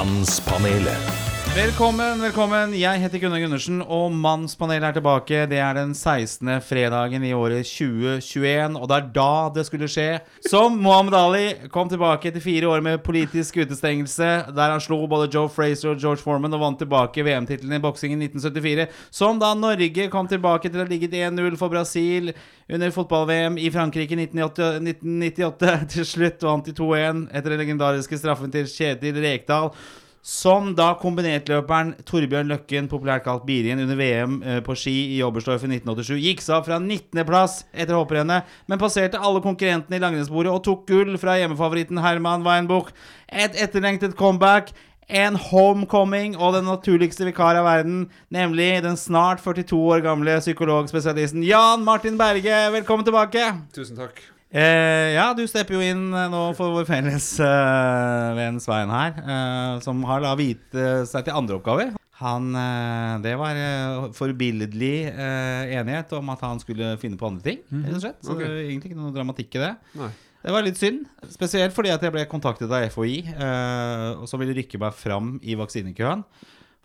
Mannspanelet. 0.00 1.29
Velkommen, 1.50 2.20
velkommen. 2.22 2.74
Jeg 2.78 3.00
heter 3.02 3.18
Gunnar 3.18 3.40
Gundersen, 3.42 3.80
og 3.82 4.12
Mannspanelet 4.14 4.86
er 4.86 4.94
tilbake. 4.94 5.38
Det 5.50 5.58
er 5.58 5.74
den 5.74 5.96
16. 5.98 6.46
fredagen 6.62 7.24
i 7.26 7.32
året 7.34 7.66
2021, 7.66 8.76
og 8.78 8.84
det 8.86 8.96
er 8.96 9.08
da 9.16 9.32
det 9.56 9.64
skulle 9.66 9.88
skje. 9.90 10.20
Som 10.46 10.76
Mohammed 10.78 11.16
Ali 11.18 11.42
kom 11.74 11.88
tilbake 11.90 12.28
etter 12.30 12.44
fire 12.44 12.68
år 12.70 12.84
med 12.86 13.02
politisk 13.02 13.58
utestengelse, 13.64 14.28
der 14.54 14.74
han 14.76 14.82
slo 14.84 15.00
både 15.10 15.26
Joe 15.34 15.50
Fraser 15.50 15.90
og 15.90 15.98
George 15.98 16.22
Foreman 16.22 16.54
og 16.54 16.62
vant 16.62 16.78
tilbake 16.84 17.24
VM-tittelen 17.26 17.74
i 17.80 17.82
boksing 17.82 18.14
i 18.14 18.20
1974. 18.28 18.86
Som 19.10 19.40
da 19.42 19.50
Norge 19.58 20.06
kom 20.12 20.28
tilbake 20.30 20.70
til 20.70 20.84
å 20.84 20.86
ligge 20.86 21.10
1-0 21.10 21.56
for 21.58 21.74
Brasil 21.74 22.30
under 22.70 22.94
fotball-VM 22.94 23.58
i 23.58 23.72
Frankrike 23.74 24.14
i 24.14 24.20
1998, 24.28 24.70
1998. 24.86 25.74
Til 25.96 26.06
slutt 26.12 26.46
vant 26.46 26.70
de 26.70 26.76
2-1 26.78 27.26
etter 27.32 27.56
den 27.56 27.60
legendariske 27.64 28.20
straffen 28.22 28.54
til 28.54 28.70
Kjetil 28.70 29.18
Rekdal. 29.26 29.74
Som 30.20 30.74
da 30.76 30.90
kombinertløperen 31.00 31.94
Torbjørn 32.04 32.50
Løkken, 32.52 32.90
populært 32.92 33.24
kalt 33.24 33.46
Birien, 33.48 33.80
under 33.80 33.96
VM 33.96 34.34
eh, 34.44 34.58
på 34.64 34.74
ski 34.76 34.92
i 35.14 35.22
Oberstdorf 35.24 35.64
i 35.64 35.70
1987 35.78 36.18
gikk 36.20 36.42
seg 36.44 36.58
av 36.58 36.66
fra 36.66 36.76
19.-plass 36.76 37.54
etter 37.72 37.96
hopprennet, 37.96 38.50
men 38.68 38.80
passerte 38.82 39.16
alle 39.16 39.40
konkurrentene 39.40 39.96
i 39.96 40.02
langrennsbordet 40.02 40.52
og 40.52 40.60
tok 40.66 40.84
gull 40.90 41.16
fra 41.20 41.38
hjemmefavoritten 41.40 42.02
Herman 42.04 42.44
Weinbuch. 42.44 42.92
Et 43.32 43.56
etterlengtet 43.64 44.16
comeback. 44.18 44.74
En 45.10 45.34
homecoming 45.34 46.36
og 46.38 46.52
den 46.54 46.68
naturligste 46.70 47.24
vikar 47.26 47.58
av 47.58 47.64
verden, 47.66 48.04
nemlig 48.30 48.76
den 48.84 49.00
snart 49.00 49.40
42 49.42 49.80
år 49.96 50.04
gamle 50.04 50.36
psykologspesialisten 50.38 51.42
Jan 51.48 51.82
Martin 51.82 52.20
Berge. 52.20 52.60
Velkommen 52.76 53.08
tilbake. 53.08 53.48
Tusen 53.74 53.98
takk. 53.98 54.20
Eh, 54.50 55.12
ja, 55.14 55.28
du 55.38 55.44
stepper 55.46 55.76
jo 55.76 55.82
inn 55.84 56.08
eh, 56.10 56.26
nå 56.32 56.40
for 56.58 56.72
vår 56.74 56.86
felles 56.88 57.26
eh, 57.38 58.30
venn 58.34 58.56
Svein 58.62 58.90
her, 58.90 59.12
eh, 59.22 59.74
som 59.84 60.00
har 60.08 60.22
la 60.24 60.32
viet 60.38 60.74
eh, 60.74 61.04
seg 61.06 61.28
til 61.28 61.36
andre 61.38 61.58
oppgaver. 61.60 61.92
Han, 62.20 62.48
eh, 62.58 63.12
Det 63.22 63.36
var 63.38 63.56
eh, 63.56 64.08
forbilledlig 64.16 64.96
eh, 65.12 65.70
enighet 65.78 66.10
om 66.18 66.32
at 66.34 66.42
han 66.44 66.58
skulle 66.60 66.96
finne 67.00 67.16
på 67.20 67.28
andre 67.30 67.44
ting. 67.46 67.60
rett 67.70 67.94
og 67.94 68.02
slett 68.02 68.26
Så 68.26 68.34
det 68.40 68.48
var 68.48 68.58
egentlig 68.64 68.90
ikke 68.90 68.98
noe 68.98 69.14
dramatikk 69.14 69.54
i 69.54 69.62
det. 69.62 69.70
Nei. 70.00 70.10
Det 70.40 70.54
var 70.56 70.64
litt 70.64 70.80
synd, 70.80 71.04
spesielt 71.30 71.74
fordi 71.76 71.92
at 71.92 72.02
jeg 72.02 72.14
ble 72.14 72.22
kontaktet 72.28 72.72
av 72.72 72.86
FHI, 72.90 73.18
eh, 73.30 74.06
og 74.18 74.24
som 74.30 74.40
ville 74.42 74.56
rykke 74.56 74.80
meg 74.82 74.96
fram 74.96 75.34
i 75.46 75.54
vaksinekøen. 75.60 76.24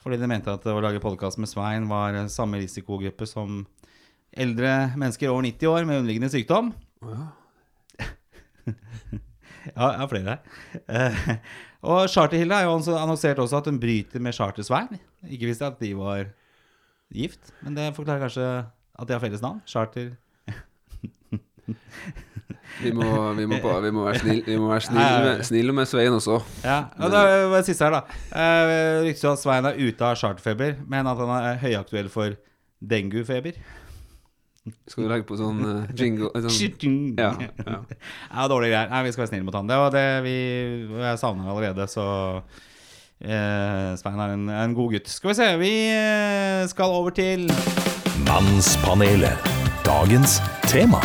Fordi 0.05 0.19
de 0.21 0.27
mente 0.29 0.53
at 0.53 0.67
å 0.69 0.75
lage 0.85 1.01
podkast 1.01 1.39
med 1.41 1.49
Svein 1.49 1.89
var 1.89 2.13
eh, 2.13 2.27
samme 2.29 2.59
risikogruppe 2.61 3.25
som 3.25 3.63
eldre 4.35 4.91
mennesker 4.99 5.31
over 5.33 5.47
90 5.47 5.71
år 5.71 5.87
med 5.89 6.03
underliggende 6.03 6.29
sykdom. 6.29 6.69
Ja, 7.01 7.31
jeg 9.65 9.75
har 9.75 10.09
flere 10.11 10.35
her. 10.35 10.39
Eh, 10.89 11.35
og 11.85 12.09
Charterhilde 12.09 12.57
har 12.57 12.65
jo 12.65 12.97
annonsert 12.97 13.39
også 13.41 13.61
at 13.61 13.69
hun 13.69 13.79
bryter 13.79 14.23
med 14.23 14.33
Charter-Svein. 14.33 14.99
Ikke 15.29 15.49
visste 15.49 15.67
at 15.67 15.79
de 15.81 15.93
var 15.97 16.31
gift, 17.13 17.53
men 17.61 17.77
det 17.77 17.93
forklarer 17.95 18.25
kanskje 18.25 18.47
at 18.95 19.07
de 19.07 19.13
har 19.13 19.21
felles 19.23 19.43
navn. 19.43 19.61
Charter 19.69 20.13
Vi 22.83 22.91
må, 22.91 23.05
vi 23.37 23.45
må, 23.47 23.57
vi 23.81 23.91
må 23.93 24.03
være 24.05 24.19
snille 24.19 24.79
snill 24.83 24.99
Ja, 24.99 25.05
ja, 25.05 25.11
ja. 25.15 25.23
med, 25.23 25.43
snill 25.47 25.73
med 25.73 25.87
Svein 25.87 26.13
også. 26.13 26.41
Ja, 26.63 26.79
og 26.99 27.13
det 27.13 27.21
var 27.23 27.55
det 27.55 27.69
siste 27.69 27.87
her, 27.87 27.95
da. 27.95 28.01
Uh, 28.35 29.05
Ryktes 29.05 29.25
at 29.29 29.41
Svein 29.41 29.69
er 29.69 29.79
ute 29.79 30.05
av 30.05 30.17
charterfeber, 30.19 30.75
men 30.91 31.07
at 31.07 31.21
han 31.21 31.31
er 31.37 31.61
høyaktuell 31.61 32.09
for 32.11 32.35
denguefeber. 32.83 33.55
Skal 34.89 35.05
du 35.05 35.09
legge 35.11 35.27
på 35.29 35.37
sånn 35.37 35.59
uh, 35.61 35.89
jingle 35.99 36.31
eh, 36.33 36.45
sånn, 36.49 36.95
Ja. 37.21 37.31
Ja, 37.37 37.79
ja. 37.85 38.45
dårlige 38.49 38.73
greier. 38.73 38.89
Nei, 38.89 39.01
vi 39.05 39.13
skal 39.13 39.25
være 39.25 39.31
snille 39.33 39.47
mot 39.47 39.57
han. 39.57 39.69
Det 39.69 39.77
var 39.81 39.93
det 39.93 40.05
vi 40.25 40.37
Jeg 40.89 41.21
savner 41.21 41.45
ham 41.45 41.53
allerede, 41.53 41.87
så 41.91 42.05
eh, 43.21 43.91
Svein 44.01 44.21
er 44.25 44.35
en, 44.35 44.47
en 44.49 44.77
god 44.77 44.95
gutt. 44.97 45.11
Skal 45.11 45.33
vi 45.33 45.37
se, 45.37 45.49
vi 45.61 45.73
eh, 45.93 46.63
skal 46.71 46.97
over 46.97 47.13
til 47.15 47.45
Mannspanelet. 48.25 49.51
Dagens 49.85 50.39
tema. 50.65 51.01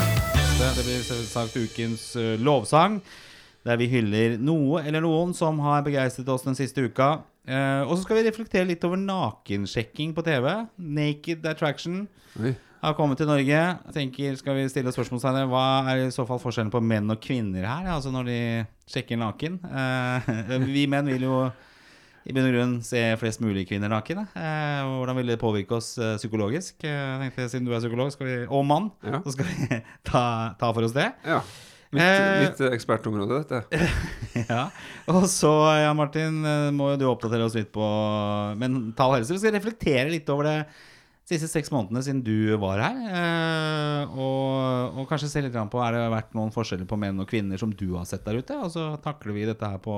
Det 0.60 0.71
det 0.77 0.84
blir 0.84 1.03
selvsagt 1.04 1.56
ukens 1.56 2.04
lovsang, 2.41 3.00
der 3.65 3.77
vi 3.81 3.88
hyller 3.92 4.38
noe 4.41 4.81
eller 4.84 5.04
noen 5.04 5.32
som 5.37 5.60
har 5.65 5.84
begeistret 5.84 6.28
oss 6.32 6.44
den 6.48 6.56
siste 6.56 6.84
uka. 6.88 7.19
Eh, 7.48 7.82
og 7.87 7.97
så 7.97 8.04
skal 8.04 8.21
vi 8.21 8.27
reflektere 8.28 8.69
litt 8.69 8.84
over 8.87 9.00
nakensjekking 9.00 10.12
på 10.16 10.25
TV. 10.27 10.48
Naked 10.77 11.47
Attraction 11.48 12.03
Oi. 12.41 12.53
Har 12.80 12.94
kommet 12.96 13.18
til 13.20 13.28
Norge. 13.28 13.62
Tenker, 13.94 14.36
Skal 14.41 14.56
vi 14.56 14.68
stille 14.72 14.92
spørsmålstegn 14.94 15.48
Hva 15.50 15.64
er 15.92 16.06
i 16.06 16.12
så 16.14 16.24
fall 16.28 16.41
forskjellen 16.42 16.72
på 16.72 16.80
menn 16.82 17.10
og 17.12 17.20
kvinner 17.22 17.66
her? 17.68 17.88
Altså 17.96 18.12
når 18.14 18.28
de 18.30 18.38
sjekker 18.91 19.20
naken? 19.20 19.58
Eh, 19.68 20.30
vi 20.64 20.86
menn 20.91 21.10
vil 21.12 21.26
jo 21.28 21.41
i 22.28 22.34
bunn 22.36 22.44
og 22.50 22.52
grunn 22.52 22.72
se 22.84 23.00
flest 23.16 23.41
mulig 23.41 23.62
kvinner 23.70 23.88
nakne. 23.88 24.26
Eh, 24.36 24.80
hvordan 24.84 25.16
vil 25.16 25.30
det 25.32 25.38
påvirke 25.41 25.72
oss 25.78 25.94
eh, 25.98 26.18
psykologisk? 26.20 26.76
Eh, 26.84 26.92
jeg 26.92 27.22
tenkte, 27.30 27.46
Siden 27.54 27.66
du 27.68 27.72
er 27.74 27.80
psykolog 27.80 28.12
skal 28.12 28.28
vi, 28.28 28.34
og 28.46 28.64
mann, 28.68 28.91
Ja. 29.04 29.22
så 29.24 29.32
skal 29.34 29.48
vi 29.48 29.80
ta, 30.10 30.24
ta 30.60 30.72
for 30.76 30.84
oss 30.88 30.97
det. 30.97 31.10
ja. 31.26 31.41
Mitt, 31.91 32.04
Eh, 32.06 32.44
mitt 32.44 32.60
ekspertområde, 32.70 33.41
dette. 33.50 33.88
ja. 34.52 34.68
Og 35.10 35.24
så, 35.26 35.50
Jan 35.82 35.97
Martin, 35.98 36.36
eh, 36.47 36.68
må 36.76 36.92
jo 36.92 37.00
du 37.00 37.06
oppdatere 37.10 37.42
oss 37.48 37.56
litt 37.58 37.72
på 37.74 37.82
mental 38.60 39.16
helse. 39.16 39.32
Vi 39.34 39.41
skal 39.42 39.56
reflektere 39.56 40.04
litt 40.12 40.28
over 40.30 40.47
det 40.47 40.58
siste 41.30 41.48
seks 41.50 41.70
månedene 41.72 42.02
siden 42.04 42.22
du 42.26 42.56
var 42.60 42.82
her. 42.82 42.98
eh, 43.10 44.16
Og, 44.18 44.98
og 45.00 45.08
kanskje 45.10 45.30
se 45.30 45.42
litt 45.44 45.56
på 45.72 45.82
Er 45.84 45.96
det 45.96 46.02
vært 46.12 46.34
noen 46.36 46.52
forskjeller 46.54 46.88
på 46.91 46.98
menn 47.00 47.20
og 47.22 47.30
kvinner 47.30 47.60
som 47.60 47.70
du 47.72 47.86
har 47.96 48.08
sett 48.08 48.24
der 48.26 48.41
ute. 48.42 48.56
Og 48.58 48.70
så 48.74 48.91
takler 49.04 49.36
vi 49.36 49.46
dette 49.48 49.70
her 49.70 49.78
på, 49.82 49.96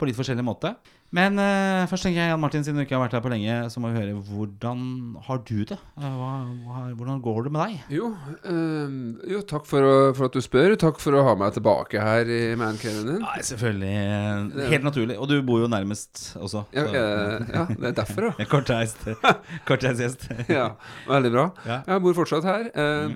på 0.00 0.08
litt 0.08 0.16
forskjellig 0.18 0.42
måte. 0.46 0.72
Men 1.14 1.34
uh, 1.42 1.88
først 1.90 2.04
tenker 2.06 2.20
jeg, 2.22 2.30
Jan 2.30 2.38
Martin, 2.42 2.62
siden 2.62 2.78
du 2.78 2.84
ikke 2.84 2.94
har 2.94 3.02
vært 3.02 3.16
her 3.18 3.22
på 3.24 3.30
lenge, 3.32 3.54
så 3.72 3.80
må 3.82 3.88
vi 3.90 3.98
høre 3.98 4.12
hvordan 4.28 4.82
har 5.26 5.40
du 5.48 5.56
det? 5.66 5.78
Eh, 5.98 6.04
Hva, 6.20 6.28
hva, 6.68 6.82
hvordan 6.94 7.18
går 7.24 7.40
det 7.48 7.52
med 7.56 7.64
deg? 7.64 7.80
Jo, 7.96 8.10
uh, 8.46 8.94
jo 9.32 9.40
takk 9.50 9.66
for, 9.66 9.82
å- 9.88 10.12
for 10.14 10.28
at 10.30 10.36
du 10.38 10.40
spør. 10.44 10.76
Takk 10.80 11.02
for 11.02 11.18
å 11.18 11.24
ha 11.26 11.34
meg 11.40 11.56
tilbake 11.58 11.98
her 12.04 12.30
i 12.30 12.40
mancaven 12.60 13.10
din. 13.10 13.20
Nei, 13.26 13.40
selvfølgelig. 13.50 14.70
Helt 14.70 14.86
naturlig. 14.86 15.18
Og 15.18 15.28
du 15.32 15.36
bor 15.42 15.64
jo 15.64 15.70
nærmest 15.72 16.30
også. 16.38 16.62
Ja, 16.78 16.86
eh, 16.86 17.50
ja, 17.58 17.66
det 17.74 17.90
er 17.90 17.98
derfor, 18.00 18.30
ja. 18.30 18.46
Kortreist 18.54 20.00
gjest. 20.06 20.28
ja. 20.60 20.70
Veldig 21.10 21.34
bra. 21.34 21.48
Ja. 21.66 21.82
Jeg 21.90 22.06
bor 22.06 22.14
fortsatt 22.22 22.46
her. 22.46 22.70
eh, 22.70 23.14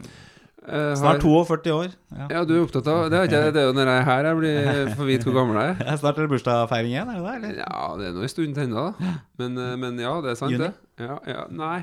eh, 0.68 0.94
Snart 0.98 1.20
42 1.22 1.72
år. 1.74 1.90
Ja. 2.14 2.26
Ja, 2.30 2.44
du 2.48 2.54
er 2.56 2.62
opptatt 2.64 2.86
av 2.90 3.10
Det 3.10 3.18
er, 3.18 3.28
ikke, 3.28 3.42
det 3.54 3.60
er 3.62 3.66
jo 3.68 3.74
når 3.76 3.90
jeg 3.90 4.00
er 4.00 4.06
her 4.08 4.28
jeg 4.28 4.38
blir 4.40 4.90
får 4.94 5.08
vite 5.10 5.28
hvor 5.28 5.36
gammel 5.40 5.60
jeg 5.60 5.74
er. 5.74 5.84
Ja, 5.88 5.96
Snart 6.02 6.18
er 6.18 6.26
det 6.26 6.32
bursdagsfeiring 6.34 6.94
igjen, 6.94 7.12
er 7.12 7.20
det 7.20 7.26
det? 7.26 7.34
Eller? 7.40 7.60
Ja, 7.64 7.84
det 8.00 8.08
er 8.08 8.16
nå 8.16 8.24
en 8.26 8.32
stund 8.34 8.56
til 8.58 8.66
ennå, 8.68 8.86
da. 8.88 9.14
Men, 9.42 9.60
eh, 9.66 9.76
men 9.84 10.02
ja, 10.02 10.14
det 10.24 10.34
er 10.34 10.40
sant, 10.40 10.54
Juni? 10.56 10.70
det. 10.70 11.06
Ja, 11.08 11.18
ja, 11.28 11.46
nei. 11.50 11.78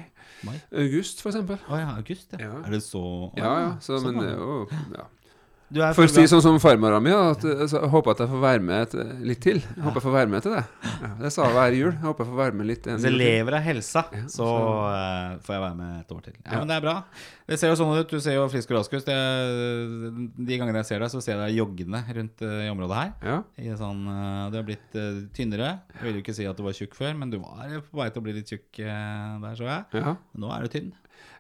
Mai? 0.47 0.56
August, 0.74 1.19
for 1.22 1.30
eksempel. 1.30 1.59
Å 1.69 1.78
ja, 1.78 1.90
august, 2.00 2.31
ja. 2.40 2.53
Er 2.66 2.72
det 2.74 2.81
så 2.86 3.03
Ja, 3.38 3.52
ja. 3.68 3.72
Så, 3.84 4.00
sånn, 4.02 4.16
men 4.16 4.24
det 4.24 4.31
er 4.34 4.40
jo 4.40 4.62
ja. 4.98 5.08
Du 5.71 5.79
er 5.79 5.93
For 5.95 6.03
å 6.03 6.11
si 6.11 6.25
sånn 6.27 6.41
som 6.43 6.57
farmora 6.59 6.97
mi, 6.99 7.13
at 7.15 7.45
altså, 7.47 7.79
jeg 7.79 7.89
håper 7.93 8.11
at 8.11 8.21
jeg 8.25 8.31
får 8.33 8.41
være 8.43 8.63
med 8.67 8.81
et, 8.83 8.95
litt 9.29 9.39
til. 9.43 9.61
Jeg 9.63 9.83
håper 9.85 10.01
jeg 10.01 10.05
får 10.05 10.15
være 10.17 10.31
med 10.33 10.43
til 10.43 10.55
det. 10.57 10.63
Ja, 11.01 11.11
det 11.21 11.31
sa 11.31 11.45
jeg 11.47 11.55
hver 11.55 11.75
jul. 11.77 11.91
Jeg 11.93 12.03
håper 12.03 12.25
jeg 12.25 12.31
får 12.33 12.39
være 12.41 12.57
med 12.59 12.67
litt 12.67 12.89
en 12.91 12.99
Hvis 12.99 13.07
jeg 13.07 13.15
lever 13.21 13.57
av 13.57 13.63
helsa, 13.65 14.03
Ja, 14.11 14.23
så 14.31 14.47
eh, 14.91 15.37
får 15.45 15.55
jeg 15.55 15.63
være 15.63 15.77
med 15.79 15.93
et 16.01 16.11
år 16.17 16.25
til. 16.27 16.35
Ja, 16.41 16.49
Ja. 16.51 16.59
Men 16.59 16.73
det 16.73 16.75
er 16.75 16.83
bra. 16.83 16.95
Det 17.51 17.59
ser 17.59 17.71
jo 17.71 17.77
sånn 17.79 17.93
ut. 17.97 18.11
Du 18.11 18.19
ser 18.23 18.35
jo 18.35 18.43
frisk 18.51 18.71
og 18.71 18.77
rask 18.81 18.93
ut. 18.95 19.07
De 19.07 20.57
gangene 20.59 20.81
jeg 20.83 20.89
ser 20.91 21.03
deg, 21.03 21.11
så 21.11 21.21
ser 21.23 21.35
jeg 21.37 21.41
deg 21.45 21.57
joggende 21.59 22.01
rundt 22.19 22.43
uh, 22.45 22.57
i 22.65 22.69
området 22.71 22.99
her. 22.99 23.11
Ja. 23.31 23.38
I 23.59 23.75
sånn, 23.79 24.03
uh, 24.07 24.49
du 24.51 24.59
har 24.59 24.67
blitt 24.67 24.95
eh, 24.99 25.21
tynnere. 25.35 25.71
Jeg 25.97 26.05
vil 26.07 26.19
jo 26.19 26.23
ikke 26.25 26.35
si 26.38 26.47
at 26.47 26.59
du 26.59 26.63
var 26.67 26.75
tjukk 26.77 26.95
før, 26.99 27.15
men 27.19 27.31
du 27.33 27.39
var 27.41 27.71
på 27.88 27.99
vei 27.99 28.09
til 28.11 28.21
å 28.23 28.25
bli 28.27 28.35
litt 28.38 28.51
tjukk 28.51 28.83
eh, 28.83 29.39
der, 29.43 29.55
så 29.59 29.67
jeg. 29.67 30.03
ja. 30.03 30.15
Nå 30.41 30.51
er 30.55 30.67
du 30.67 30.71
tynn. 30.75 30.91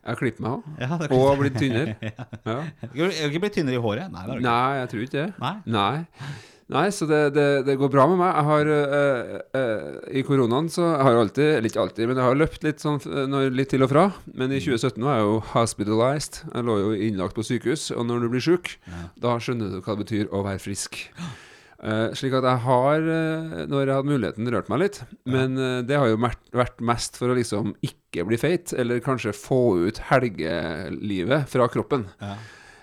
Jeg 0.01 0.09
har 0.15 0.17
klippet 0.17 0.41
meg 0.41 0.51
òg. 0.57 0.69
Ja, 0.81 0.87
Og 1.13 1.25
har 1.29 1.41
blitt 1.41 1.59
tynnere. 1.61 1.95
Ja. 2.51 2.55
Du 2.93 3.03
har 3.05 3.11
ikke 3.29 3.43
blitt 3.43 3.53
tynnere 3.59 3.77
i 3.77 3.81
håret? 3.83 4.09
Nei. 4.13 4.39
Nei, 4.41 4.69
jeg 4.81 4.89
tror 4.93 5.03
ikke 5.05 5.19
det. 5.19 5.27
Nei. 5.43 5.53
Nei. 5.65 6.31
Nei, 6.71 6.85
så 6.95 7.03
det, 7.03 7.19
det, 7.35 7.45
det 7.67 7.73
går 7.77 7.89
bra 7.91 8.05
med 8.07 8.15
meg. 8.21 8.29
Jeg 8.31 8.45
har 8.47 8.69
øh, 8.71 9.31
øh, 9.59 9.97
I 10.15 10.21
koronaen 10.23 10.69
så 10.71 10.85
jeg 10.87 11.03
har 11.03 11.11
jeg 11.17 11.21
alltid, 11.25 11.49
eller 11.57 11.67
ikke 11.69 11.81
alltid, 11.83 12.07
men 12.07 12.15
jeg 12.21 12.25
har 12.29 12.39
løpt 12.39 12.63
litt 12.63 12.79
sånn 12.85 12.97
øh, 13.11 13.25
når, 13.27 13.49
litt 13.59 13.73
til 13.75 13.83
og 13.83 13.91
fra. 13.91 14.05
Men 14.39 14.55
i 14.55 14.61
2017 14.63 15.03
var 15.03 15.19
jeg 15.19 15.27
jo 15.27 15.35
hospitalized. 15.51 16.41
Jeg 16.47 16.67
lå 16.69 16.77
jo 16.79 16.93
innlagt 17.09 17.35
på 17.35 17.43
sykehus. 17.43 17.89
Og 17.91 18.07
når 18.07 18.23
du 18.25 18.29
blir 18.31 18.45
sjuk, 18.47 18.71
Ja. 18.87 19.03
da 19.27 19.35
skjønner 19.43 19.69
du 19.75 19.81
hva 19.83 19.97
det 19.97 20.05
betyr 20.05 20.31
å 20.31 20.45
være 20.47 20.63
frisk. 20.63 21.03
Eh, 21.81 22.11
slik 22.13 22.35
at 22.37 22.45
jeg 22.45 22.61
har, 22.61 23.01
uh, 23.09 23.61
når 23.65 23.79
jeg 23.87 23.95
hadde 23.95 24.11
muligheten, 24.11 24.49
rørt 24.53 24.67
meg 24.69 24.83
litt. 24.83 24.99
Men 25.25 25.57
uh, 25.57 25.81
det 25.81 25.97
har 25.97 26.11
jo 26.11 26.19
vært, 26.21 26.83
mest 26.85 27.17
for 27.17 27.33
å 27.33 27.37
liksom 27.37 27.73
ikke 27.85 28.25
bli 28.29 28.37
feit, 28.37 28.73
eller 28.77 29.01
kanskje 29.01 29.33
få 29.33 29.87
ut 29.87 30.01
helgelivet 30.11 31.49
fra 31.49 31.69
kroppen. 31.71 32.05
Ja. 32.21 32.35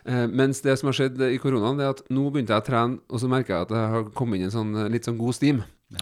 Mens 0.09 0.63
det 0.65 0.79
som 0.81 0.89
har 0.89 0.97
skjedd 0.97 1.19
i 1.21 1.37
koronaen, 1.43 1.77
det 1.77 1.85
er 1.85 1.91
at 1.93 2.07
nå 2.15 2.31
begynte 2.33 2.55
jeg 2.55 2.63
å 2.63 2.65
trene, 2.65 3.01
og 3.13 3.21
så 3.21 3.29
merker 3.29 3.53
jeg 3.53 3.67
at 3.67 3.75
jeg 3.77 3.91
har 3.93 4.07
kommet 4.17 4.39
inn 4.39 4.47
i 4.47 4.49
en 4.49 4.55
sånn, 4.55 4.71
litt 4.89 5.05
sånn 5.05 5.19
god 5.21 5.37
stim. 5.37 5.59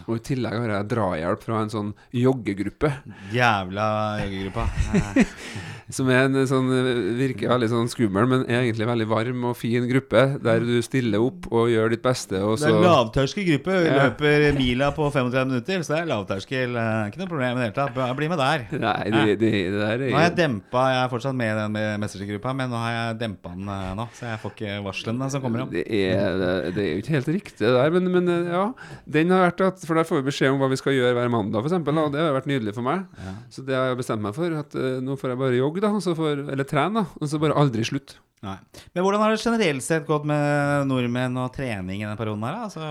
Og 0.08 0.16
i 0.18 0.22
tillegg 0.32 0.56
har 0.58 0.70
jeg 0.80 0.88
drahjelp 0.90 1.44
fra 1.46 1.60
en 1.62 1.70
sånn 1.70 1.92
joggegruppe. 2.10 2.90
Jævla 3.30 3.84
joggegruppa. 4.24 4.64
Som 5.96 6.08
er 6.10 6.24
en 6.26 6.34
sånn, 6.50 6.66
virker 7.14 7.46
veldig 7.52 7.68
sånn 7.70 7.86
skummel, 7.92 8.24
men 8.26 8.40
er 8.50 8.64
egentlig 8.64 8.88
veldig 8.88 9.04
varm 9.06 9.44
og 9.46 9.52
fin 9.54 9.84
gruppe. 9.86 10.24
Der 10.42 10.64
du 10.66 10.72
stiller 10.82 11.22
opp 11.22 11.46
og 11.54 11.68
gjør 11.70 11.92
ditt 11.94 12.02
beste. 12.02 12.40
Og 12.42 12.56
Det 12.58 12.66
er 12.66 12.74
en 12.74 12.82
lavterskel 12.82 13.46
gruppe. 13.52 13.76
Ja. 13.86 13.92
løper 14.00 14.48
mila 14.58 14.88
på 14.96 15.06
35 15.14 15.52
minutter, 15.52 15.84
så 15.86 15.94
det 15.94 16.00
er 16.00 16.08
lavterskel. 16.10 16.74
eh, 16.74 17.04
Ikke 17.12 17.20
noe 17.22 17.30
problem 17.30 17.54
i 17.54 17.62
det 17.62 17.68
hele 17.68 17.76
tatt. 17.78 18.16
Bli 18.18 18.30
med 18.32 18.42
der. 18.42 18.64
Nei, 18.82 18.96
det, 19.14 19.22
det, 19.38 19.52
det 19.70 19.78
der 19.84 20.02
Nå 20.02 20.10
har 20.18 20.26
jeg 20.26 20.32
er 20.32 20.36
dempa 20.40 20.82
Jeg 20.90 20.98
er 21.04 21.12
fortsatt 21.14 21.38
med 21.38 21.52
i 21.52 21.60
den 21.60 21.78
mestergruppa, 22.02 22.56
men 22.58 22.74
nå 22.74 22.82
har 22.82 22.96
jeg 22.96 23.20
dempa 23.22 23.54
den 23.54 23.70
eh, 23.70 23.94
nå, 24.00 24.08
så 24.18 24.26
jeg 24.32 24.42
får 24.42 24.56
ikke 24.56 24.74
varslene 24.88 25.30
som 25.30 25.44
kommer 25.46 25.62
om. 25.68 25.70
det 25.70 25.86
er, 25.86 26.34
det, 26.42 26.50
det 26.74 26.82
er 26.82 26.90
jo 26.96 27.04
ikke 27.04 27.14
helt 27.20 27.30
riktig, 27.38 27.62
det 27.62 27.70
der. 27.78 27.94
Men, 27.94 28.10
men 28.18 28.34
eh, 28.34 28.50
ja, 28.58 28.66
den 29.06 29.30
har 29.36 29.46
vært 29.46 29.62
at 29.70 29.75
For 29.84 29.98
der 29.98 30.06
får 30.08 30.22
vi 30.22 30.28
beskjed 30.30 30.52
om 30.54 30.60
hva 30.62 30.68
vi 30.72 30.78
skal 30.80 30.94
gjøre 30.96 31.14
hver 31.18 31.28
mandag, 31.32 31.60
f.eks. 31.66 31.76
Og 31.76 32.12
det 32.14 32.22
har 32.22 32.32
vært 32.38 32.48
nydelig 32.50 32.72
for 32.76 32.86
meg. 32.86 33.04
Ja. 33.20 33.34
Så 33.52 33.64
det 33.66 33.76
har 33.76 33.90
jeg 33.92 33.98
bestemt 34.00 34.24
meg 34.24 34.34
for. 34.38 34.54
At 34.62 34.74
uh, 34.78 35.00
nå 35.04 35.18
får 35.20 35.34
jeg 35.34 35.42
bare 35.42 35.58
jogge, 35.60 35.82
da. 35.84 35.90
så 36.00 36.14
får- 36.16 36.46
eller 36.54 36.64
trene, 36.68 37.02
da. 37.02 37.20
Og 37.20 37.28
så 37.28 37.40
bare 37.42 37.58
aldri 37.60 37.84
slutt. 37.84 38.16
Nei. 38.44 38.58
Men 38.94 39.02
hvordan 39.02 39.22
har 39.24 39.32
det 39.32 39.40
generelt 39.40 39.82
sett 39.82 40.04
gått 40.06 40.26
med 40.28 40.86
nordmenn 40.90 41.38
og 41.40 41.54
trening 41.56 42.02
i 42.02 42.04
denne 42.04 42.18
perioden 42.20 42.44
her? 42.44 42.58
Altså, 42.66 42.84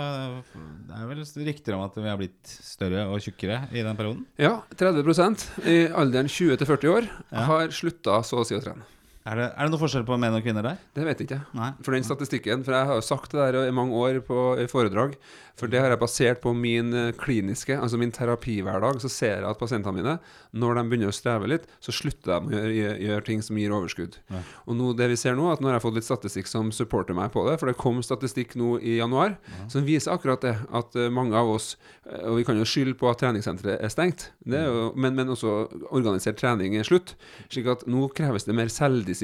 det 0.90 0.98
er 0.98 1.06
vel 1.12 1.22
rykter 1.48 1.78
om 1.78 1.84
at 1.86 2.00
vi 2.02 2.10
har 2.10 2.18
blitt 2.20 2.50
større 2.66 3.06
og 3.14 3.22
tjukkere 3.24 3.60
i 3.72 3.84
den 3.86 3.96
perioden? 4.00 4.26
Ja, 4.42 4.56
30% 4.74 5.46
i 5.70 5.78
alderen 5.94 6.28
20 6.28 6.58
til 6.60 6.68
40 6.74 6.92
år 6.96 7.08
Ja. 7.30 7.46
har 7.52 7.70
slutta 7.78 8.18
så 8.26 8.42
å 8.42 8.46
si 8.48 8.58
å 8.58 8.64
trene. 8.66 8.84
Er 9.26 9.40
det, 9.40 9.46
er 9.58 9.66
det 9.66 9.74
noe 9.74 9.82
forskjell 9.82 10.04
på 10.06 10.20
menn 10.22 10.36
og 10.38 10.44
kvinner 10.46 10.62
der? 10.62 10.82
Det 10.94 11.06
vet 11.08 11.24
ikke 11.24 11.40
jeg. 11.40 11.46
Nei. 11.58 11.72
For 11.82 11.96
den 11.96 12.06
statistikken, 12.06 12.62
for 12.66 12.76
jeg 12.78 12.90
har 12.92 13.00
jo 13.00 13.06
sagt 13.06 13.34
det 13.34 13.42
der 13.42 13.72
i 13.72 13.74
mange 13.74 13.98
år 13.98 14.20
på 14.28 14.44
i 14.62 14.68
foredrag, 14.70 15.16
for 15.56 15.72
det 15.72 15.80
har 15.80 15.94
jeg 15.94 16.00
basert 16.02 16.42
på 16.44 16.52
min 16.56 16.92
eh, 16.94 17.14
kliniske, 17.16 17.78
altså 17.80 17.98
min 18.00 18.12
terapihverdag, 18.14 19.00
så 19.02 19.10
ser 19.12 19.40
jeg 19.40 19.48
at 19.48 19.60
pasientene 19.60 19.96
mine, 19.96 20.16
når 20.54 20.78
de 20.78 20.84
begynner 20.92 21.12
å 21.12 21.16
streve 21.16 21.50
litt, 21.50 21.66
så 21.84 21.96
slutter 21.96 22.44
de 22.44 22.60
å 22.60 22.62
gjøre, 22.76 22.98
gjøre, 23.08 23.26
ting 23.26 23.44
som 23.46 23.60
gir 23.60 23.74
overskudd. 23.76 24.20
Ja. 24.34 24.44
Og 24.68 24.78
nå, 24.78 24.92
det 25.00 25.08
vi 25.14 25.20
ser 25.20 25.38
nå, 25.40 25.48
at 25.52 25.64
nå 25.64 25.72
har 25.72 25.78
jeg 25.78 25.86
fått 25.88 25.98
litt 25.98 26.08
statistikk 26.08 26.52
som 26.52 26.74
supporter 26.76 27.18
meg 27.18 27.32
på 27.34 27.46
det, 27.48 27.56
for 27.62 27.72
det 27.72 27.78
kom 27.80 28.04
statistikk 28.04 28.58
nå 28.60 28.76
i 28.84 28.98
januar, 29.00 29.38
som 29.72 29.88
viser 29.88 30.14
akkurat 30.14 30.44
det, 30.44 30.58
at 30.76 31.00
eh, 31.00 31.10
mange 31.14 31.40
av 31.40 31.54
oss, 31.56 31.72
eh, 32.04 32.28
og 32.28 32.42
vi 32.42 32.46
kan 32.48 32.60
jo 32.60 32.68
skylde 32.68 32.98
på 33.00 33.10
at 33.10 33.24
treningssenteret 33.24 33.80
er 33.80 33.94
stengt, 33.94 34.30
det 34.44 34.60
er 34.60 34.68
jo, 34.68 34.90
men, 35.00 35.16
men 35.16 35.32
også 35.34 35.56
organisert 35.96 36.42
trening 36.42 36.76
er 36.76 36.88
slutt, 36.88 37.16
slik 37.48 37.72
at 37.72 37.88
nå 37.88 38.10
kreves 38.16 38.44
det 38.44 38.58
mer 38.60 38.70
selvdisiplin, 38.72 39.15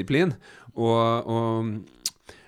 og 0.76 1.82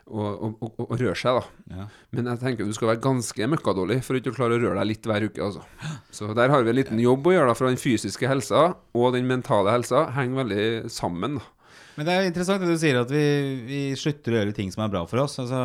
og, 0.04 0.34
og, 0.44 0.58
og, 0.60 0.80
og 0.84 0.98
røre 1.00 1.16
seg, 1.16 1.38
da. 1.40 1.78
Ja. 1.78 1.86
Men 2.14 2.28
jeg 2.28 2.42
tenker 2.42 2.68
du 2.68 2.74
skal 2.76 2.90
være 2.92 3.02
ganske 3.06 3.48
møkkadårlig 3.54 4.02
for 4.04 4.20
ikke 4.20 4.34
å 4.34 4.36
klare 4.36 4.58
å 4.58 4.62
røre 4.62 4.76
deg 4.82 4.90
litt 4.90 5.08
hver 5.08 5.26
uke. 5.30 5.40
Altså. 5.48 5.64
Så 6.14 6.28
der 6.36 6.52
har 6.52 6.66
vi 6.66 6.74
en 6.74 6.78
liten 6.78 7.00
jobb 7.02 7.30
å 7.30 7.34
gjøre, 7.34 7.48
da, 7.50 7.56
for 7.58 7.72
den 7.72 7.80
fysiske 7.80 8.28
helsa 8.30 8.66
og 9.00 9.14
den 9.16 9.30
mentale 9.30 9.72
helsa 9.74 10.10
henger 10.18 10.42
veldig 10.44 10.66
sammen. 10.94 11.40
Da. 11.40 11.48
Men 11.96 12.10
det 12.10 12.14
er 12.18 12.28
interessant 12.28 12.64
det 12.66 12.74
du 12.74 12.82
sier, 12.82 13.00
at 13.00 13.12
vi, 13.14 13.24
vi 13.70 13.82
slutter 14.00 14.36
å 14.36 14.40
gjøre 14.42 14.56
ting 14.58 14.72
som 14.74 14.84
er 14.86 14.92
bra 14.94 15.06
for 15.10 15.24
oss. 15.24 15.38
Altså, 15.42 15.58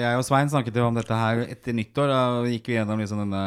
jeg 0.00 0.18
og 0.20 0.26
Svein 0.26 0.50
snakket 0.52 0.80
jo 0.80 0.88
om 0.88 0.98
dette 0.98 1.22
her 1.22 1.44
etter 1.46 1.76
nyttår. 1.76 2.10
Da 2.10 2.20
gikk 2.50 2.72
vi 2.72 2.78
gjennom 2.80 3.02
liksom 3.02 3.20
denne, 3.22 3.42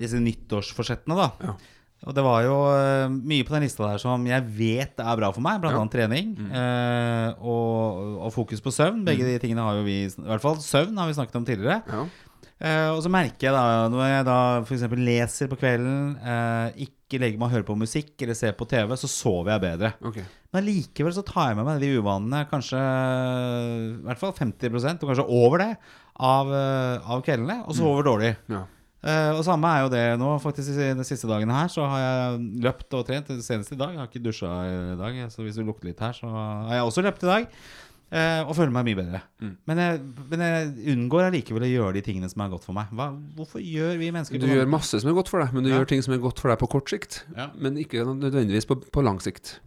disse 0.00 0.20
nyttårsforsettene. 0.22 1.18
da 1.18 1.30
Ja. 1.44 1.56
Og 2.04 2.12
det 2.16 2.24
var 2.26 2.42
jo 2.44 2.56
eh, 2.74 3.08
mye 3.08 3.46
på 3.48 3.54
den 3.56 3.64
lista 3.64 3.86
der 3.88 4.00
som 4.02 4.26
jeg 4.28 4.44
vet 4.58 5.00
er 5.00 5.16
bra 5.20 5.30
for 5.32 5.40
meg, 5.44 5.62
blant 5.62 5.78
Ja. 5.78 5.86
trening 5.94 6.34
eh, 6.52 7.30
og, 7.40 8.20
og 8.26 8.34
fokus 8.34 8.60
på 8.60 8.72
søvn. 8.74 9.04
Begge 9.06 9.24
de 9.24 9.38
tingene 9.40 9.64
har 9.64 9.78
jo 9.80 9.86
vi 9.86 10.02
I 10.06 10.12
hvert 10.12 10.44
fall 10.44 10.60
søvn 10.60 10.96
har 11.00 11.08
vi 11.08 11.16
snakket 11.16 11.40
om 11.40 11.48
tidligere. 11.48 11.80
Ja. 11.88 12.04
Eh, 12.64 12.90
og 12.94 13.00
så 13.02 13.10
merker 13.10 13.48
jeg 13.48 13.54
da, 13.56 13.88
når 13.90 14.04
jeg 14.06 14.26
da 14.28 14.36
f.eks. 14.62 14.84
leser 15.00 15.48
på 15.50 15.58
kvelden, 15.58 16.12
eh, 16.22 16.84
ikke 16.86 17.18
legger 17.20 17.40
meg 17.40 17.48
og 17.48 17.54
hører 17.56 17.66
på 17.68 17.76
musikk 17.80 18.14
eller 18.24 18.36
ser 18.38 18.54
på 18.56 18.68
TV, 18.70 18.94
så 19.00 19.10
sover 19.10 19.50
jeg 19.56 19.64
bedre. 19.64 19.90
Okay. 20.06 20.22
Men 20.54 20.64
likevel 20.68 21.12
så 21.16 21.24
tar 21.26 21.50
jeg 21.50 21.58
med 21.58 21.66
meg 21.66 21.82
de 21.82 21.90
uvanene, 21.98 22.44
kanskje 22.52 22.78
i 22.78 24.04
hvert 24.06 24.20
fall 24.22 24.32
50% 24.38 25.02
og 25.02 25.10
kanskje 25.10 25.26
over 25.26 25.64
det, 25.64 25.72
av, 26.14 26.52
eh, 26.54 27.10
av 27.10 27.24
kveldene, 27.26 27.62
og 27.66 27.74
sover 27.76 28.06
dårlig. 28.06 28.32
Ja. 28.52 28.62
Eh, 29.04 29.30
og 29.36 29.42
samme 29.44 29.68
er 29.68 29.84
jo 29.84 29.92
det 29.92 30.04
nå. 30.20 30.30
Faktisk 30.40 30.78
De 30.96 31.04
siste 31.04 31.28
dagene 31.28 31.52
her 31.52 31.68
så 31.72 31.84
har 31.90 32.04
jeg 32.04 32.44
løpt 32.64 32.96
og 32.96 33.04
trent. 33.08 33.32
Senest 33.44 33.74
i 33.74 33.78
dag. 33.80 33.92
Jeg 33.92 34.00
har 34.00 34.08
ikke 34.08 34.24
dusja 34.24 34.52
i 34.64 34.98
dag, 35.00 35.18
så 35.32 35.44
hvis 35.44 35.58
du 35.60 35.64
lukter 35.66 35.90
litt 35.90 36.00
her, 36.00 36.16
så 36.16 36.30
har 36.30 36.78
jeg 36.78 36.88
også 36.88 37.04
løpt 37.04 37.26
i 37.26 37.32
dag. 37.32 37.50
Eh, 38.12 38.42
og 38.44 38.54
føler 38.56 38.72
meg 38.74 38.84
mye 38.88 38.98
bedre. 38.98 39.20
Mm. 39.40 39.52
Men, 39.68 39.80
jeg, 39.82 40.00
men 40.30 40.42
jeg 40.44 40.94
unngår 40.94 41.26
allikevel 41.30 41.64
å 41.66 41.70
gjøre 41.70 41.94
de 41.98 42.02
tingene 42.06 42.28
som 42.30 42.42
er 42.44 42.50
godt 42.52 42.64
for 42.66 42.76
meg. 42.76 42.90
Hva, 42.94 43.08
hvorfor 43.36 43.62
gjør 43.64 43.96
vi 44.00 44.10
mennesker 44.14 44.40
Du 44.40 44.46
gjør 44.48 44.64
sånn- 44.64 44.74
masse 44.74 45.00
som 45.02 45.10
er 45.10 45.16
godt 45.18 45.28
for 45.32 45.40
deg, 45.44 45.52
men 45.54 45.64
du 45.64 45.70
Ja. 45.70 45.78
gjør 45.80 45.88
ting 45.94 46.02
som 46.02 46.14
er 46.14 46.22
godt 46.22 46.40
for 46.40 46.48
deg 46.52 46.58
på 46.60 46.68
kort 46.74 46.88
sikt. 46.92 47.22
Ja. 47.36 47.48
Men 47.58 47.76
ikke 47.80 48.04
nødvendigvis 48.08 48.66
på, 48.66 48.76
på 48.92 49.04
lang 49.04 49.20
sikt. 49.24 49.58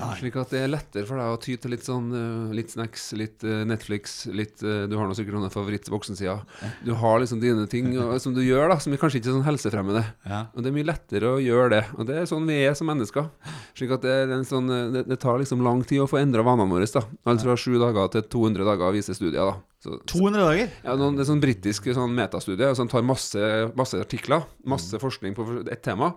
Nei. 0.00 0.10
Slik 0.20 0.36
at 0.40 0.50
det 0.50 0.62
er 0.64 0.72
lettere 0.72 1.06
for 1.08 1.16
deg 1.20 1.32
å 1.34 1.40
ty 1.40 1.56
til 1.56 1.70
litt 1.74 1.84
sånn 1.86 2.10
eh, 2.14 2.54
Litt 2.54 2.70
snacks, 2.74 3.12
litt 3.18 3.42
eh, 3.46 3.64
Netflix, 3.66 4.26
litt 4.30 4.58
Du 4.60 4.96
har 4.98 5.06
nå 5.08 5.14
sikkert 5.16 5.34
noen 5.38 5.50
favoritt-voksensider. 5.52 6.42
Du 6.84 6.92
har 6.98 7.20
liksom 7.22 7.40
dine 7.42 7.66
ting 7.70 7.92
og, 7.98 8.16
som 8.22 8.34
du 8.34 8.40
gjør, 8.44 8.68
da, 8.72 8.78
som 8.82 8.92
er 8.92 9.00
kanskje 9.00 9.20
ikke 9.20 9.30
er 9.32 9.36
sånn 9.38 9.46
helsefremmende. 9.48 10.04
Ja. 10.28 10.44
Og 10.54 10.62
det 10.62 10.70
er 10.70 10.76
mye 10.76 10.88
lettere 10.88 11.30
å 11.36 11.40
gjøre 11.42 11.70
det. 11.74 11.82
Og 11.98 12.06
det 12.08 12.16
er 12.20 12.26
sånn 12.30 12.46
vi 12.48 12.60
er 12.66 12.74
som 12.78 12.88
mennesker. 12.90 13.28
Slik 13.74 13.94
at 13.96 14.02
det, 14.06 14.14
er 14.24 14.32
en 14.36 14.44
sånn, 14.48 14.68
det, 14.94 15.04
det 15.08 15.18
tar 15.22 15.38
liksom 15.40 15.62
lang 15.64 15.82
tid 15.86 16.02
å 16.04 16.08
få 16.10 16.20
endra 16.22 16.44
vanene 16.46 16.70
våre. 16.70 16.86
da 16.86 17.04
Altså 17.24 17.48
fra 17.48 17.56
sju 17.60 17.78
dager 17.78 17.93
til 18.14 18.22
200 18.34 18.64
dager, 18.68 18.92
viser 18.96 19.14
studier. 19.16 19.52
da 19.52 19.54
så, 19.84 19.98
200 20.08 20.40
dager? 20.46 20.70
ja, 20.84 20.94
noen, 20.96 21.16
det 21.16 21.24
er 21.24 21.28
sånn 21.28 21.42
britisk 21.42 21.90
sånn 21.92 22.14
metastudie 22.16 22.70
som 22.76 22.88
tar 22.88 23.02
masse, 23.04 23.40
masse 23.76 23.98
artikler, 24.00 24.46
masse 24.64 24.96
forskning 25.02 25.34
på 25.36 25.44
et 25.68 25.82
tema, 25.84 26.14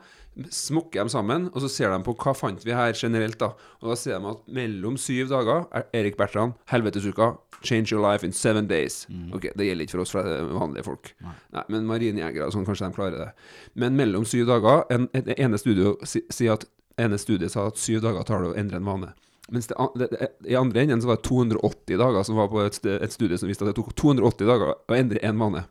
smokker 0.54 1.02
dem 1.02 1.10
sammen, 1.12 1.50
og 1.54 1.60
så 1.64 1.70
ser 1.72 1.92
de 1.92 1.98
på 2.06 2.14
hva 2.22 2.34
fant 2.38 2.64
vi 2.64 2.72
her 2.78 2.94
generelt. 2.96 3.38
da 3.42 3.50
Og 3.82 3.90
da 3.92 3.96
ser 4.00 4.20
de 4.20 4.32
at 4.32 4.46
mellom 4.48 4.96
syv 5.02 5.28
dager 5.34 5.66
er 5.76 5.88
Erik 5.94 6.16
Bertrand, 6.18 6.54
helvetesuka, 6.72 7.34
change 7.66 7.92
your 7.92 8.02
life 8.06 8.24
in 8.24 8.32
seven 8.32 8.68
days. 8.68 9.06
Ok, 9.34 9.50
Det 9.58 9.66
gjelder 9.68 9.84
ikke 9.88 9.98
for 9.98 10.06
oss 10.06 10.14
vanlige 10.14 10.86
folk. 10.86 11.14
Nei, 11.52 11.64
Men 11.70 11.88
marinejegere 11.90 12.46
og 12.48 12.54
sånn, 12.54 12.66
kanskje 12.66 12.88
de 12.88 12.96
klarer 12.96 13.18
det. 13.26 13.32
Men 13.76 13.98
mellom 13.98 14.24
syv 14.26 14.46
dager 14.48 14.86
en, 14.94 15.10
et, 15.14 15.28
ene 15.40 15.58
studio 15.58 15.98
si- 16.06 16.48
at 16.48 16.66
ene 16.98 17.18
studiet 17.18 17.52
sa 17.52 17.68
at 17.68 17.76
syv 17.78 18.02
dager 18.02 18.24
tar 18.24 18.42
det 18.46 18.54
å 18.54 18.58
endre 18.58 18.78
en 18.78 18.86
vane. 18.86 19.14
Mens 19.54 19.70
det, 19.70 19.76
det, 19.96 20.08
det, 20.12 20.28
i 20.52 20.58
andre 20.60 20.84
enden 20.84 21.02
så 21.02 21.08
var 21.08 21.20
det 21.22 21.28
280 21.30 22.00
dager 22.02 22.24
som 22.28 22.36
var 22.40 22.50
på 22.52 22.62
et, 22.66 22.80
et 22.98 23.14
studie 23.14 23.38
som 23.40 23.48
viste 23.48 23.64
at 23.64 23.72
det 23.72 23.78
tok 23.80 23.94
280 23.96 24.50
dager 24.50 24.74
å 24.76 24.98
endre 24.98 25.22
én 25.24 25.40
vane. 25.40 25.64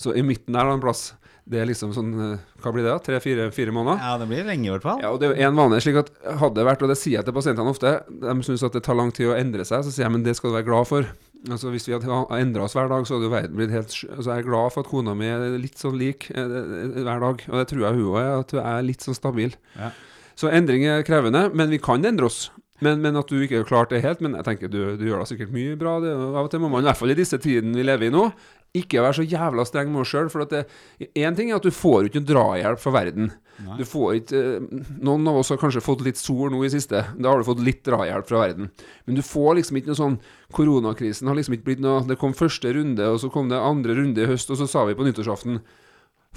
Så 0.00 0.14
i 0.16 0.24
midten 0.24 0.56
der 0.56 0.64
det 0.68 0.78
en 0.78 0.84
plass 0.84 1.10
Det 1.48 1.60
er 1.60 1.68
liksom 1.68 1.94
sånn 1.96 2.10
eh, 2.20 2.40
Hva 2.60 2.72
blir 2.74 2.84
det? 2.84 2.90
da? 2.92 3.00
Tre-fire 3.04 3.46
fire 3.56 3.72
måneder? 3.72 4.00
Ja, 4.04 4.16
det 4.20 4.26
blir 4.28 4.48
lenge 4.48 4.68
i 4.68 4.72
hvert 4.72 4.84
fall. 4.84 5.00
Ja, 5.04 5.12
og 5.12 5.20
det 5.20 5.28
er 5.28 5.34
jo 5.34 5.48
én 5.48 5.56
vane. 5.56 5.80
slik 5.80 6.00
at 6.00 6.10
Hadde 6.40 6.60
det 6.60 6.66
vært, 6.68 6.84
og 6.84 6.92
det 6.92 6.98
sier 7.00 7.18
jeg 7.18 7.28
til 7.28 7.36
pasientene 7.36 7.72
ofte, 7.72 7.94
de 8.08 8.34
syns 8.44 8.64
at 8.68 8.76
det 8.76 8.84
tar 8.84 8.98
lang 8.98 9.12
tid 9.16 9.30
å 9.30 9.36
endre 9.36 9.64
seg, 9.68 9.84
så 9.84 9.92
sier 9.92 10.06
jeg 10.06 10.14
men 10.16 10.26
det 10.26 10.36
skal 10.36 10.52
du 10.52 10.58
være 10.58 10.68
glad 10.68 10.88
for. 10.88 11.08
Altså 11.46 11.70
Hvis 11.72 11.86
vi 11.88 11.94
hadde 11.94 12.20
endra 12.40 12.64
oss 12.66 12.74
hver 12.76 12.88
dag, 12.90 13.04
så 13.06 13.16
hadde 13.16 13.28
jo 13.28 13.32
verden 13.32 13.56
blitt 13.60 13.70
helt 13.70 13.92
Så 13.94 14.08
Altså 14.10 14.32
Jeg 14.32 14.42
er 14.42 14.48
glad 14.48 14.72
for 14.74 14.82
at 14.82 14.90
kona 14.90 15.14
mi 15.14 15.28
er 15.30 15.44
litt 15.60 15.78
sånn 15.78 15.96
lik 16.00 16.30
eh, 16.34 16.42
eh, 16.42 17.00
hver 17.04 17.24
dag, 17.24 17.44
og 17.48 17.60
det 17.60 17.66
tror 17.70 17.84
jeg 17.84 17.98
hun 17.98 18.08
òg 18.10 18.20
er, 18.20 18.30
at 18.42 18.54
hun 18.56 18.64
er 18.64 18.86
litt 18.88 19.04
sånn 19.04 19.16
stabil. 19.16 19.54
Ja. 19.78 19.92
Så 20.38 20.50
endring 20.54 20.84
er 20.86 21.04
krevende, 21.06 21.48
men 21.54 21.70
vi 21.72 21.80
kan 21.82 22.04
endre 22.06 22.28
oss. 22.28 22.48
Men, 22.84 23.00
men 23.02 23.18
at 23.18 23.30
du 23.30 23.40
ikke 23.42 23.62
har 23.62 23.66
klart 23.66 23.90
det 23.90 24.04
helt 24.04 24.20
Men 24.22 24.36
jeg 24.38 24.46
tenker 24.46 24.70
du, 24.70 24.78
du 25.00 25.02
gjør 25.08 25.24
da 25.24 25.26
sikkert 25.26 25.50
mye 25.54 25.74
bra. 25.78 25.96
Det, 26.04 26.12
av 26.14 26.44
og 26.44 26.52
til 26.52 26.62
må 26.62 26.70
man, 26.70 26.84
i 26.84 26.90
hvert 26.90 27.00
fall 27.00 27.14
i 27.14 27.18
disse 27.18 27.40
tidene 27.42 27.74
vi 27.74 27.86
lever 27.86 28.06
i 28.06 28.14
nå, 28.14 28.28
ikke 28.76 29.00
være 29.00 29.16
så 29.16 29.24
jævla 29.24 29.64
streng 29.66 29.88
med 29.92 30.02
oss 30.02 30.10
sjøl. 30.12 30.28
For 30.30 30.44
én 30.44 31.36
ting 31.38 31.50
er 31.50 31.56
at 31.56 31.66
du 31.66 31.72
får 31.74 32.10
ikke 32.10 32.22
drahjelp 32.28 32.82
fra 32.82 32.92
verden. 32.98 33.30
Nei. 33.64 33.78
Du 33.80 33.84
får 33.88 34.18
ikke 34.20 34.42
eh, 34.60 34.84
Noen 35.02 35.26
av 35.30 35.40
oss 35.40 35.50
har 35.50 35.58
kanskje 35.58 35.82
fått 35.82 36.04
litt 36.06 36.20
sol 36.20 36.52
nå 36.52 36.60
i 36.66 36.70
siste. 36.72 37.00
Da 37.16 37.32
har 37.32 37.40
du 37.40 37.48
fått 37.48 37.64
litt 37.64 37.80
drahjelp 37.88 38.28
fra 38.28 38.44
verden. 38.44 38.70
Men 39.08 39.18
du 39.18 39.24
får 39.26 39.58
liksom 39.58 39.80
ikke 39.80 39.92
noe 39.92 39.98
sånn 40.02 40.18
Koronakrisen 40.54 41.28
har 41.28 41.36
liksom 41.36 41.58
ikke 41.58 41.66
blitt 41.66 41.82
noe 41.84 42.04
Det 42.08 42.16
kom 42.20 42.36
første 42.36 42.70
runde, 42.76 43.04
og 43.08 43.18
så 43.20 43.32
kom 43.32 43.50
det 43.50 43.58
andre 43.58 43.98
runde 43.98 44.22
i 44.22 44.30
høst, 44.30 44.52
og 44.52 44.60
så 44.60 44.68
sa 44.70 44.84
vi 44.88 44.96
på 44.98 45.06
nyttårsaften 45.08 45.62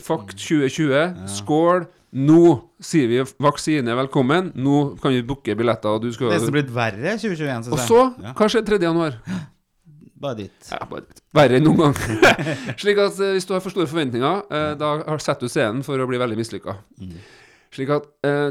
Fuck 0.02 0.32
2020. 0.40 1.28
Skål. 1.30 1.86
Nå 2.12 2.40
sier 2.84 3.08
vi 3.08 3.22
vaksine 3.40 3.94
velkommen. 3.96 4.50
Nå 4.60 4.98
kan 5.02 5.14
vi 5.16 5.22
booke 5.24 5.56
billetter, 5.56 5.96
og 5.96 6.04
du 6.04 6.10
skal 6.12 6.34
Nesten 6.34 6.52
blitt 6.56 6.72
verre 6.76 7.14
2021, 7.22 7.72
Og 7.72 7.80
så, 7.88 8.02
ja. 8.20 8.34
hva 8.36 8.50
skjer 8.52 8.66
3. 8.68 8.80
januar? 8.84 9.16
Bare 10.22 10.38
ditt. 10.38 10.68
Ja, 10.70 10.78
bare 10.86 11.08
verre 11.34 11.58
enn 11.58 11.64
noen 11.66 11.80
gang. 11.82 11.96
Slik 12.82 13.00
at 13.02 13.16
eh, 13.18 13.32
hvis 13.34 13.48
du 13.50 13.56
har 13.56 13.64
for 13.64 13.74
store 13.74 13.88
forventninger, 13.90 14.44
eh, 14.54 14.74
da 14.78 14.92
har- 15.08 15.24
setter 15.24 15.50
du 15.50 15.50
scenen 15.50 15.80
for 15.88 15.98
å 15.98 16.06
bli 16.06 16.20
veldig 16.22 16.38
mislykka. 16.38 16.76
Slik 17.72 17.92
at 17.96 18.08
eh, 18.28 18.50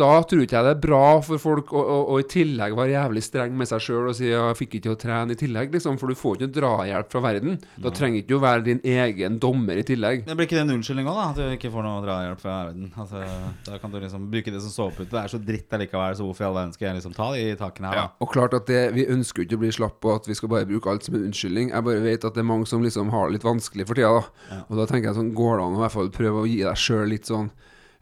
Da 0.00 0.08
tror 0.24 0.44
ikke 0.46 0.56
jeg 0.56 0.64
det 0.64 0.70
er 0.72 0.80
bra 0.80 1.18
for 1.24 1.40
folk 1.40 1.72
å, 1.76 1.80
å, 1.80 1.96
å 2.14 2.20
i 2.22 2.24
tillegg 2.28 2.76
være 2.76 2.94
jævlig 2.94 3.22
streng 3.24 3.52
med 3.56 3.68
seg 3.68 3.82
sjøl 3.84 4.08
og 4.08 4.16
si 4.16 4.30
ja, 4.30 4.46
'jeg 4.48 4.58
fikk 4.62 4.76
ikke 4.78 4.84
til 4.86 4.94
å 4.94 5.00
trene 5.00 5.36
i 5.36 5.40
tillegg', 5.40 5.74
liksom. 5.76 5.98
For 6.00 6.08
du 6.08 6.16
får 6.16 6.38
ikke 6.38 6.46
noe 6.46 6.56
drahjelp 6.56 7.12
fra 7.12 7.22
verden. 7.24 7.58
Da 7.84 7.92
trenger 7.92 8.22
ikke 8.22 8.30
du 8.32 8.36
å 8.38 8.44
være 8.44 8.64
din 8.64 8.80
egen 8.80 9.36
dommer 9.42 9.80
i 9.80 9.84
tillegg. 9.84 10.24
Det 10.24 10.36
blir 10.36 10.48
ikke 10.48 10.56
det 10.56 10.64
en 10.64 10.74
unnskyldning 10.78 11.08
òg, 11.08 11.18
da? 11.20 11.26
At 11.30 11.40
du 11.40 11.44
ikke 11.56 11.72
får 11.74 11.84
noe 11.84 12.04
drahjelp 12.04 12.40
fra 12.40 12.54
verden? 12.64 12.88
Altså, 12.96 13.22
da 13.68 13.80
kan 13.82 13.92
du 13.92 14.00
liksom 14.00 14.24
bruke 14.32 14.52
det 14.56 14.64
som 14.64 14.72
sovepute. 14.72 15.12
Det 15.12 15.20
er 15.20 15.34
så 15.36 15.42
dritt 15.52 15.76
allikevel, 15.76 16.16
så 16.16 16.24
hvorfor 16.24 16.46
i 16.46 16.48
all 16.48 16.58
verden 16.60 16.74
skal 16.76 16.88
jeg 16.88 16.98
liksom 17.02 17.16
ta 17.16 17.28
de 17.36 17.44
takene 17.60 17.92
her, 17.92 18.02
da? 18.02 18.08
Og 18.24 18.32
klart 18.32 18.56
at 18.56 18.66
det, 18.72 18.82
Vi 18.96 19.04
ønsker 19.12 19.42
jo 19.42 19.48
ikke 19.50 19.60
å 19.60 19.64
bli 19.66 19.72
slapp 19.76 20.00
på 20.00 20.16
at 20.16 20.28
vi 20.28 20.36
skal 20.36 20.48
bare 20.52 20.68
bruke 20.68 20.88
alt 20.88 21.04
som 21.04 21.14
en 21.18 21.28
unnskyldning. 21.28 21.72
Jeg 21.76 21.88
bare 21.88 22.04
vet 22.04 22.24
at 22.24 22.32
det 22.36 22.40
er 22.40 22.48
mange 22.48 22.68
som 22.68 22.84
liksom 22.84 23.12
har 23.12 23.28
det 23.28 23.36
litt 23.36 23.48
vanskelig 23.48 23.86
for 23.86 24.00
tida. 24.00 24.24
da 24.48 24.64
Og 24.70 24.80
da 24.80 24.88
tenker 24.88 25.10
jeg 25.12 25.20
sånn, 25.20 25.34
går 25.36 25.58
det 25.58 25.64
an 25.66 25.76
å 25.76 25.80
i 25.80 25.84
hvert 25.84 25.96
fall 25.98 26.12
prøve 26.14 26.44
å 26.44 26.48
gi 26.48 26.62
deg 26.64 26.80
sjøl 26.80 27.08
litt 27.12 27.28
sånn 27.28 27.50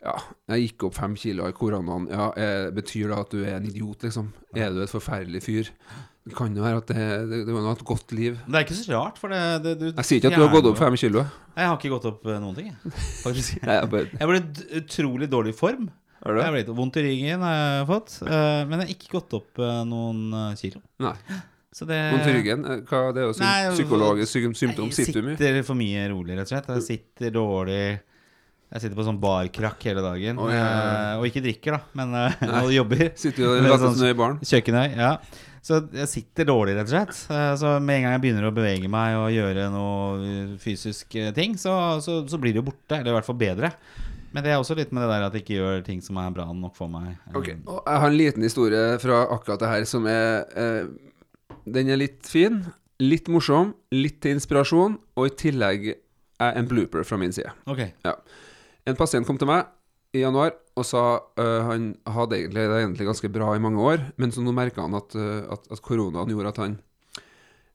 Ja, 0.05 0.15
jeg 0.53 0.67
gikk 0.69 0.85
opp 0.91 0.97
fem 0.99 1.15
kilo 1.17 1.47
i 1.49 1.55
koronaen. 1.57 2.09
Ja, 2.13 2.27
eh, 2.37 2.67
Betyr 2.77 3.09
det 3.09 3.19
at 3.23 3.31
du 3.33 3.39
er 3.45 3.55
en 3.57 3.65
idiot, 3.71 4.03
liksom? 4.05 4.33
Er 4.55 4.75
du 4.75 4.83
et 4.85 4.93
forferdelig 4.93 5.41
fyr? 5.47 5.71
Det 6.25 6.33
kan 6.37 6.55
jo 6.57 6.63
være 6.65 6.79
at 6.81 6.87
det, 6.89 7.07
det, 7.31 7.39
det 7.49 7.53
var 7.57 7.67
et 7.73 7.85
godt 7.85 8.13
liv. 8.17 8.37
Det 8.49 8.57
er 8.57 8.65
ikke 8.65 8.77
så 8.79 8.93
rart, 8.97 9.19
for 9.21 9.29
det, 9.33 9.41
det 9.65 9.73
du 9.81 9.87
Jeg 9.91 10.05
sier 10.09 10.21
ikke 10.23 10.31
at 10.33 10.39
du 10.41 10.45
har 10.47 10.53
gått 10.55 10.69
opp 10.71 10.79
fem 10.81 10.97
kilo. 11.01 11.25
Jeg 11.57 11.69
har 11.69 11.77
ikke 11.81 11.93
gått 11.93 12.07
opp 12.13 12.25
eh, 12.29 12.39
noen 12.41 12.57
ting, 12.57 12.71
jeg. 12.73 12.95
Faktisk. 13.25 13.59
Jeg 13.65 13.91
ble 13.93 14.39
i 14.41 14.79
utrolig 14.81 15.29
dårlig 15.33 15.53
form. 15.57 15.91
har 16.25 16.33
du 16.33 16.41
Jeg 16.41 16.45
det? 16.47 16.53
ble 16.55 16.63
litt 16.63 16.77
vondt 16.81 16.97
i 17.01 17.05
ryggen, 17.09 17.45
har 17.45 17.57
jeg 17.61 17.89
fått. 17.93 18.15
eh, 18.25 18.63
Men 18.69 18.81
jeg 18.81 18.87
har 18.87 18.95
ikke 18.97 19.13
gått 19.19 19.37
opp 19.41 19.61
noen 19.89 20.55
kilo. 20.61 20.81
Nei. 21.05 21.13
Så 21.75 21.89
det 21.91 21.99
Vondt 22.15 22.29
i 22.31 22.35
ryggen? 22.39 22.65
Hva, 22.89 22.99
det 23.13 23.25
er 23.25 23.31
jo 23.33 23.73
psykologisk 23.75 24.37
symptom. 24.57 24.89
Jeg 24.93 25.01
Sitter 25.09 25.21
du 25.21 25.29
mye? 25.29 25.37
sitter 25.41 25.65
for 25.67 25.81
mye 25.81 26.05
rolig, 26.13 26.37
rett 26.39 26.47
og 26.47 26.53
slett. 26.55 26.69
Jeg 26.77 26.85
sitter 26.89 27.33
dårlig 27.35 27.83
Jeg 28.75 28.83
sitter 28.83 28.99
på 28.99 29.05
sånn 29.07 29.21
barkrakk 29.23 29.85
hele 29.87 30.03
dagen. 30.03 30.39
Oh, 30.43 30.49
ja, 30.51 30.59
ja, 30.59 30.69
ja. 30.69 30.95
eh, 31.15 31.19
Og 31.21 31.29
ikke 31.31 31.43
drikker, 31.45 31.77
da, 31.77 31.81
men 31.95 32.15
eh, 32.19 32.41
og 32.65 32.73
jobber. 32.75 33.13
Sitter 33.15 33.45
jo 33.47 33.53
Men 33.63 33.77
sånn- 33.79 34.01
i 34.11 34.15
baren? 34.19 34.41
Kjøkkenøy, 34.43 34.97
ja. 34.99 35.13
Så 35.65 35.79
jeg 35.97 36.09
sitter 36.11 36.45
dårlig, 36.51 36.75
rett 36.77 36.91
og 36.91 36.93
slett. 36.93 37.21
Eh, 37.33 37.53
Så 37.57 37.71
med 37.81 38.01
en 38.01 38.03
gang 38.09 38.17
jeg 38.19 38.23
begynner 38.27 38.49
å 38.51 38.55
bevege 38.57 38.91
meg 38.91 39.15
og 39.17 39.31
gjøre 39.33 39.69
noe 39.73 40.59
fysisk 40.61 41.15
ting, 41.39 41.55
så, 41.57 41.77
så, 42.05 42.19
så 42.29 42.41
blir 42.43 42.53
det 42.53 42.61
jo 42.65 42.67
borte. 42.73 42.99
Eller 42.99 43.15
i 43.15 43.17
hvert 43.17 43.29
fall 43.31 43.39
bedre. 43.41 43.71
Men 44.35 44.43
det 44.43 44.51
er 44.51 44.59
også 44.59 44.75
litt 44.75 44.91
med 44.91 45.05
det 45.07 45.13
der 45.15 45.25
at 45.29 45.35
jeg 45.39 45.45
ikke 45.45 45.59
gjør 45.61 45.83
ting 45.87 46.01
som 46.03 46.19
er 46.19 46.33
bra 46.35 46.49
nok 46.51 46.75
for 46.75 46.91
meg. 46.91 47.15
Ok, 47.39 47.53
og 47.71 47.79
Jeg 47.87 48.01
har 48.03 48.11
en 48.11 48.19
liten 48.19 48.43
historie 48.43 48.99
fra 48.99 49.21
akkurat 49.31 49.63
det 49.63 49.71
her 49.71 49.85
som 49.87 50.09
er 50.11 50.43
eh, 50.59 50.89
Den 51.79 51.93
er 51.95 52.01
litt 52.03 52.27
fin, 52.27 52.59
litt 52.99 53.31
morsom, 53.31 53.71
litt 53.95 54.19
til 54.27 54.35
inspirasjon, 54.35 54.99
og 55.15 55.31
i 55.31 55.37
tillegg 55.39 55.93
er 56.43 56.59
en 56.59 56.67
blooper 56.67 57.07
fra 57.07 57.17
min 57.23 57.31
side. 57.33 57.55
Ok. 57.71 57.87
En 58.85 58.99
pasient 58.99 59.27
kom 59.27 59.39
til 59.41 59.49
meg 59.49 59.71
i 60.15 60.23
januar 60.23 60.55
og 60.79 60.87
sa 60.87 61.05
uh, 61.39 61.61
han 61.69 61.93
hadde 62.11 62.39
egentlig 62.39 62.67
det 62.71 62.81
egentlig 62.81 63.09
ganske 63.09 63.31
bra 63.33 63.53
i 63.55 63.63
mange 63.63 63.83
år, 63.83 64.09
men 64.21 64.35
så 64.35 64.43
nå 64.43 64.55
merka 64.55 64.85
han 64.85 64.97
at, 64.99 65.15
uh, 65.19 65.47
at, 65.55 65.69
at 65.73 65.83
koronaen 65.85 66.31
gjorde 66.33 66.55
at 66.55 66.65
han 66.65 66.81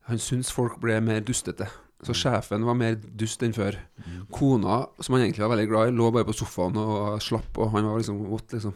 Han 0.09 0.17
syntes 0.17 0.49
folk 0.49 0.79
ble 0.81 0.95
mer 1.05 1.19
dustete. 1.21 1.67
Så 2.01 2.15
sjefen 2.17 2.63
var 2.65 2.77
mer 2.79 2.95
dust 2.97 3.43
enn 3.45 3.53
før. 3.53 3.75
Kona, 4.33 4.79
som 5.03 5.13
han 5.13 5.25
egentlig 5.25 5.43
var 5.43 5.51
veldig 5.53 5.67
glad 5.69 5.91
i, 5.91 5.93
lå 5.93 6.07
bare 6.15 6.25
på 6.25 6.33
sofaen 6.33 6.79
og 6.81 7.19
slapp, 7.21 7.51
og 7.59 7.69
han 7.75 7.85
var 7.85 7.99
liksom 7.99 8.23
godt, 8.25 8.55
liksom. 8.55 8.73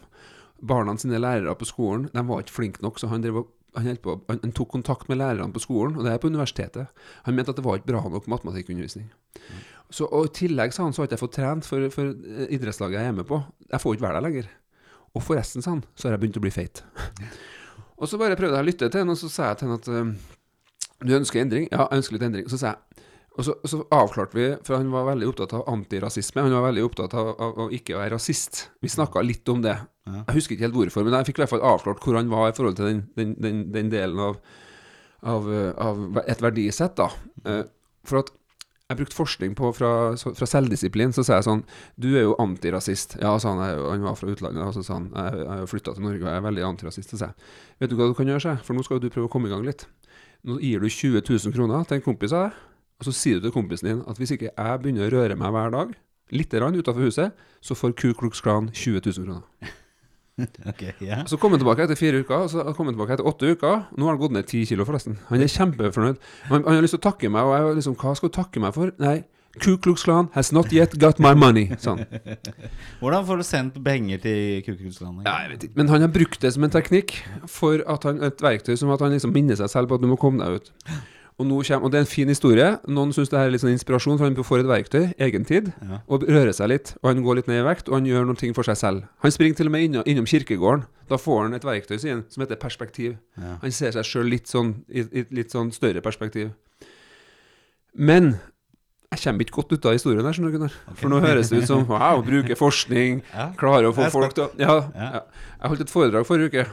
Barna 0.62 0.94
sine 0.96 1.18
lærere 1.18 1.56
på 1.58 1.66
skolen 1.66 2.06
De 2.14 2.22
var 2.28 2.44
ikke 2.44 2.54
flinke 2.54 2.84
nok, 2.84 3.00
så 3.00 3.10
han, 3.10 3.24
drev 3.24 3.40
og, 3.42 3.48
han, 3.74 3.98
på, 3.98 4.14
han, 4.30 4.52
tok 4.54 4.70
kontakt 4.76 5.10
med 5.10 5.18
lærerne 5.18 5.52
på 5.52 5.64
skolen, 5.64 5.98
og 5.98 6.06
det 6.06 6.12
er 6.12 6.22
på 6.22 6.30
universitetet. 6.30 6.92
Han 7.26 7.34
mente 7.34 7.50
at 7.50 7.58
det 7.58 7.66
var 7.66 7.80
ikke 7.80 7.90
bra 7.90 8.04
nok 8.06 8.30
matematikkundervisning. 8.30 9.10
Så, 9.92 10.06
og 10.08 10.28
I 10.30 10.34
tillegg 10.34 10.74
sa 10.74 10.86
han, 10.86 10.94
så 10.94 11.02
har 11.02 11.08
ikke 11.08 11.18
jeg 11.18 11.24
fått 11.24 11.36
trent 11.36 11.66
for, 11.68 11.88
for 11.94 12.12
eh, 12.12 12.46
idrettslaget 12.56 12.98
jeg 13.00 13.12
er 13.12 13.18
med 13.18 13.28
på. 13.28 13.40
Jeg 13.70 13.82
får 13.82 13.96
ikke 13.96 14.06
være 14.06 14.20
der 14.20 14.26
lenger. 14.28 14.48
Og 15.14 15.22
forresten, 15.22 15.62
sa 15.62 15.76
han, 15.76 15.84
så 15.94 16.08
har 16.08 16.16
jeg 16.16 16.24
begynt 16.24 16.40
å 16.40 16.44
bli 16.44 16.54
feit. 16.54 16.82
og 18.00 18.10
så 18.10 18.18
bare 18.20 18.38
prøvde 18.38 18.58
jeg 18.58 18.66
å 18.66 18.70
lytte 18.70 18.88
til 18.88 19.04
henne, 19.04 19.14
og 19.14 19.20
så 19.20 19.30
sa 19.30 19.52
jeg 19.52 19.60
til 19.60 19.70
henne 19.70 19.80
at 19.82 19.92
eh, 19.92 20.32
du 21.04 21.14
ønsker 21.18 21.44
endring? 21.44 21.68
Ja, 21.70 21.86
jeg 21.86 22.02
ønsker 22.02 22.16
litt 22.16 22.26
endring. 22.30 22.48
Så 22.50 22.60
sa 22.60 22.72
jeg 22.72 23.04
og 23.34 23.42
så, 23.42 23.54
så 23.66 23.80
avklarte 23.90 24.36
vi, 24.38 24.44
for 24.62 24.78
han 24.78 24.92
var 24.92 25.08
veldig 25.08 25.26
opptatt 25.26 25.56
av 25.58 25.64
antirasisme. 25.72 26.44
Han 26.44 26.54
var 26.54 26.68
veldig 26.68 26.84
opptatt 26.86 27.16
av, 27.18 27.32
av 27.42 27.56
å 27.64 27.70
ikke 27.74 27.96
være 27.98 28.14
rasist. 28.14 28.68
Vi 28.78 28.90
snakka 28.92 29.24
litt 29.26 29.48
om 29.50 29.64
det. 29.64 29.74
Jeg 30.06 30.36
husker 30.36 30.54
ikke 30.54 30.68
helt 30.68 30.76
hvorfor, 30.78 31.06
men 31.06 31.16
jeg 31.18 31.32
fikk 31.32 31.40
i 31.40 31.42
hvert 31.42 31.54
fall 31.56 31.66
avklart 31.66 32.04
hvor 32.04 32.18
han 32.20 32.30
var 32.30 32.52
i 32.52 32.54
forhold 32.54 32.78
til 32.78 32.86
den, 32.86 33.00
den, 33.18 33.32
den, 33.42 33.64
den 33.74 33.90
delen 33.90 34.22
av, 34.22 34.38
av, 35.34 35.50
eh, 35.50 35.72
av 35.82 36.22
et 36.22 36.44
verdisett. 36.46 36.94
da. 37.00 37.10
For 38.06 38.22
at 38.22 38.30
jeg 38.90 38.98
brukte 38.98 39.16
forskning 39.16 39.54
på 39.56 39.70
fra, 39.72 39.90
fra 40.16 40.48
selvdisiplin. 40.48 41.12
Så 41.16 41.24
sa 41.24 41.38
jeg 41.38 41.46
sånn 41.46 41.62
Du 42.00 42.10
er 42.12 42.26
jo 42.26 42.36
antirasist. 42.42 43.16
Ja, 43.22 43.32
sa 43.40 43.54
han. 43.54 43.62
Han 43.80 44.04
var 44.04 44.18
fra 44.20 44.28
utlandet. 44.28 44.60
Og 44.66 44.76
så 44.76 44.84
sa 44.84 44.98
han 44.98 45.08
jeg, 45.08 45.46
har 45.48 45.62
har 45.62 45.70
flytta 45.70 45.96
til 45.96 46.04
Norge 46.04 46.20
og 46.20 46.28
jeg 46.28 46.40
er 46.40 46.44
veldig 46.44 46.66
antirasist. 46.68 47.14
Så 47.14 47.20
sa 47.20 47.30
jeg 47.30 47.80
Vet 47.80 47.92
du 47.92 47.96
hva 47.98 48.10
du 48.10 48.16
kan 48.18 48.28
gjøre, 48.28 48.44
sa 48.44 48.56
for 48.64 48.76
nå 48.76 48.84
skal 48.84 49.00
jo 49.00 49.06
du 49.06 49.12
prøve 49.14 49.30
å 49.30 49.32
komme 49.32 49.48
i 49.48 49.54
gang 49.54 49.64
litt. 49.66 49.86
Nå 50.44 50.58
gir 50.60 50.84
du 50.84 50.88
20 50.90 51.24
000 51.24 51.56
kroner 51.56 51.86
til 51.88 51.98
en 51.98 52.04
kompis 52.04 52.34
av 52.36 52.50
deg, 52.50 52.58
og 53.00 53.06
så 53.08 53.14
sier 53.16 53.40
du 53.40 53.46
til 53.46 53.54
kompisen 53.54 53.88
din 53.88 54.02
at 54.04 54.20
hvis 54.20 54.34
ikke 54.36 54.52
jeg 54.52 54.82
begynner 54.82 55.08
å 55.08 55.14
røre 55.14 55.38
meg 55.40 55.54
hver 55.56 55.72
dag, 55.72 55.94
litt 56.36 56.52
utafor 56.52 57.08
huset, 57.08 57.32
så 57.64 57.74
får 57.74 57.96
Ku 57.96 58.12
Klux 58.12 58.44
Klan 58.44 58.68
20 58.68 59.00
000 59.00 59.24
kroner. 59.24 59.74
Ok, 60.70 60.82
yeah. 61.00 61.22
Så 61.30 61.38
kom 61.38 61.54
han 61.54 61.62
tilbake 61.62 61.84
etter 61.84 61.98
fire 61.98 62.24
uker, 62.24 62.46
og 62.46 62.50
så 62.50 62.64
kom 62.74 62.88
han 62.90 62.96
tilbake 62.96 63.14
etter 63.16 63.28
åtte 63.28 63.52
uker. 63.54 63.84
Nå 63.94 64.08
har 64.08 64.16
han 64.16 64.22
gått 64.22 64.34
ned 64.34 64.48
ti 64.50 64.64
kilo, 64.66 64.86
forresten. 64.88 65.18
Han 65.28 65.44
er 65.44 65.52
kjempefornøyd. 65.52 66.18
Han, 66.50 66.64
han 66.66 66.78
har 66.78 66.82
lyst 66.84 66.96
til 66.96 67.02
å 67.02 67.06
takke 67.10 67.30
meg, 67.30 67.46
og 67.46 67.54
jeg 67.54 67.78
liksom 67.80 67.96
Hva 68.00 68.16
skal 68.18 68.32
du 68.32 68.36
takke 68.40 68.62
meg 68.64 68.74
for? 68.76 68.90
Nei, 69.02 69.20
Ku 69.62 69.76
Klux 69.78 70.02
Klan 70.02 70.28
has 70.34 70.50
not 70.52 70.72
yet 70.72 70.98
got 70.98 71.20
my 71.22 71.30
money, 71.38 71.68
Sånn. 71.78 72.02
Hvordan 73.00 73.26
får 73.28 73.38
du 73.38 73.46
sendt 73.46 73.76
penger 73.86 74.22
til 74.24 74.64
Ku 74.66 74.74
Klux 74.74 74.98
Klan? 74.98 75.20
Ja, 75.22 75.36
jeg 75.44 75.52
vet 75.52 75.66
ikke. 75.68 75.78
Men 75.78 75.92
han 75.92 76.02
har 76.02 76.10
brukt 76.14 76.40
det 76.42 76.50
som 76.56 76.66
en 76.66 76.74
teknikk 76.74 77.14
for 77.50 77.84
at 77.90 78.06
han, 78.08 78.18
et 78.26 78.42
verktøy 78.42 78.74
som 78.80 78.90
at 78.94 79.04
han 79.04 79.14
liksom 79.14 79.34
minner 79.34 79.58
seg 79.60 79.70
selv 79.70 79.92
på 79.92 80.00
at 80.00 80.02
du 80.02 80.10
må 80.10 80.18
komme 80.18 80.42
deg 80.42 80.58
ut. 80.58 80.72
Og, 81.34 81.48
kommer, 81.48 81.82
og 81.82 81.90
det 81.90 81.98
er 81.98 82.04
en 82.04 82.06
fin 82.06 82.28
historie. 82.30 82.66
Noen 82.86 83.10
syns 83.12 83.28
det 83.32 83.38
her 83.40 83.48
er 83.48 83.50
litt 83.50 83.60
sånn 83.64 83.72
inspirasjon, 83.74 84.18
for 84.20 84.28
han 84.28 84.36
får 84.38 84.60
et 84.62 84.68
verktøy, 84.70 85.14
egentid, 85.18 85.72
Ja. 85.82 85.98
og 86.06 86.22
rører 86.28 86.52
seg 86.54 86.68
litt. 86.70 86.92
Og 87.02 87.08
han 87.10 87.24
går 87.24 87.34
litt 87.40 87.48
ned 87.50 87.58
i 87.58 87.66
vekt, 87.66 87.88
og 87.88 87.94
han 87.98 88.06
gjør 88.06 88.24
noen 88.28 88.38
ting 88.38 88.54
for 88.54 88.62
seg 88.62 88.76
selv. 88.78 89.08
Han 89.24 89.32
springer 89.34 89.56
til 89.58 89.66
og 89.66 89.72
med 89.72 89.82
innom, 89.88 90.04
innom 90.06 90.26
kirkegården. 90.30 90.84
Da 91.10 91.16
får 91.18 91.42
han 91.42 91.54
et 91.54 91.62
verktøy 91.66 91.98
sin, 91.98 92.22
som 92.30 92.40
heter 92.46 92.54
perspektiv. 92.56 93.16
Ja. 93.36 93.56
Han 93.62 93.72
ser 93.74 93.90
seg 93.96 94.04
sjøl 94.06 94.30
litt 94.30 94.46
sånn 94.46 94.84
i 94.88 95.00
et 95.10 95.32
litt 95.34 95.50
sånn 95.50 95.72
større 95.74 96.00
perspektiv. 96.00 96.52
Men 97.94 98.38
jeg 99.14 99.20
kommer 99.24 99.44
ikke 99.44 99.58
godt 99.58 99.72
ut 99.74 99.86
av 99.86 99.92
historien 99.98 100.24
her, 100.26 100.32
skjønner 100.34 100.50
du, 100.54 100.58
Gunnar. 100.58 100.78
For 100.98 101.10
nå 101.12 101.20
høres 101.22 101.50
det 101.50 101.62
ut 101.64 101.66
som 101.70 101.84
wow, 101.90 102.22
bruker 102.26 102.54
forskning, 102.58 103.22
Ja. 103.34 103.50
klarer 103.58 103.90
å 103.90 103.94
få 103.94 104.06
folk 104.10 104.34
til 104.34 104.46
å 104.46 104.50
ja. 104.58 104.78
Jeg 104.94 105.70
holdt 105.70 105.84
et 105.86 105.90
foredrag 105.92 106.26
forrige 106.26 106.50
uke. 106.50 106.66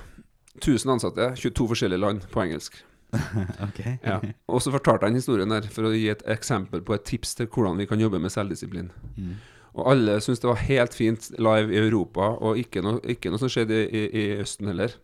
1000 0.61 0.91
ansatte, 0.91 1.29
22 1.39 1.67
forskjellige 1.71 2.01
land 2.01 2.25
på 2.29 2.41
engelsk. 2.43 2.75
Ok. 3.67 3.79
Ja. 4.03 4.19
Og 4.47 4.61
så 4.63 4.73
fortalte 4.73 5.07
den 5.07 5.19
historien 5.19 5.51
der 5.51 5.67
for 5.71 5.89
å 5.89 5.93
gi 5.95 6.07
et 6.13 6.23
eksempel 6.29 6.83
på 6.85 6.95
et 6.95 7.05
tips 7.07 7.35
til 7.39 7.49
hvordan 7.51 7.81
vi 7.81 7.87
kan 7.89 8.01
jobbe 8.01 8.21
med 8.21 8.33
selvdisiplin. 8.33 8.91
Mm. 9.17 9.35
Og 9.71 9.91
alle 9.93 10.17
syntes 10.23 10.41
det 10.43 10.49
var 10.51 10.63
helt 10.67 10.95
fint 10.95 11.29
live 11.39 11.71
i 11.71 11.79
Europa, 11.79 12.33
og 12.43 12.59
ikke 12.59 12.83
noe, 12.83 12.99
ikke 13.07 13.31
noe 13.31 13.39
som 13.39 13.51
skjedde 13.51 13.85
i, 13.85 13.91
i, 13.91 14.07
i 14.23 14.25
Østen 14.43 14.67
heller. 14.71 14.97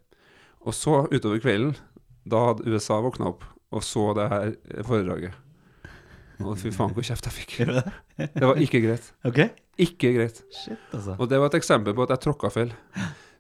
Og 0.68 0.76
så, 0.76 1.06
utover 1.14 1.40
kvelden, 1.40 1.78
da 2.28 2.50
hadde 2.50 2.68
USA 2.68 3.00
våkna 3.04 3.32
opp 3.32 3.46
og 3.76 3.84
så 3.84 4.14
det 4.16 4.28
her 4.32 4.50
foredraget. 4.88 5.36
Og 6.44 6.58
fy 6.60 6.70
faen, 6.72 6.94
hvor 6.94 7.06
kjeft 7.06 7.28
jeg 7.28 7.34
fikk. 7.34 7.56
Det 8.38 8.46
var 8.46 8.60
ikke 8.62 8.84
greit. 8.84 9.14
Okay. 9.30 9.50
Ikke 9.78 10.10
greit. 10.16 10.40
Shit, 10.54 10.80
altså. 10.90 11.14
Og 11.22 11.28
det 11.30 11.38
var 11.38 11.52
et 11.52 11.58
eksempel 11.60 11.94
på 11.94 12.06
at 12.08 12.16
jeg 12.16 12.24
tråkka 12.24 12.50
feil. 12.50 12.72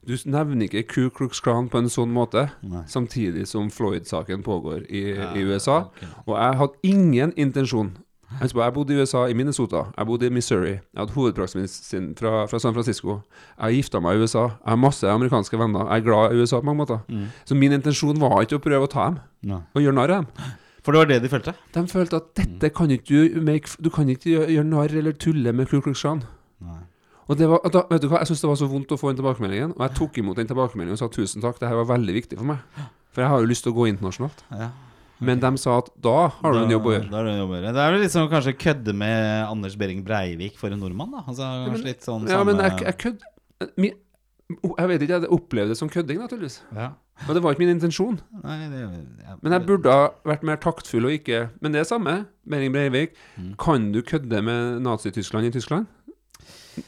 Du 0.05 0.13
nevner 0.25 0.67
ikke 0.67 0.83
Ku 0.87 1.09
Klux 1.09 1.39
Klan 1.43 1.69
på 1.69 1.79
en 1.81 1.89
sånn 1.89 2.11
måte, 2.13 2.49
Nei. 2.63 2.83
samtidig 2.87 3.47
som 3.47 3.69
Floyd-saken 3.73 4.43
pågår 4.43 4.85
i, 4.89 5.15
Ja, 5.15 5.33
i 5.35 5.43
USA. 5.43 5.87
Okay. 5.89 6.07
Og 6.27 6.35
jeg 6.37 6.59
hadde 6.61 6.73
ingen 6.83 7.33
intensjon. 7.37 7.97
Jeg 8.41 8.73
bodde 8.75 8.93
i 8.93 8.99
USA, 8.99 9.25
i 9.27 9.33
Minnesota. 9.33 9.85
Jeg 9.97 10.05
bodde 10.05 10.27
i 10.27 10.29
Missouri. 10.29 10.73
Jeg 10.75 10.99
hadde 10.99 11.13
hovedpraksisen 11.15 11.67
sin 11.67 12.15
fra, 12.15 12.45
fra 12.45 12.59
San 12.59 12.73
Francisco. 12.75 13.21
Jeg 13.55 13.77
gifta 13.79 14.01
meg 14.03 14.17
i 14.17 14.23
USA. 14.25 14.41
Jeg 14.51 14.67
har 14.73 14.75
masse 14.75 15.07
amerikanske 15.07 15.57
venner. 15.57 15.87
Jeg 15.87 16.01
er 16.01 16.05
glad 16.05 16.35
i 16.35 16.41
USA 16.41 16.59
på 16.59 16.67
mange 16.67 16.81
måter. 16.83 16.99
Mm. 17.07 17.29
Så 17.47 17.55
min 17.55 17.71
intensjon 17.71 18.19
var 18.19 18.41
ikke 18.43 18.59
å 18.59 18.63
prøve 18.63 18.83
å 18.83 18.91
ta 18.91 19.05
dem 19.09 19.19
Nei. 19.47 19.61
og 19.73 19.81
gjøre 19.81 19.95
narr 19.95 20.11
av 20.17 20.25
dem. 20.25 20.51
For 20.83 20.91
det 20.91 20.99
var 20.99 21.09
det 21.11 21.21
de 21.23 21.31
følte? 21.31 21.53
De 21.75 21.85
følte 21.87 22.19
at 22.19 22.27
dette 22.39 22.69
kan 22.75 22.91
ikke 22.91 23.07
du 23.31 23.41
make 23.43 23.67
Du 23.83 23.89
kan 23.89 24.07
ikke 24.11 24.43
gjøre 24.47 24.67
narr 24.67 24.93
eller 24.99 25.15
tulle 25.15 25.51
med 25.55 25.67
Ku 25.71 25.79
Klux 25.81 26.03
Klan. 26.03 26.23
Nei. 26.63 26.81
Og 27.27 27.37
det 27.37 27.47
var, 27.51 27.59
da, 27.73 27.81
vet 27.91 28.01
du 28.01 28.07
hva, 28.07 28.19
Jeg 28.23 28.29
syntes 28.29 28.41
det 28.45 28.49
var 28.49 28.55
så 28.59 28.67
vondt 28.71 28.91
å 28.95 28.97
få 28.99 29.09
den 29.11 29.17
tilbakemeldingen, 29.19 29.73
og 29.75 29.81
jeg 29.83 29.95
tok 29.99 30.17
imot 30.21 30.37
den 30.39 30.47
tilbakemeldingen 30.47 30.95
og 30.95 31.01
sa 31.01 31.09
tusen 31.11 31.43
takk, 31.43 31.57
det 31.59 31.67
her 31.67 31.75
var 31.75 31.89
veldig 31.97 32.13
viktig 32.15 32.37
for 32.39 32.47
meg. 32.47 32.59
For 33.11 33.21
jeg 33.25 33.29
har 33.33 33.41
jo 33.43 33.49
lyst 33.49 33.65
til 33.65 33.73
å 33.73 33.75
gå 33.75 33.87
internasjonalt. 33.91 34.43
Ja. 34.51 34.69
Men 35.19 35.39
de 35.41 35.49
sa 35.57 35.79
at 35.81 35.87
da 35.99 36.27
har 36.29 36.53
du 36.53 36.59
en 36.61 36.69
jobb 36.71 36.85
å 36.87 36.91
gjøre. 36.93 37.09
Da 37.09 37.17
har 37.17 37.25
du 37.25 37.31
en 37.31 37.39
jobb 37.41 37.51
å 37.51 37.57
gjøre. 37.57 37.71
Det 37.73 37.81
er 37.83 37.95
vel 37.95 38.09
sånn 38.13 38.27
kanskje 38.31 38.53
kødde 38.61 38.93
med 38.93 39.47
Anders 39.49 39.75
Behring 39.81 40.03
Breivik 40.05 40.59
for 40.61 40.69
en 40.69 40.79
nordmann, 40.79 41.09
da. 41.15 41.23
Altså, 41.25 41.47
kanskje 41.65 41.87
litt 41.89 42.05
sånn 42.05 42.27
Ja, 42.29 42.37
samme- 42.37 42.53
men 42.53 42.63
jeg, 42.63 42.85
jeg 42.85 42.97
kødd 43.01 43.25
Jeg 44.77 44.87
vet 44.87 45.01
ikke, 45.03 45.17
jeg 45.19 45.31
opplevde 45.33 45.73
det 45.73 45.77
som 45.77 45.89
kødding, 45.91 46.19
naturligvis. 46.23 46.61
ja. 46.75 46.93
Og 47.27 47.33
det 47.33 47.41
var 47.41 47.55
ikke 47.55 47.63
min 47.65 47.73
intensjon. 47.73 48.19
Nei, 48.43 48.69
det, 48.69 48.79
ja. 49.25 49.35
Men 49.41 49.51
jeg 49.55 49.65
burde 49.65 49.89
ha 49.89 50.09
vært 50.23 50.43
mer 50.45 50.55
taktfull 50.61 51.07
og 51.09 51.15
ikke 51.15 51.49
Men 51.65 51.71
det 51.73 51.79
er 51.81 51.87
samme. 51.89 52.27
Behring 52.47 52.71
Breivik. 52.71 53.15
Mm. 53.35 53.55
Kan 53.57 53.91
du 53.91 54.03
kødde 54.05 54.43
med 54.45 54.83
Nazi-Tyskland 54.85 55.47
i 55.49 55.49
Tyskland? 55.49 55.87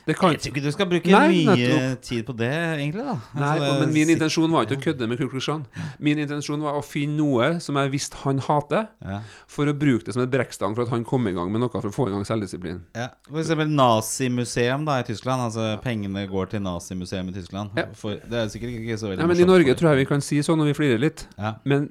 Det 0.06 0.16
kan 0.18 0.32
Jeg 0.32 0.40
tror 0.42 0.52
ikke 0.54 0.64
du 0.64 0.72
skal 0.72 0.86
bruke 0.90 1.10
Nei, 1.12 1.46
mye 1.46 1.96
tid 2.02 2.26
på 2.28 2.36
det, 2.38 2.50
egentlig. 2.52 3.04
da 3.06 3.16
Nei, 3.36 3.50
Altså, 3.60 3.72
det- 3.74 3.80
men 3.82 3.94
min 3.94 4.10
intensjon 4.16 4.52
var 4.52 4.66
ikke 4.66 4.78
å 4.78 4.84
kødde 4.84 5.08
med 5.10 5.18
Ku 5.18 5.28
Klux 5.30 5.46
Klan. 5.46 5.66
Min 6.00 6.18
intensjon 6.20 6.62
var 6.62 6.74
å 6.80 6.84
finne 6.86 7.18
noe 7.18 7.60
som 7.60 7.76
jeg 7.76 7.92
visste 7.92 8.16
han 8.24 8.38
hater, 8.40 8.88
ja. 9.02 9.22
for 9.48 9.66
å 9.66 9.74
bruke 9.74 10.04
det 10.06 10.14
som 10.14 10.22
et 10.24 10.30
brekkstang 10.30 10.76
for 10.76 10.84
at 10.84 10.90
han 10.90 11.04
kom 11.04 11.28
i 11.28 11.32
gang 11.34 11.52
med 11.52 11.62
noe 11.62 11.70
for 11.70 11.82
å 11.90 11.94
få 11.94 12.08
i 12.08 12.12
gang 12.12 12.24
selvdisiplin. 12.24 12.82
Ja. 12.96 13.10
For 13.30 13.40
eksempel 13.42 13.68
nazimuseum 13.70 14.86
da 14.86 15.00
i 15.00 15.04
Tyskland. 15.04 15.42
Altså 15.50 15.82
Pengene 15.84 16.28
går 16.30 16.50
til 16.54 16.62
nazimuseum 16.62 17.30
i 17.30 17.32
Tyskland. 17.34 17.72
Ja. 17.78 17.86
For, 17.94 18.16
det 18.16 18.34
er 18.34 18.48
sikkert 18.54 18.76
ikke 18.80 18.98
så 19.00 19.10
veldig 19.12 19.20
Ja, 19.20 19.28
men 19.28 19.38
I 19.40 19.46
Norge 19.46 19.74
for- 19.74 19.80
tror 19.82 19.90
jeg 19.96 19.98
vi 20.06 20.10
kan 20.14 20.22
si 20.22 20.40
sånn 20.40 20.58
når 20.60 20.74
vi 20.74 20.78
flirer 20.84 21.00
litt. 21.00 21.26
ja. 21.38 21.56
Men 21.66 21.90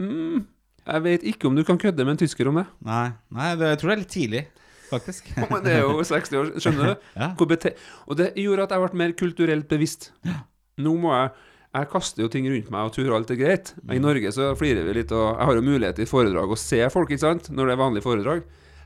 mm, 0.00 0.44
jeg 0.86 1.02
vet 1.02 1.22
ikke 1.34 1.46
om 1.46 1.54
du 1.56 1.62
kan 1.64 1.78
kødde 1.78 2.04
med 2.04 2.16
en 2.16 2.22
tysker 2.26 2.48
om 2.48 2.54
det. 2.56 2.66
Nei, 2.84 3.12
nei 3.30 3.54
det, 3.56 3.68
jeg 3.74 3.78
tror 3.78 3.88
det 3.90 3.96
er 3.96 4.02
litt 4.04 4.14
tidlig, 4.14 4.46
faktisk. 4.90 5.30
Det 5.64 5.72
er 5.72 5.84
jo 5.84 6.02
60 6.04 6.36
år, 6.40 6.50
skjønner 6.62 6.90
du? 6.90 7.06
Ja. 7.16 7.30
Og 8.06 8.18
det 8.18 8.32
gjorde 8.38 8.66
at 8.66 8.74
jeg 8.74 8.82
ble 8.84 9.00
mer 9.02 9.14
kulturelt 9.18 9.68
bevisst. 9.70 10.10
Nå 10.80 10.96
må 11.00 11.14
jeg 11.16 11.30
Jeg 11.70 11.86
kaster 11.86 12.24
jo 12.24 12.28
ting 12.32 12.48
rundt 12.50 12.70
meg 12.74 12.88
og 12.88 12.94
tror 12.96 13.12
alt 13.14 13.28
er 13.30 13.36
greit. 13.38 13.68
Men 13.86 14.00
I 14.00 14.02
Norge 14.02 14.32
så 14.34 14.48
flirer 14.58 14.82
vi 14.88 14.96
litt, 14.96 15.12
og 15.14 15.36
jeg 15.36 15.46
har 15.46 15.54
jo 15.54 15.62
mulighet 15.62 16.00
i 16.02 16.06
foredrag 16.10 16.50
å 16.50 16.58
se 16.58 16.80
folk, 16.90 17.12
ikke 17.14 17.22
sant, 17.22 17.46
når 17.54 17.68
det 17.70 17.74
er 17.76 17.78
vanlig 17.78 18.02
foredrag. 18.02 18.40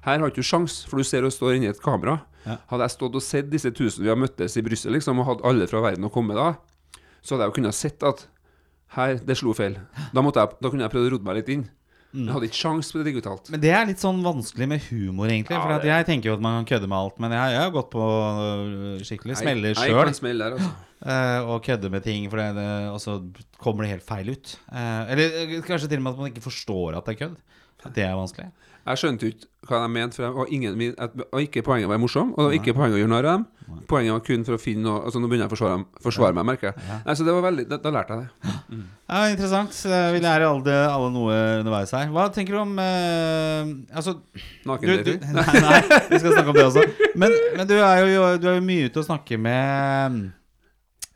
Her 0.05 0.21
har 0.21 0.29
ikke 0.29 0.45
sjans, 0.45 0.83
for 0.85 1.01
du 1.01 1.07
ser 1.09 1.25
og 1.25 1.33
står 1.33 1.57
inni 1.57 1.71
et 1.71 1.81
kamera. 1.81 2.19
Ja. 2.45 2.59
Hadde 2.69 2.85
jeg 2.85 2.93
stått 2.93 3.17
og 3.17 3.25
sett 3.25 3.49
disse 3.49 3.73
tusen 3.73 4.05
vi 4.05 4.11
har 4.13 4.21
møttes 4.21 4.59
i 4.61 4.65
Brussel, 4.67 4.93
liksom, 4.99 5.23
og 5.23 5.31
hatt 5.31 5.45
alle 5.49 5.65
fra 5.71 5.81
verden 5.81 6.05
å 6.05 6.13
komme 6.13 6.37
da, 6.37 6.51
så 7.25 7.39
hadde 7.39 7.47
jeg 7.47 7.55
jo 7.55 7.57
kunnet 7.63 7.79
sett 7.79 8.05
at 8.05 8.27
her, 8.99 9.17
det 9.17 9.39
slo 9.41 9.55
feil. 9.57 9.79
Da, 10.13 10.21
måtte 10.21 10.45
jeg, 10.45 10.61
da 10.61 10.69
kunne 10.69 10.85
jeg 10.85 10.93
prøvd 10.93 11.09
å 11.09 11.15
rodde 11.17 11.29
meg 11.31 11.41
litt 11.41 11.49
inn. 11.57 11.65
Jeg 12.15 12.31
hadde 12.31 12.47
ikke 12.47 12.61
sjans 12.61 12.91
på 12.95 13.01
det 13.01 13.09
digitalt. 13.11 13.49
Men 13.51 13.63
det 13.63 13.71
er 13.75 13.89
litt 13.89 14.03
sånn 14.03 14.21
vanskelig 14.23 14.69
med 14.71 14.85
humor, 14.87 15.27
egentlig. 15.27 15.57
For 15.59 15.73
Ja, 15.75 15.79
at 15.81 15.87
jeg 15.89 16.07
tenker 16.07 16.31
jo 16.31 16.37
at 16.39 16.45
man 16.45 16.61
kan 16.61 16.69
kødde 16.75 16.91
med 16.93 16.99
alt. 17.01 17.17
Men 17.25 17.35
jeg, 17.35 17.55
jeg 17.57 17.63
har 17.65 17.73
gått 17.75 17.91
på 17.91 18.05
øh, 18.05 19.01
skikkelig 19.03 19.39
smeller 19.41 19.75
sjøl. 19.75 19.99
altså. 20.55 20.71
og 21.51 21.59
kødde 21.67 21.91
med 21.93 22.07
ting, 22.07 22.29
for 22.31 22.41
det, 22.41 22.47
det, 22.57 22.69
og 22.95 23.01
så 23.03 23.19
kommer 23.61 23.85
det 23.85 23.97
helt 23.97 24.07
feil 24.07 24.31
ut. 24.31 24.55
Eh, 24.71 25.13
eller 25.15 25.41
eh, 25.43 25.57
kanskje 25.67 25.91
til 25.91 26.01
og 26.01 26.07
med 26.07 26.15
at 26.15 26.23
man 26.23 26.31
ikke 26.33 26.47
forstår 26.47 26.97
at 27.01 27.09
det 27.11 27.17
er 27.17 27.21
kødd. 27.27 27.37
Det 27.95 28.05
er 28.07 28.15
vanskelig. 28.17 28.51
Jeg 28.85 29.01
skjønte 29.01 29.29
ikke 29.31 29.47
hva 29.65 29.79
de 29.81 29.89
mente, 29.89 30.19
for 30.19 30.27
jeg 30.27 30.35
var 30.37 30.51
ingen, 30.53 30.83
at, 31.01 31.13
og 31.33 31.41
ikke 31.41 31.63
poenget 31.65 31.89
å 31.89 31.91
være 31.95 32.03
morsom, 32.03 32.35
og 32.37 32.53
ikke 32.53 32.75
poenget 32.77 32.99
å 32.99 33.01
gjøre 33.01 33.13
narr 33.15 33.29
av 33.31 33.39
dem. 33.39 33.47
Poenget 33.89 34.13
var 34.13 34.21
kun 34.27 34.43
for 34.45 34.59
å 34.59 34.61
finne 34.61 34.85
noe 34.85 35.07
Altså 35.07 35.23
Nå 35.23 35.29
begynner 35.31 35.47
jeg 35.47 35.49
å 35.49 35.55
forsvare, 35.55 35.79
forsvare 36.05 36.37
meg, 36.37 36.45
merker 36.51 36.69
jeg. 36.69 36.99
Nei, 37.07 37.15
så 37.17 37.25
det 37.25 37.33
var 37.33 37.47
veldig, 37.47 37.65
da, 37.71 37.79
da 37.81 37.93
lærte 37.97 38.19
jeg 38.19 38.27
det. 38.27 38.83
Ja, 39.09 39.23
Interessant. 39.33 39.79
Eh, 39.89 40.09
Vi 40.13 40.21
lærer 40.21 40.45
alle, 40.51 40.77
alle 40.93 41.09
noe 41.15 41.39
underveis 41.63 41.95
her. 41.97 42.13
Hva 42.13 42.27
tenker 42.35 42.59
du 42.59 42.61
om 42.61 42.77
eh, 42.85 43.73
Altså 43.97 44.19
Nakendating. 44.69 45.25
nei, 45.41 45.65
nei, 45.65 45.81
vi 46.13 46.21
skal 46.21 46.37
snakke 46.37 46.53
om 46.53 46.59
det 46.61 46.67
også. 46.69 46.85
Men, 47.17 47.33
men 47.57 47.71
du, 47.73 47.77
er 47.81 48.05
jo, 48.05 48.27
du 48.37 48.49
er 48.53 48.59
jo 48.61 48.67
mye 48.69 48.91
ute 48.93 49.01
og 49.01 49.09
snakker 49.09 49.41
med 49.41 50.21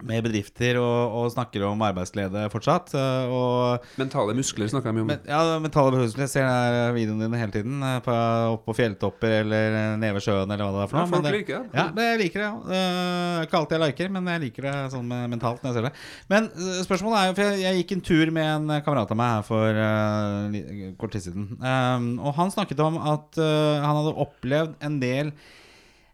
med 0.06 0.22
bedrifter 0.22 0.76
og, 0.78 1.14
og 1.18 1.30
snakker 1.34 1.64
om 1.66 1.80
arbeidsglede 1.82 2.44
fortsatt. 2.52 2.92
eh, 2.94 3.32
Og 3.34 3.82
Mentale 3.98 4.34
muskler 4.38 4.68
snakker 4.70 4.92
mye 4.94 5.02
om. 5.02 5.08
men, 5.10 5.24
ja, 5.26 5.40
mentale 5.58 5.98
muskler. 5.98 6.22
Jeg 6.28 6.32
ser 6.36 6.46
der 6.46 6.92
videoene 6.94 7.26
dine 7.26 7.40
hele 7.40 7.50
tiden. 7.56 7.82
eh, 7.82 7.98
På, 8.06 8.14
opp 8.54 8.62
på 8.68 8.76
fjelltopper 8.78 9.40
eller 9.40 9.74
eh, 9.80 9.96
nede 9.98 10.14
ved 10.14 10.22
sjøen 10.22 10.46
eller 10.54 10.62
hva 10.62 10.70
det 10.76 10.84
er 10.84 10.92
for 10.92 10.98
Ja, 11.00 11.02
noe. 11.02 11.10
folk 11.10 11.22
men 11.22 11.26
det- 11.26 11.34
liker 11.40 11.58
det. 11.64 11.74
Ja, 11.74 11.86
det 11.98 12.06
jeg 12.12 12.20
liker 12.22 12.38
det. 12.44 12.48
Ja. 12.48 12.78
Eh, 12.78 13.42
Ikke 13.48 13.58
alltid 13.58 13.78
jeg 13.78 13.84
liker, 13.88 14.10
men 14.14 14.26
jeg 14.32 14.40
liker 14.46 14.62
det 14.68 14.76
sånn 14.94 15.12
eh, 15.18 15.26
mentalt 15.34 15.62
når 15.62 15.72
jeg 15.72 15.74
ser 15.80 15.88
det. 15.88 15.94
Men 16.30 16.44
eh, 16.54 16.82
spørsmålet 16.86 17.18
er 17.18 17.26
jo 17.32 17.34
For 17.38 17.42
jeg, 17.50 17.60
jeg 17.66 17.82
gikk 17.82 17.96
en 17.98 18.06
tur 18.12 18.30
med 18.38 18.46
en 18.54 18.70
eh, 18.78 18.80
kamerat 18.86 19.10
av 19.10 19.16
meg 19.18 19.34
her 19.34 19.42
for 19.42 19.82
uh, 19.82 20.94
kort 20.98 21.12
tid 21.18 21.26
siden. 21.26 21.50
Um, 21.58 22.08
og 22.22 22.34
han 22.38 22.50
snakket 22.54 22.78
om 22.86 22.98
at 23.02 23.38
uh, 23.42 23.82
han 23.82 23.98
hadde 23.98 24.14
opplevd 24.14 24.74
en 24.86 25.00
del 25.02 25.32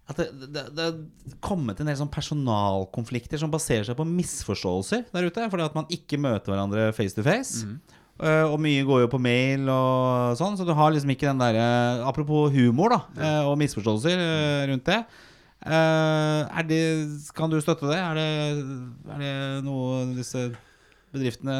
at 0.04 0.18
det, 0.20 0.84
er 0.84 0.96
kommet 1.44 1.78
en 1.80 1.88
del 1.88 1.96
sånn 1.96 2.12
personalkonflikter 2.12 3.40
som 3.40 3.52
baserer 3.52 3.86
seg 3.88 3.96
på 3.96 4.04
misforståelser 4.04 5.06
der 5.14 5.28
ute. 5.30 5.46
Fordi 5.52 5.64
at 5.64 5.76
man 5.78 5.88
ikke 5.92 6.20
møter 6.20 6.52
hverandre 6.52 6.90
face 6.96 7.16
to 7.16 7.24
face. 7.24 7.64
Eh, 8.20 8.44
og 8.46 8.58
mye 8.62 8.84
går 8.86 9.04
jo 9.04 9.10
på 9.10 9.22
mail 9.22 9.64
og 9.72 10.36
sånn, 10.38 10.58
så 10.58 10.66
du 10.66 10.74
har 10.76 10.92
liksom 10.94 11.10
ikke 11.10 11.26
den 11.26 11.40
derre 11.40 11.64
Apropos 12.06 12.52
humor, 12.54 12.94
da, 12.94 13.00
eh, 13.18 13.40
og 13.48 13.56
misforståelser 13.58 14.20
uh, 14.20 14.66
rundt 14.70 14.86
det. 14.86 15.00
Eh, 15.64 16.40
er 16.44 16.68
det 16.68 16.82
Kan 17.34 17.50
du 17.50 17.56
støtte 17.64 17.88
det? 17.88 17.98
Er 17.98 18.20
det, 18.20 18.28
er 19.16 19.24
det 19.24 19.34
noe 19.64 20.04
disse 20.12 20.50
bedriftene 21.14 21.54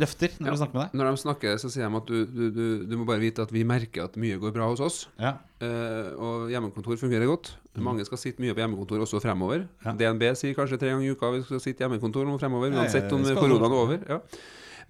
løfter 0.00 0.32
når 0.38 0.46
Ja. 0.48 0.52
de 0.54 0.60
snakker 0.62 0.78
med 0.78 0.84
deg? 0.86 0.94
Når 1.00 1.10
de 1.10 1.20
snakker, 1.24 1.58
så 1.60 1.70
sier 1.72 1.88
de 1.90 1.98
at 2.00 2.06
du, 2.10 2.18
du, 2.26 2.44
du, 2.54 2.64
du 2.88 2.94
må 3.00 3.04
bare 3.08 3.20
vite 3.22 3.42
at 3.44 3.50
vi 3.52 3.64
merker 3.66 4.04
at 4.06 4.16
mye 4.20 4.38
går 4.40 4.54
bra 4.54 4.68
hos 4.70 4.80
oss. 4.86 5.00
Ja. 5.20 5.34
Eh, 5.60 6.12
og 6.16 6.46
hjemmekontor 6.52 6.96
fungerer 7.02 7.26
godt. 7.30 7.52
Mange 7.80 8.04
skal 8.08 8.18
sitte 8.22 8.40
mye 8.42 8.54
på 8.56 8.62
hjemmekontor 8.62 9.02
også 9.04 9.20
fremover. 9.22 9.66
Mm. 9.66 9.84
Ja. 9.86 9.96
DNB 10.00 10.24
sier 10.38 10.54
kanskje 10.58 10.78
tre 10.80 10.94
ganger 10.94 11.04
i 11.06 11.12
uka 11.14 11.30
vi 11.34 11.42
skal 11.44 11.60
sitte 11.66 11.84
hjemmekontor 11.84 12.24
nå 12.30 12.38
fremover, 12.40 12.72
uansett 12.78 13.12
om 13.12 13.22
koronaen 13.26 13.68
er 13.74 13.82
over. 13.84 14.06
Ja. 14.08 14.20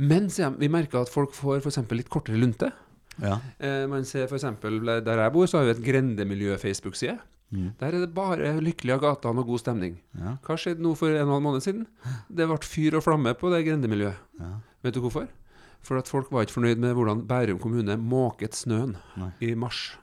Men 0.00 0.30
sier 0.32 0.52
de, 0.54 0.62
vi 0.62 0.70
merker 0.72 1.02
at 1.02 1.10
folk 1.12 1.34
får 1.36 1.60
f.eks. 1.64 1.80
litt 1.96 2.08
kortere 2.12 2.38
lunte. 2.40 2.70
Ja. 3.20 3.40
Eh, 3.58 3.84
man 3.90 4.06
ser 4.08 4.28
f.eks. 4.30 4.46
der 4.62 5.24
jeg 5.26 5.32
bor, 5.34 5.46
så 5.50 5.58
har 5.60 5.66
vi 5.68 5.74
et 5.74 5.84
grendemiljø-Facebook-side. 5.84 7.18
Mm. 7.50 7.72
Der 7.80 7.86
er 7.86 8.04
det 8.04 8.14
bare 8.14 8.52
lykkelige 8.62 9.00
gater 9.02 9.34
og 9.34 9.46
god 9.46 9.58
stemning. 9.58 9.98
Ja. 10.14 10.36
Hva 10.46 10.56
skjedde 10.60 10.84
nå 10.84 10.94
for 10.98 11.10
en 11.10 11.28
og 11.28 11.40
en 11.40 11.46
måned 11.48 11.64
siden? 11.64 11.86
Det 12.30 12.46
ble 12.46 12.58
fyr 12.62 12.98
og 12.98 13.04
flamme 13.06 13.34
på 13.38 13.50
det 13.50 13.64
grendemiljøet. 13.66 14.20
Ja. 14.38 14.50
Vet 14.86 14.96
du 14.96 15.02
hvorfor? 15.04 15.26
For 15.82 15.98
at 15.98 16.08
folk 16.08 16.30
var 16.30 16.44
ikke 16.44 16.58
fornøyd 16.58 16.80
med 16.82 16.94
hvordan 16.94 17.24
Bærum 17.26 17.58
kommune 17.58 17.96
måket 17.96 18.54
snøen 18.58 18.94
Nei. 19.18 19.30
i 19.40 19.54
mars. 19.58 19.96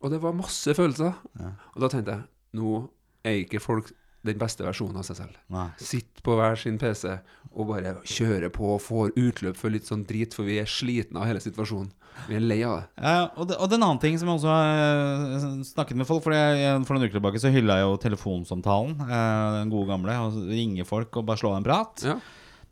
Og 0.00 0.12
det 0.12 0.22
var 0.22 0.36
masse 0.36 0.72
følelser. 0.74 1.18
Ja. 1.40 1.52
Og 1.74 1.84
da 1.84 1.90
tenkte 1.92 2.16
jeg 2.16 2.60
nå 2.60 2.76
er 3.26 3.42
ikke 3.42 3.60
folk 3.60 3.90
den 4.26 4.36
beste 4.38 4.64
versjonen 4.66 4.96
av 5.00 5.04
seg 5.08 5.16
selv. 5.16 5.36
Nei. 5.48 5.68
Sitt 5.80 6.20
på 6.22 6.34
hver 6.36 6.58
sin 6.60 6.76
PC 6.78 7.14
og 7.56 7.66
bare 7.70 7.96
kjøre 8.04 8.50
på 8.52 8.74
og 8.76 8.82
får 8.84 9.14
utløp 9.16 9.56
for 9.56 9.70
litt 9.72 9.86
sånn 9.88 10.04
drit, 10.06 10.34
for 10.36 10.44
vi 10.44 10.58
er 10.60 10.68
slitne 10.68 11.16
av 11.22 11.26
hele 11.30 11.40
situasjonen. 11.40 11.88
Vi 12.28 12.34
er 12.36 12.42
lei 12.44 12.58
av 12.66 12.74
det. 12.82 12.86
Ja, 13.00 13.30
og, 13.38 13.46
det, 13.48 13.56
og 13.56 13.72
en 13.72 13.82
annen 13.86 14.00
ting 14.02 14.18
som 14.20 14.28
jeg 14.28 14.40
også 14.42 14.50
har 14.50 15.38
eh, 15.38 15.62
snakket 15.64 15.96
med 15.96 16.06
folk 16.08 16.24
For, 16.26 16.34
jeg, 16.36 16.82
for 16.84 16.94
noen 16.98 17.06
uker 17.08 17.16
tilbake 17.16 17.40
så 17.40 17.48
hylla 17.54 17.78
jeg 17.80 17.86
jo 17.86 17.96
telefonsamtalen. 18.02 18.98
eh, 19.06 19.46
den 19.60 19.70
gode 19.72 19.88
gamle. 19.88 20.16
Og 20.26 20.36
ringe 20.50 20.84
folk 20.84 21.16
og 21.16 21.24
bare 21.30 21.40
slå 21.40 21.54
av 21.54 21.60
en 21.62 21.64
prat. 21.70 22.04
Ja. 22.04 22.18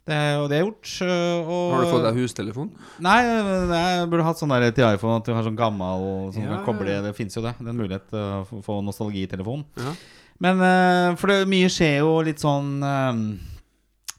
Det, 0.09 0.19
og 0.43 0.47
det 0.51 0.59
er 0.59 0.65
gjort. 0.67 0.91
eh, 1.07 1.49
Og, 1.49 1.73
Har 1.73 1.85
du 1.87 1.91
fått 1.95 2.05
deg 2.11 2.21
hustelefon? 2.21 2.71
Nei, 3.05 3.17
jeg 3.25 4.07
burde 4.13 4.25
hatt 4.29 4.39
sånn 4.43 4.53
der 4.53 4.71
til 4.77 4.89
iPhone 4.91 5.17
at 5.23 5.27
du 5.29 5.33
har 5.37 5.45
sånn 5.47 5.57
gammel 5.59 6.33
sånn 6.35 6.45
Ja, 6.45 6.55
ja, 6.59 6.63
koble 6.67 7.01
Det 7.09 7.15
fins 7.17 7.37
jo 7.39 7.43
det. 7.45 7.55
Det 7.59 7.67
er 7.69 7.73
en 7.75 7.81
mulighet 7.83 8.09
til 8.13 8.19
å 8.19 8.45
få- 8.49 8.63
få 8.65 8.79
nostalgitelefon. 8.85 9.65
Ja. 9.81 9.95
Men 10.45 10.63
eh, 10.63 11.17
For 11.19 11.33
det, 11.33 11.49
mye 11.51 11.71
skjer 11.73 12.01
jo 12.01 12.13
litt 12.27 12.43
sånn 12.43 12.79
eh, 12.87 13.23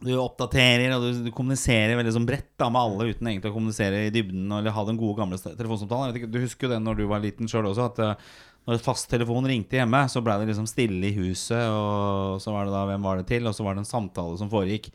Du 0.04 0.12
oppdaterer 0.20 0.92
og 0.98 1.06
du, 1.06 1.24
du 1.28 1.32
kommuniserer 1.36 1.96
veldig 2.00 2.16
sånn 2.18 2.28
bredt 2.28 2.52
da 2.60 2.68
med 2.72 2.82
alle 2.82 3.14
uten 3.14 3.32
egentlig 3.32 3.52
å 3.52 3.56
kommunisere 3.56 4.06
i 4.08 4.14
dybden 4.14 4.52
eller 4.52 4.76
ha 4.76 4.86
den 4.88 5.00
gode 5.00 5.20
gamle 5.22 5.40
telefonsamtalen. 5.40 6.30
Du 6.32 6.40
husker 6.40 6.68
jo 6.68 6.74
det 6.76 6.84
når 6.84 7.02
du 7.02 7.08
var 7.10 7.24
liten 7.24 7.50
sjøl 7.52 7.68
også, 7.72 7.90
at 7.92 8.00
eh, 8.04 8.30
når 8.70 8.84
fasttelefonen 8.84 9.50
ringte 9.50 9.80
hjemme, 9.80 10.04
så 10.12 10.22
ble 10.22 10.36
det 10.40 10.52
liksom 10.52 10.68
stille 10.70 11.08
i 11.08 11.16
huset, 11.16 11.64
og 11.74 12.38
så 12.44 12.52
var 12.54 12.68
det 12.68 12.74
da 12.76 12.84
hvem 12.86 13.08
var 13.08 13.18
det 13.18 13.26
til, 13.32 13.48
og 13.50 13.56
så 13.56 13.64
var 13.66 13.74
det 13.74 13.82
en 13.82 13.88
samtale 13.90 14.36
som 14.38 14.52
foregikk. 14.52 14.92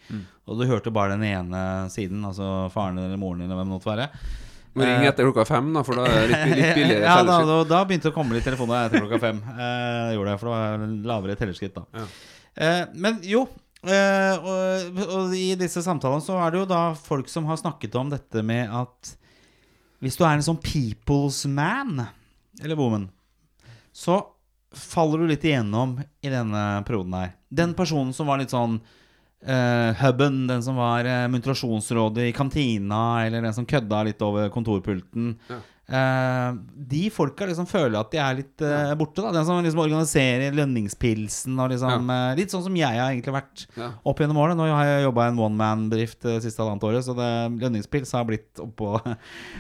Og 0.47 0.61
du 0.61 0.67
hørte 0.69 0.93
bare 0.95 1.17
den 1.17 1.25
ene 1.27 1.63
siden, 1.91 2.21
altså 2.29 2.69
faren 2.71 3.01
eller 3.01 3.19
moren 3.19 3.43
eller 3.43 3.59
hvem 3.59 3.73
det 3.73 3.75
måtte 3.75 3.91
være. 3.91 4.07
Må 4.75 4.87
ringe 4.87 5.11
etter 5.11 5.29
klokka 5.29 5.45
fem, 5.47 5.69
da, 5.77 5.83
for 5.87 6.01
da 6.01 6.05
er 6.11 6.15
det 6.15 6.29
litt, 6.31 6.57
litt 6.59 6.79
billigere 6.79 7.07
ja, 7.11 7.19
da, 7.27 7.37
da, 7.47 7.59
da 7.71 7.83
begynte 7.87 8.09
det 8.09 8.15
å 8.15 8.17
komme 8.17 8.35
litt 8.35 8.47
telefoner 8.47 8.89
etter 8.89 9.05
klokka 9.05 9.21
fem. 9.23 9.43
Eh, 9.55 9.99
det 10.09 10.17
gjorde 10.17 10.33
jeg, 10.33 10.41
for 10.41 10.51
det 10.51 10.55
var 10.55 10.87
lavere 11.11 11.37
tellerskritt 11.39 11.77
da. 11.77 11.85
Ja. 11.95 12.07
Eh, 12.55 12.81
men 13.07 13.21
jo, 13.29 13.45
eh, 13.87 14.35
og, 14.41 14.99
og 15.05 15.37
i 15.39 15.53
disse 15.61 15.83
samtalene 15.87 16.25
så 16.27 16.41
er 16.43 16.51
det 16.51 16.65
jo 16.65 16.71
da 16.75 16.83
folk 16.99 17.31
som 17.31 17.47
har 17.51 17.61
snakket 17.63 17.95
om 18.01 18.11
dette 18.11 18.43
med 18.47 18.75
at 18.83 19.15
hvis 20.05 20.19
du 20.19 20.25
er 20.27 20.35
en 20.35 20.45
sånn 20.45 20.61
people's 20.61 21.45
man, 21.49 22.03
eller 22.61 22.77
woman, 22.77 23.07
så 23.95 24.19
faller 24.75 25.23
du 25.23 25.31
litt 25.31 25.47
igjennom 25.47 25.97
i 26.03 26.33
denne 26.33 26.65
perioden 26.85 27.15
her. 27.17 27.33
Den 27.49 27.73
personen 27.79 28.11
som 28.13 28.27
var 28.29 28.43
litt 28.43 28.53
sånn 28.53 28.81
eh, 29.47 29.91
hubben, 30.03 30.47
den 30.51 30.63
som 30.65 30.77
var 30.81 31.05
uh, 31.05 31.29
muntrasjonsrådet 31.33 32.31
i 32.31 32.35
kantina, 32.37 33.05
eller 33.27 33.45
den 33.45 33.55
som 33.57 33.67
kødda 33.69 34.03
litt 34.09 34.23
over 34.25 34.51
kontorpulten. 34.55 35.37
Ja. 35.51 35.61
Uh, 35.85 36.55
de 36.89 37.11
folka 37.13 37.45
liksom 37.45 37.67
føler 37.69 37.99
at 37.99 38.09
de 38.09 38.17
er 38.17 38.39
litt 38.39 38.63
eh, 38.65 38.95
borte. 38.97 39.21
da 39.21 39.35
Den 39.35 39.45
som 39.45 39.59
liksom 39.61 39.83
organiserer 39.83 40.55
lønningspilsen. 40.57 41.59
Og 41.61 41.75
liksom, 41.75 42.09
eh, 42.09 42.37
litt 42.39 42.55
sånn 42.55 42.63
som 42.65 42.79
jeg 42.79 42.97
har 42.97 43.11
egentlig 43.13 43.35
vært 43.35 43.67
Ja. 43.77 43.91
opp 44.01 44.23
gjennom 44.23 44.39
årene. 44.41 44.57
Nå 44.57 44.71
har 44.73 44.87
jeg 44.89 45.05
jobba 45.05 45.27
i 45.27 45.33
en 45.35 45.43
one 45.45 45.59
man-bedrift 45.61 46.25
det 46.25 46.39
siste 46.47 46.65
halvannet 46.65 46.87
året, 46.89 47.05
så 47.05 47.13
det, 47.19 47.29
lønningspils 47.61 48.15
har 48.17 48.25
blitt 48.25 48.63
oppå 48.65 48.97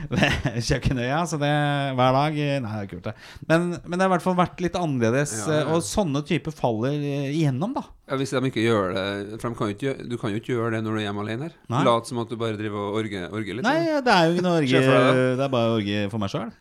kjøkkenøya. 0.68 1.20
Så 1.28 1.40
det 1.42 1.52
hver 1.98 2.16
dag 2.16 2.40
Nei, 2.64 2.72
det 2.72 2.82
er 2.86 2.90
kult, 2.94 3.04
det. 3.04 3.14
Men, 3.48 3.68
men 3.84 3.98
det 3.98 4.06
har 4.06 4.08
i 4.08 4.14
hvert 4.16 4.24
fall 4.24 4.38
vært 4.40 4.64
litt 4.64 4.80
annerledes. 4.80 5.36
Ja, 5.44 5.52
ja, 5.52 5.60
ja. 5.60 5.74
Og 5.76 5.84
sånne 5.84 6.24
typer 6.24 6.56
faller 6.56 6.96
igjennom, 6.96 7.76
da. 7.76 7.84
Ja, 8.04 8.18
Hvis 8.20 8.34
de 8.34 8.40
ikke 8.50 8.60
gjør 8.60 8.90
det 8.92 9.38
For 9.40 9.48
de 9.48 9.56
kan 9.56 9.70
ikke, 9.72 9.92
du 10.04 10.18
kan 10.20 10.32
jo 10.34 10.40
ikke 10.40 10.52
gjøre 10.52 10.74
det 10.76 10.82
når 10.84 10.92
du 10.92 11.00
er 11.00 11.06
hjemme 11.06 11.22
alene 11.24 11.48
her. 11.48 11.54
Nei. 11.72 11.84
Lat 11.86 12.10
som 12.10 12.20
at 12.20 12.32
du 12.32 12.36
bare 12.40 12.58
driver 12.58 12.90
og 12.90 12.98
orger, 13.00 13.30
orge 13.32 13.56
litt. 13.56 13.64
Nei, 13.64 13.78
ja, 13.86 14.00
det 14.04 14.12
er 14.12 14.26
jo 14.28 14.34
ikke 14.36 14.44
noe 14.44 14.60
deg 14.60 14.74
Det 14.74 15.46
er 15.46 15.54
bare 15.54 15.78
orge 15.78 16.02
for 16.12 16.24
meg 16.24 16.32
sjøl. 16.34 16.52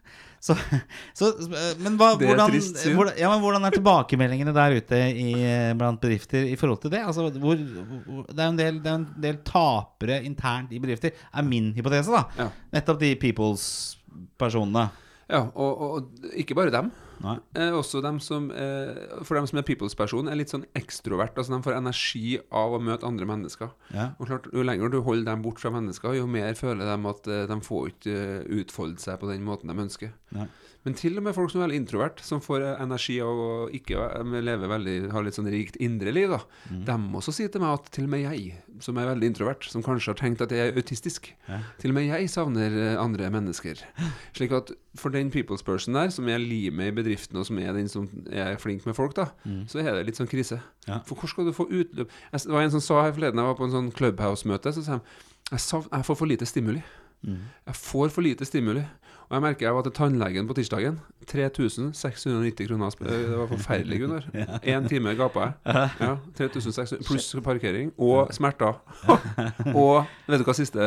Så, 0.44 0.56
så 1.16 1.30
Men 1.80 1.96
hva, 1.96 2.10
hvordan, 2.20 2.50
trist 2.52 2.82
hvordan, 2.84 3.14
ja, 3.16 3.30
men 3.32 3.40
hvordan 3.40 3.64
er 3.64 3.76
tilbakemeldingene 3.78 4.54
der 4.56 4.76
ute 4.76 5.00
i, 5.16 5.28
blant 5.80 6.02
bedrifter 6.04 6.50
i 6.50 6.58
forhold 6.60 6.82
til 6.84 6.92
det? 6.92 7.00
Altså, 7.00 7.30
hvor, 7.40 7.60
hvor, 7.60 8.26
det, 8.28 8.40
er 8.40 8.50
en 8.50 8.60
del, 8.60 8.82
det 8.84 8.92
er 8.92 8.98
en 9.00 9.08
del 9.24 9.40
tapere 9.48 10.20
internt 10.28 10.76
i 10.76 10.82
bedrifter, 10.84 11.16
er 11.16 11.48
min 11.48 11.72
hypotese. 11.78 12.12
da 12.12 12.26
Ja. 12.44 12.50
Nettopp 12.76 13.00
de 13.04 13.14
peoples-personene. 13.24 14.90
Ja, 15.32 15.46
og, 15.56 15.88
og 15.88 16.30
ikke 16.36 16.60
bare 16.60 16.76
dem. 16.76 16.92
Eh, 17.24 17.72
også 17.72 18.02
dem 18.04 18.20
som 18.20 18.50
eh, 18.52 19.24
For 19.24 19.36
dem 19.40 19.48
som 19.48 19.58
er 19.62 19.64
peoples-person, 19.68 20.28
er 20.28 20.36
litt 20.36 20.52
sånn 20.52 20.66
ekstrovert. 20.76 21.38
Altså 21.40 21.56
De 21.56 21.62
får 21.64 21.78
energi 21.78 22.40
av 22.52 22.74
å 22.76 22.82
møte 22.84 23.08
andre 23.08 23.26
mennesker. 23.30 23.72
Ja. 23.96 24.10
Og 24.20 24.28
klart, 24.28 24.50
Jo 24.54 24.64
lenger 24.68 24.92
du 24.92 25.00
holder 25.02 25.32
dem 25.32 25.42
bort 25.46 25.60
fra 25.64 25.72
mennesker, 25.72 26.14
jo 26.18 26.28
mer 26.28 26.54
føler 26.60 26.84
de 26.90 27.10
at 27.14 27.28
eh, 27.32 27.46
de 27.48 27.60
får 27.64 27.90
ikke 27.94 28.18
eh, 28.20 28.44
utfolde 28.60 29.00
seg 29.00 29.20
på 29.24 29.32
den 29.32 29.44
måten 29.48 29.72
de 29.72 29.80
ønsker. 29.88 30.12
Nei. 30.36 30.48
Men 30.84 30.98
til 31.00 31.16
og 31.16 31.24
med 31.24 31.32
folk 31.32 31.48
som 31.48 31.62
er 31.62 31.70
veldig 31.70 31.78
introvert, 31.80 32.20
som 32.20 32.42
får 32.44 32.60
eh, 32.68 32.82
energi 32.84 33.16
av 33.24 33.40
å 33.40 33.52
ikke 33.72 34.04
leve 34.44 34.68
veldig, 34.68 34.96
ha 35.14 35.22
litt 35.24 35.38
sånn 35.38 35.48
rikt 35.48 35.78
indre 35.80 36.12
liv, 36.12 36.28
da, 36.34 36.42
Mm. 36.70 36.84
de 36.86 36.96
også 37.20 37.32
sier 37.36 37.48
til 37.52 37.62
meg 37.64 37.78
at 37.80 37.88
til 37.92 38.04
og 38.04 38.10
med 38.12 38.24
jeg, 38.26 38.58
som 38.84 38.98
er 39.00 39.08
veldig 39.14 39.30
introvert, 39.32 39.64
som 39.64 39.84
kanskje 39.84 40.12
har 40.12 40.20
tenkt 40.20 40.42
at 40.44 40.52
jeg 40.52 40.60
er 40.74 40.76
autistisk, 40.76 41.32
Ja. 41.48 41.62
til 41.80 41.92
og 41.92 41.96
med 41.96 42.08
jeg 42.10 42.28
savner 42.30 42.72
eh, 42.76 43.00
andre 43.00 43.30
mennesker. 43.32 43.80
Slik 44.36 44.52
at 44.52 44.72
for 44.96 45.10
den 45.10 45.32
people's 45.34 45.64
person 45.66 45.96
der, 45.96 46.10
som 46.14 46.28
er 46.30 46.38
limet 46.38 46.92
i 46.92 46.96
bedriften, 46.96 47.38
og 47.42 47.46
som 47.46 47.58
er 47.60 47.74
den 47.74 47.88
som 47.90 48.08
er 48.32 48.58
flink 48.62 48.86
med 48.86 48.94
folk, 48.96 49.16
da, 49.18 49.26
så 49.68 49.80
er 49.82 49.92
det 49.98 50.06
litt 50.12 50.20
sånn 50.20 50.30
krise. 50.30 50.60
Mm. 50.62 50.88
Ja. 50.88 51.00
For 51.08 51.16
hvor 51.16 51.32
skal 51.32 51.46
du 51.50 51.54
få 51.56 51.66
utløp 51.70 52.10
jeg, 52.32 52.40
Det 52.44 52.52
var 52.54 52.62
en 52.62 52.72
som 52.72 52.82
sa 52.82 53.02
her 53.08 53.14
forleden, 53.16 53.40
jeg 53.42 53.46
var 53.52 53.56
på 53.58 53.66
en 53.66 53.72
sånn 53.78 53.92
Clubhouse-møte, 53.96 54.74
så 54.74 54.84
sa 54.86 54.92
han 55.00 55.02
jeg, 55.52 55.60
sav, 55.60 55.88
jeg 55.92 56.06
får 56.06 56.16
for 56.18 56.26
lite 56.30 56.46
stimuli. 56.46 56.84
Mm. 57.24 57.40
Jeg 57.68 57.76
får 57.76 58.10
for 58.12 58.22
lite 58.22 58.46
stimuli. 58.46 58.84
Og 59.30 59.38
jeg 59.38 59.42
merker 59.42 59.66
jeg 59.66 59.74
var 59.74 59.82
til 59.86 59.94
tannlegen 59.96 60.48
på 60.50 60.54
tirsdagen. 60.58 60.98
3690 61.26 62.68
kroner. 62.68 62.92
eh, 63.02 63.30
Det 63.30 63.38
var 63.38 63.48
forferdelig, 63.48 64.00
Gunnar. 64.02 64.26
Én 64.74 64.88
time 64.90 65.16
gapa 65.16 65.40
jeg. 65.40 65.90
Ja, 66.02 66.18
3600 66.38 67.00
pluss 67.08 67.36
parkering 67.44 67.92
og 67.98 68.34
smerter. 68.36 68.76
og 69.74 70.06
vet 70.28 70.40
du 70.42 70.46
hva 70.48 70.54
siste 70.58 70.80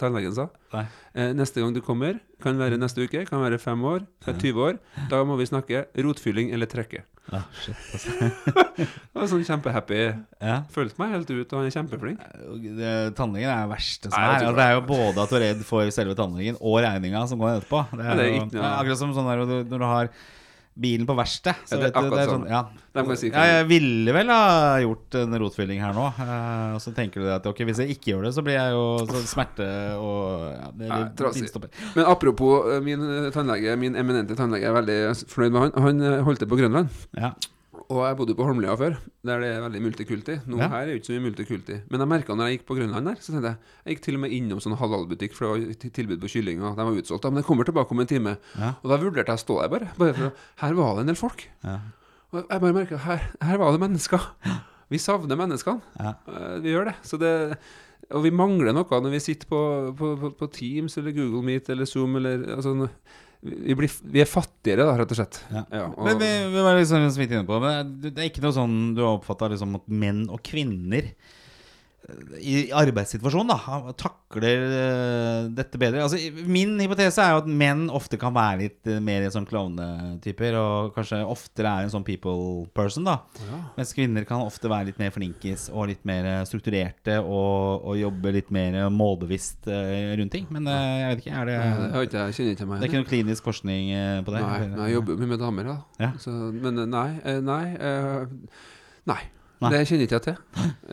tannlegen 0.00 0.34
sa? 0.36 0.46
Nei. 0.72 0.84
Eh, 1.14 1.32
neste 1.36 1.60
gang 1.60 1.74
du 1.76 1.82
kommer, 1.84 2.16
kan 2.40 2.56
være 2.56 2.78
neste 2.80 3.04
uke, 3.04 3.26
kan 3.28 3.42
være 3.42 3.58
fem 3.60 3.82
år, 3.84 4.04
kan 4.24 4.32
være 4.32 4.42
20 4.46 4.62
år. 4.64 4.78
Da 5.10 5.18
må 5.28 5.36
vi 5.36 5.44
snakke 5.50 5.82
rotfylling 6.00 6.52
eller 6.56 6.70
trekke. 6.70 7.02
Ah, 7.32 7.44
shit, 7.54 7.76
altså. 7.94 8.30
Var 9.14 9.28
sånn 9.30 9.44
kjempehappy. 9.46 9.98
ja. 10.42 10.56
Følte 10.74 10.98
meg 10.98 11.12
helt 11.14 11.28
ut, 11.30 11.52
og 11.52 11.60
han 11.60 11.68
er 11.68 11.74
kjempeflink. 11.76 12.24
Tannlegen 13.18 13.46
er 13.52 13.60
det 13.62 13.70
verste 13.70 14.10
som 14.10 14.16
Nei, 14.18 14.24
er. 14.26 14.34
Altså, 14.40 14.56
det 14.58 14.64
er 14.66 14.72
jo 14.74 14.82
både 14.88 15.22
at 15.22 15.30
du 15.30 15.36
er 15.38 15.44
redd 15.46 15.62
for 15.68 15.92
selve 15.94 16.16
tannlegen 16.18 16.58
og 16.58 16.80
regninga 16.82 17.22
som 17.30 17.38
går 17.44 17.60
etterpå. 17.60 17.84
Det 17.92 18.02
Ja, 18.08 18.10
er, 18.10 18.18
det 18.18 18.26
er 18.26 18.38
ikke 18.40 18.58
er 18.64 18.70
akkurat 18.80 19.02
som 19.04 19.14
sånn 19.14 19.28
der, 19.30 19.44
når 19.70 19.84
du 19.84 19.86
har 19.92 20.10
bilen 20.74 21.04
på 21.08 21.14
verksted. 21.18 21.54
Så 21.68 21.76
Ja, 21.76 21.80
det 21.82 21.88
er 21.88 21.92
du, 21.92 21.92
det 21.92 22.00
akkurat 22.00 22.22
er 22.22 22.30
sånn, 22.30 22.44
sånn. 22.46 22.52
ja. 22.52 23.16
Si 23.16 23.28
ja, 23.32 23.42
jeg 23.48 23.66
ville 23.68 24.12
vel 24.16 24.28
ha 24.32 24.78
gjort 24.84 25.16
en 25.20 25.36
rotfylling 25.40 25.80
her 25.80 25.92
nå. 25.96 26.06
eh, 26.20 26.74
Og 26.76 26.80
så 26.84 26.92
tenker 26.96 27.20
du 27.24 27.28
at 27.32 27.46
ok, 27.48 27.62
hvis 27.68 27.80
jeg 27.84 27.94
ikke 27.96 28.12
gjør 28.12 28.26
det, 28.28 28.32
så 28.36 28.44
blir 28.44 28.56
jeg 28.58 28.72
jo 28.76 28.84
så 29.08 29.22
smerte 29.30 29.68
og 30.00 30.48
ja, 30.52 30.68
det, 30.76 30.88
Nei, 30.88 31.00
trasig. 31.16 31.48
Men 31.96 32.04
apropos 32.08 32.68
eh, 32.72 32.80
min 32.84 33.00
eh, 33.04 33.30
tannlege, 33.32 33.76
min 33.80 33.96
eminente 33.96 34.36
tannlege, 34.36 34.68
er 34.68 34.76
veldig 34.80 34.98
fornøyd 35.32 35.52
med 35.56 35.60
han. 35.66 35.74
Han 35.88 36.02
eh, 36.08 36.20
holdt 36.28 36.40
til 36.44 36.48
på 36.52 36.60
Grønland. 36.60 36.88
Ja. 37.16 37.32
Og 37.92 37.98
jeg 38.06 38.16
bodde 38.16 38.34
på 38.38 38.44
Holmlia 38.48 38.72
før, 38.80 38.94
der 39.28 39.42
det 39.42 39.48
er 39.52 39.60
veldig 39.66 39.80
multikulti. 39.84 40.36
Nå 40.48 40.56
Ja. 40.62 40.68
her 40.72 40.86
er 40.86 40.92
jo 40.94 41.00
ikke 41.00 41.08
så 41.10 41.16
mye 41.18 41.26
multikulti. 41.28 41.76
Men 41.92 42.00
jeg 42.00 42.08
merka 42.08 42.34
når 42.38 42.48
jeg 42.48 42.56
gikk 42.58 42.66
på 42.70 42.76
Grønland 42.78 43.04
der, 43.10 43.16
så 43.20 43.32
tenkte 43.34 43.50
jeg 43.52 43.58
Jeg 43.84 43.96
gikk 43.96 44.02
til 44.06 44.14
og 44.16 44.20
med 44.24 44.32
innom 44.38 44.60
sånn 44.64 44.76
halalbutikk, 44.80 45.34
for 45.36 45.44
det 45.58 45.66
var 45.68 45.90
tilbud 45.98 46.20
på 46.22 46.30
kyllinger. 46.32 46.72
de 46.78 46.86
var 46.88 46.96
utsolgt. 47.02 47.24
Men 47.28 47.42
jeg 47.42 47.48
kommer 47.50 47.64
tilbake 47.68 47.92
om 47.92 48.00
en 48.00 48.06
time. 48.06 48.36
Ja. 48.58 48.72
Og 48.82 48.88
da 48.90 48.96
vurderte 49.02 49.28
jeg 49.28 49.36
å 49.38 49.44
stå 49.44 49.60
der 49.60 49.68
bare. 49.68 49.90
bare 49.98 50.14
for, 50.14 50.32
her 50.64 50.74
var 50.74 50.94
det 50.96 51.00
en 51.04 51.06
del 51.12 51.20
folk. 51.20 51.46
Ja. 51.64 51.78
Og 52.32 52.46
jeg 52.48 52.60
bare 52.64 52.72
merka 52.72 52.96
her, 52.96 53.20
her 53.42 53.58
var 53.58 53.72
det 53.76 53.80
mennesker. 53.84 54.20
Vi 54.90 54.98
savner 54.98 55.36
menneskene. 55.36 55.82
Ja. 56.00 56.14
Eh, 56.28 56.58
Vi 56.64 56.70
gjør 56.72 56.84
det. 56.90 56.94
Så 57.04 57.18
det 57.20 57.58
og 58.12 58.22
vi 58.24 58.30
mangler 58.30 58.74
noe 58.74 58.84
når 59.00 59.10
vi 59.14 59.18
sitter 59.20 59.46
på, 59.48 59.58
på, 59.96 60.08
på, 60.20 60.30
på 60.36 60.46
Teams 60.52 60.98
eller 60.98 61.12
Google 61.12 61.40
Meet 61.42 61.70
eller 61.70 61.86
Zoom 61.86 62.16
eller 62.16 62.42
altså, 62.56 62.88
vi, 63.42 63.74
blir, 63.74 63.90
vi 64.14 64.22
er 64.22 64.28
fattigere, 64.30 64.86
da, 64.86 64.94
rett 65.00 65.12
og 65.14 65.18
slett. 65.18 65.40
Ja. 65.50 65.62
Ja, 65.74 65.86
og, 65.90 66.04
Men 66.06 66.20
vi, 66.20 66.30
vi 66.52 66.62
var 66.62 66.78
liksom 66.78 67.08
inne 67.10 67.42
på 67.48 67.58
Men 67.62 67.94
det 68.04 68.12
er 68.14 68.28
ikke 68.28 68.44
noe 68.44 68.54
sånn 68.54 68.76
du 68.94 69.02
har 69.02 69.16
oppfatta 69.16 69.50
liksom 69.50 69.80
at 69.80 69.88
menn 69.90 70.28
og 70.30 70.42
kvinner 70.46 71.10
i 72.42 72.54
arbeidssituasjonen 72.74 73.52
da 73.52 73.92
takler 73.98 74.62
eh, 74.66 75.48
dette 75.54 75.78
bedre. 75.78 76.02
Altså, 76.02 76.18
min 76.50 76.74
hypotese 76.82 77.22
er 77.22 77.34
jo 77.36 77.42
at 77.42 77.50
menn 77.62 77.84
ofte 77.94 78.18
kan 78.20 78.34
være 78.34 78.58
litt 78.64 78.90
eh, 78.90 78.98
mer 79.04 79.28
sånn 79.32 79.46
klovnetyper, 79.48 80.56
og 80.58 80.96
kanskje 80.96 81.20
oftere 81.22 81.70
er 81.70 81.86
en 81.86 81.92
sånn 81.92 82.06
people 82.06 82.66
person, 82.74 83.06
da. 83.06 83.20
ja. 83.46 83.60
Mens 83.76 83.94
kvinner 83.96 84.26
kan 84.28 84.42
ofte 84.42 84.70
være 84.72 84.90
litt 84.90 84.98
mer 85.02 85.12
flinkis 85.14 85.68
og 85.70 85.92
litt 85.92 86.02
mer 86.08 86.26
eh, 86.28 86.40
strukturerte 86.48 87.20
og, 87.22 87.86
og 87.86 88.00
jobbe 88.00 88.34
litt 88.38 88.50
mer 88.54 88.80
målbevisst 88.92 89.70
rundt 89.70 90.34
ting. 90.34 90.48
Men 90.54 90.66
jeg 90.68 91.12
vet 91.12 91.22
ikke, 91.22 91.36
er 91.38 91.50
det 91.50 91.58
jeg, 91.58 92.08
ikke 92.08 92.24
jeg 92.24 92.38
kjenner 92.38 92.56
ikke 92.56 92.70
meg 92.70 92.80
Det 92.80 92.88
er 92.88 92.90
ikke 92.90 93.04
noe 93.04 93.10
klinisk 93.12 93.46
forskning 93.46 93.92
på 94.26 94.34
det? 94.34 94.42
Nei, 94.42 94.88
jeg 94.88 94.96
jobber 94.98 95.22
mye 95.22 95.32
med 95.36 95.44
damer, 95.44 95.70
da. 95.70 95.78
Ja. 96.02 96.10
Så, 96.22 96.34
men 96.56 96.82
nei. 96.90 97.06
Nei. 97.46 97.62
Nei. 99.08 99.22
Nei. 99.62 99.70
Det 99.72 99.80
kjenner 99.88 100.06
ikke 100.08 100.16
jeg 100.18 100.24
til. 100.26 100.36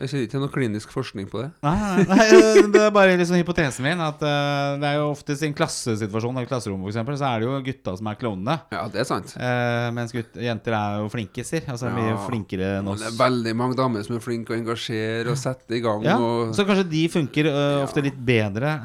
Jeg 0.00 0.10
kjenner 0.10 0.24
ikke 0.24 0.32
til 0.34 0.42
noe 0.44 0.52
klinisk 0.54 0.92
forskning 0.94 1.26
på 1.30 1.40
det. 1.42 1.48
Nei, 1.66 1.72
nei, 1.80 2.04
nei, 2.06 2.26
eh, 2.38 2.68
det 2.72 2.82
er 2.86 2.92
bare 2.94 3.16
liksom 3.18 3.38
hypotesen 3.40 3.84
min. 3.86 4.00
At 4.04 4.20
uh, 4.22 4.76
det 4.80 4.86
er 4.92 4.98
jo 5.00 5.08
oftest 5.10 5.42
i 5.42 5.48
en 5.50 5.56
klassesituasjon, 5.58 6.38
i 6.40 6.46
klasserommet 6.48 6.86
for 6.86 6.92
eksempel, 6.94 7.18
så 7.18 7.26
er 7.32 7.42
det 7.42 7.48
jo 7.48 7.56
gutta 7.66 7.94
som 7.98 8.10
er 8.12 8.18
klovnene. 8.20 8.56
Ja, 8.72 8.84
det 8.92 9.02
er 9.02 9.08
sant. 9.08 9.34
uh, 9.34 9.88
mens 9.96 10.14
gutt, 10.14 10.38
jenter 10.40 10.76
er 10.78 11.00
jo 11.02 11.10
flinkiser. 11.12 11.66
Altså 11.70 11.90
mye 11.90 12.12
Ja. 12.12 12.20
flinkere 12.28 12.70
enn 12.78 12.88
oss. 12.92 13.02
det 13.02 13.10
er 13.10 13.18
veldig 13.18 13.54
mange 13.58 13.76
damer 13.78 14.06
som 14.06 14.16
er 14.16 14.22
flinke 14.24 14.54
å 14.54 14.58
engasjere 14.58 15.34
og 15.34 15.38
sette 15.40 15.76
i 15.76 15.82
gang. 15.84 16.06
Ja, 16.06 16.16
Og, 16.22 16.54
så 16.56 16.64
kanskje 16.68 16.86
de 16.90 17.02
funker 17.12 17.50
uh, 17.50 17.82
ofte 17.84 18.02
litt 18.06 18.18
bedre 18.18 18.76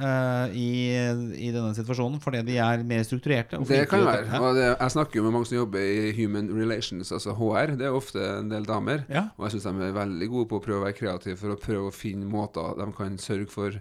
i, 0.56 0.70
i 1.40 1.50
denne 1.54 1.72
situasjonen, 1.78 2.20
fordi 2.24 2.42
de 2.48 2.58
er 2.62 2.84
mer 2.88 3.04
strukturerte. 3.08 3.60
det 3.70 3.84
kan 3.90 4.04
være. 4.06 4.42
Og 4.42 4.56
det, 4.58 4.68
jeg 4.74 4.94
snakker 4.96 5.20
jo 5.20 5.26
med 5.28 5.36
mange 5.36 5.50
som 5.50 5.58
jobber 5.60 5.86
i 5.86 6.12
Human 6.18 6.50
Relations, 6.56 7.12
altså 7.16 7.36
HR. 7.38 7.76
Det 7.80 7.88
er 7.88 7.96
ofte 7.96 8.22
en 8.40 8.50
del 8.52 8.66
damer. 8.68 9.06
Ja. 9.12 9.28
Og 9.38 9.48
jeg 9.48 9.56
synes 9.56 9.68
de 9.70 9.75
er 9.82 9.96
veldig 9.96 10.28
gode 10.32 10.50
på 10.52 10.60
å 10.60 10.64
prøve 10.64 10.82
å 10.82 10.86
være 10.86 10.98
kreative 10.98 11.38
for 11.40 11.54
å 11.56 11.60
prøve 11.60 11.90
å 11.90 11.96
finne 11.96 12.28
måter 12.30 12.76
de 12.80 12.88
kan 12.96 13.18
sørge 13.22 13.50
for 13.52 13.80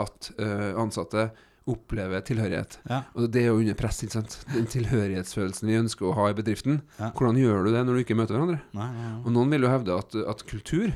at 0.00 0.30
uh, 0.40 0.72
ansatte 0.80 1.30
opplever 1.70 2.22
tilhørighet. 2.24 2.78
Ja. 2.88 3.02
Og 3.14 3.28
det 3.30 3.42
er 3.44 3.50
jo 3.50 3.60
under 3.60 3.76
press, 3.78 4.00
ikke 4.02 4.16
sant. 4.16 4.38
Den 4.50 4.66
tilhørighetsfølelsen 4.70 5.68
vi 5.68 5.76
ønsker 5.78 6.08
å 6.08 6.14
ha 6.16 6.30
i 6.30 6.36
bedriften. 6.36 6.80
Ja. 6.98 7.10
Hvordan 7.16 7.38
gjør 7.38 7.66
du 7.66 7.70
det 7.74 7.84
når 7.86 7.98
du 7.98 8.02
ikke 8.02 8.16
møter 8.18 8.36
hverandre? 8.36 8.58
Nei, 8.76 8.88
nei, 8.96 9.06
nei. 9.12 9.20
Og 9.22 9.34
noen 9.36 9.52
vil 9.54 9.66
jo 9.66 9.72
hevde 9.72 9.98
at, 10.00 10.16
at 10.32 10.44
kultur 10.50 10.92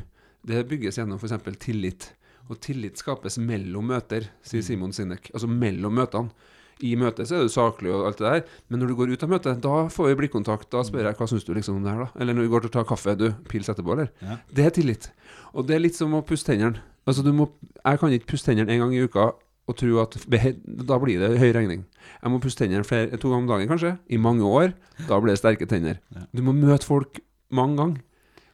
det 0.48 0.64
bygges 0.68 0.98
gjennom 1.00 1.20
f.eks. 1.20 1.36
tillit. 1.62 2.08
Og 2.50 2.58
tillit 2.64 3.00
skapes 3.00 3.38
mellom 3.40 3.86
møter, 3.92 4.26
sier 4.44 4.60
Mm. 4.64 4.66
Simon 4.66 4.92
Sinek. 4.96 5.30
Altså 5.32 5.48
mellom 5.48 5.94
møtene. 5.96 6.32
I 6.82 6.94
møtet 6.98 7.28
så 7.30 7.38
er 7.38 7.46
du 7.46 7.52
saklig 7.52 7.92
og 7.94 8.08
alt 8.08 8.18
det 8.18 8.26
der, 8.26 8.56
men 8.68 8.82
når 8.82 8.90
du 8.90 8.96
går 8.98 9.12
ut 9.14 9.22
av 9.26 9.30
møtet, 9.30 9.60
da 9.62 9.84
får 9.92 10.10
vi 10.10 10.16
blikkontakt. 10.24 10.66
Da 10.74 10.82
spør 10.86 11.06
jeg 11.08 11.18
hva 11.20 11.28
syns 11.30 11.46
du 11.46 11.52
liksom 11.54 11.78
om 11.78 11.86
det 11.86 11.94
her, 11.94 12.06
da? 12.06 12.20
Eller 12.20 12.36
når 12.36 12.46
vi 12.46 12.52
går 12.54 12.64
til 12.64 12.72
å 12.72 12.76
ta 12.78 12.84
kaffe, 12.88 13.14
du, 13.20 13.28
pils 13.50 13.70
etterpå, 13.70 13.94
eller? 13.94 14.10
Ja. 14.24 14.38
Det 14.50 14.66
er 14.66 14.74
tillit. 14.74 15.10
Og 15.54 15.68
det 15.68 15.76
er 15.76 15.84
litt 15.84 15.98
som 15.98 16.16
å 16.16 16.24
pusse 16.26 16.48
tennene. 16.48 16.82
Altså, 17.04 17.22
du 17.22 17.34
må 17.36 17.50
Jeg 17.84 18.00
kan 18.00 18.12
ikke 18.16 18.30
pusse 18.32 18.48
tennene 18.48 18.72
en 18.72 18.80
gang 18.80 18.94
i 18.96 19.02
uka 19.04 19.34
og 19.64 19.76
tro 19.80 19.98
at 20.02 20.16
da 20.28 20.96
blir 21.00 21.20
det 21.20 21.38
høy 21.40 21.50
regning. 21.56 21.84
Jeg 22.20 22.32
må 22.32 22.40
pusse 22.42 22.58
tennene 22.58 22.84
to 22.84 23.30
ganger 23.30 23.42
om 23.42 23.52
dagen, 23.52 23.70
kanskje. 23.70 23.94
I 24.12 24.18
mange 24.20 24.44
år. 24.44 24.74
Da 25.08 25.20
blir 25.20 25.32
det 25.32 25.40
sterke 25.40 25.68
tenner. 25.68 26.00
Du 26.32 26.42
må 26.44 26.52
møte 26.56 26.88
folk 26.88 27.22
mange 27.54 27.78
ganger 27.80 28.02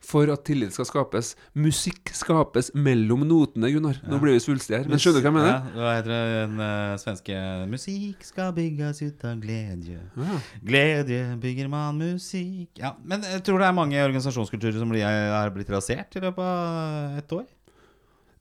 for 0.00 0.30
at 0.32 0.42
tillit 0.48 0.72
skal 0.72 0.86
skapes. 0.88 1.34
Musikk 1.54 2.10
skapes 2.16 2.70
mellom 2.74 3.22
notene, 3.28 3.68
Gunnar. 3.74 3.98
Nå 4.06 4.16
Ja. 4.16 4.20
blir 4.22 4.32
vi 4.32 4.40
svulstige 4.40 4.78
her. 4.80 4.88
Men 4.88 4.98
skjønner 4.98 5.20
du 5.20 5.26
hva 5.26 5.30
jeg 5.30 5.36
mener? 5.36 5.50
Ja, 5.50 5.80
hva 5.80 5.92
heter 5.98 6.46
den 6.46 6.60
uh, 6.60 6.96
svenske 7.02 7.36
Musikk 7.70 8.24
skal 8.24 8.52
bygges 8.56 9.02
ut 9.02 9.24
av 9.28 9.40
glede. 9.42 9.98
Ja. 10.16 10.40
Glede 10.64 11.20
bygger 11.40 11.68
man 11.68 11.98
musikk 12.00 12.78
Ja, 12.80 12.94
Men 13.04 13.22
jeg 13.22 13.42
tror 13.44 13.58
det 13.60 13.68
er 13.68 13.76
mange 13.76 14.00
organisasjonskulturer 14.02 14.78
som 14.78 14.90
har 14.90 15.50
blitt 15.54 15.70
rasert 15.70 16.16
i 16.16 16.20
løpet 16.24 16.38
av 16.44 17.18
et 17.18 17.32
år. 17.32 17.46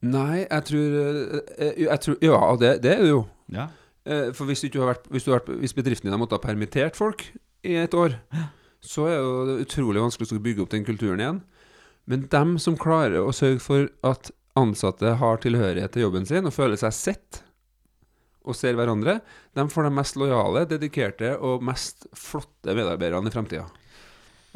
Nei, 0.02 0.45
jeg 0.48 0.63
tror, 0.63 0.95
eh, 1.60 1.74
jeg 1.84 2.00
tror 2.00 2.17
Ja, 2.24 2.56
det, 2.56 2.82
det 2.84 2.91
er 2.98 3.04
det 3.04 3.10
jo. 3.10 3.28
Ja, 3.52 3.67
Eh, 4.10 4.32
For 4.34 4.45
hvis, 4.48 4.62
du 4.62 4.67
ikke 4.69 4.80
har 4.80 4.93
vært, 4.95 5.08
hvis, 5.12 5.24
du 5.26 5.32
har 5.32 5.39
vært, 5.41 5.60
hvis 5.60 5.74
bedriften 5.76 6.08
din 6.08 6.13
har 6.15 6.17
måttet 6.22 6.39
ha 6.39 6.48
permittert 6.48 6.95
folk 6.98 7.26
i 7.67 7.76
et 7.76 7.93
år, 7.93 8.15
så 8.86 9.08
er 9.12 9.24
det 9.50 9.65
utrolig 9.65 10.02
vanskelig 10.02 10.38
å 10.38 10.44
bygge 10.44 10.63
opp 10.63 10.74
den 10.74 10.88
kulturen 10.88 11.24
igjen. 11.24 11.42
Men 12.10 12.26
dem 12.32 12.56
som 12.62 12.78
klarer 12.80 13.22
å 13.22 13.36
sørge 13.36 13.62
for 13.63 13.89
at 14.08 14.32
ansatte 14.60 15.15
har 15.20 15.42
tilhørighet 15.44 15.94
til 15.94 16.08
jobben 16.08 16.26
sin 16.28 16.48
og 16.48 16.56
føler 16.56 16.80
seg 16.80 16.96
sett 16.96 17.44
og 18.50 18.56
ser 18.58 18.78
hverandre, 18.80 19.20
de 19.54 19.65
får 19.70 19.86
de 19.86 19.92
mest 19.94 20.18
lojale, 20.18 20.63
dedikerte 20.70 21.36
og 21.38 21.63
mest 21.65 22.08
flotte 22.18 22.74
medarbeiderne 22.74 23.30
i 23.30 23.34
fremtida. 23.34 23.68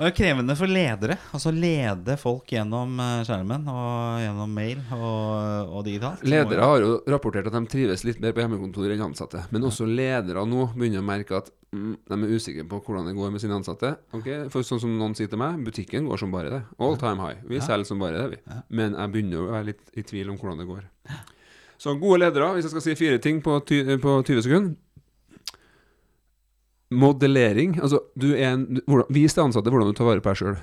Det 0.03 0.09
er 0.09 0.15
krevende 0.17 0.51
for 0.59 0.67
ledere. 0.67 1.15
Altså 1.31 1.51
lede 1.55 2.17
folk 2.19 2.49
gjennom 2.51 2.97
eh, 2.99 3.21
skjermen 3.23 3.69
og 3.71 4.17
gjennom 4.19 4.51
mail 4.51 4.81
og, 4.97 5.69
og 5.77 5.85
digitalt. 5.87 6.25
Ledere 6.27 6.67
har 6.67 6.83
jo 6.83 6.97
rapportert 7.07 7.47
at 7.47 7.55
de 7.55 7.61
trives 7.71 8.03
litt 8.03 8.19
mer 8.19 8.35
på 8.35 8.43
hjemmekontor 8.43 8.91
enn 8.91 9.05
ansatte. 9.05 9.45
Men 9.55 9.69
også 9.69 9.87
ledere 9.87 10.43
nå 10.43 10.65
begynner 10.73 10.99
å 10.99 11.07
merke 11.07 11.39
at 11.39 11.47
mm, 11.71 11.95
de 12.11 12.17
er 12.19 12.35
usikre 12.35 12.67
på 12.67 12.81
hvordan 12.83 13.07
det 13.07 13.15
går 13.15 13.31
med 13.31 13.45
sine 13.45 13.55
ansatte. 13.55 13.93
Okay, 14.19 14.49
For 14.51 14.67
sånn 14.67 14.83
som 14.83 14.99
noen 14.99 15.15
sier 15.15 15.31
til 15.31 15.39
meg, 15.39 15.63
butikken 15.63 16.11
går 16.11 16.19
som 16.25 16.35
bare 16.35 16.51
det. 16.51 16.61
All 16.83 16.99
time 16.99 17.23
high. 17.23 17.39
Vi 17.47 17.63
selger 17.63 17.87
som 17.87 18.03
bare 18.03 18.25
det, 18.25 18.27
vi. 18.35 18.59
Men 18.75 18.99
jeg 18.99 19.15
begynner 19.15 19.39
å 19.39 19.53
være 19.53 19.69
litt 19.71 19.95
i 19.95 20.03
tvil 20.03 20.35
om 20.35 20.41
hvordan 20.41 20.65
det 20.65 20.67
går. 20.67 20.83
Så 21.79 21.95
gode 21.99 22.25
ledere, 22.25 22.51
hvis 22.57 22.67
jeg 22.67 22.75
skal 22.75 22.89
si 22.89 22.99
fire 22.99 23.23
ting 23.23 23.39
på, 23.43 23.55
ty 23.71 23.85
på 24.03 24.19
20 24.19 24.43
sekunder 24.49 24.75
Modellering. 26.99 27.77
Altså, 27.81 27.99
du 28.19 28.29
er 28.35 28.51
en, 28.53 28.65
du- 28.77 28.81
hvordan, 28.87 29.07
vis 29.15 29.33
de 29.37 29.41
ansatte 29.43 29.71
hvordan 29.73 29.89
du 29.89 29.97
tar 29.97 30.07
vare 30.09 30.21
på 30.23 30.29
deg 30.33 30.39
sjøl. 30.41 30.57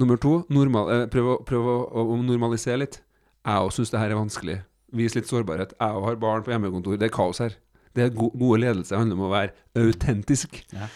Nummer 0.00 0.18
to, 0.20 0.32
normal, 0.52 0.90
eh, 0.94 1.06
prøv, 1.12 1.28
å, 1.32 1.36
prøv 1.46 1.68
å, 1.72 1.76
å 2.04 2.18
normalisere 2.22 2.82
litt. 2.82 3.00
Jeg 3.46 3.64
òg 3.66 3.72
syns 3.76 3.90
det 3.94 4.00
her 4.02 4.10
er 4.14 4.18
vanskelig. 4.20 4.58
Vis 4.96 5.14
litt 5.16 5.28
sårbarhet. 5.30 5.72
Jeg 5.78 5.96
òg 6.00 6.04
har 6.08 6.16
barn 6.20 6.42
på 6.46 6.52
hjemmekontor. 6.52 6.98
Det 7.00 7.08
er 7.10 7.14
kaos 7.14 7.38
her. 7.42 7.54
Det 7.96 8.04
er 8.04 8.12
go 8.14 8.28
gode 8.38 8.60
ledelse 8.62 8.94
handler 8.98 9.16
om 9.18 9.24
å 9.26 9.32
være 9.32 9.54
autentisk. 9.80 10.60
Ja. 10.74 10.86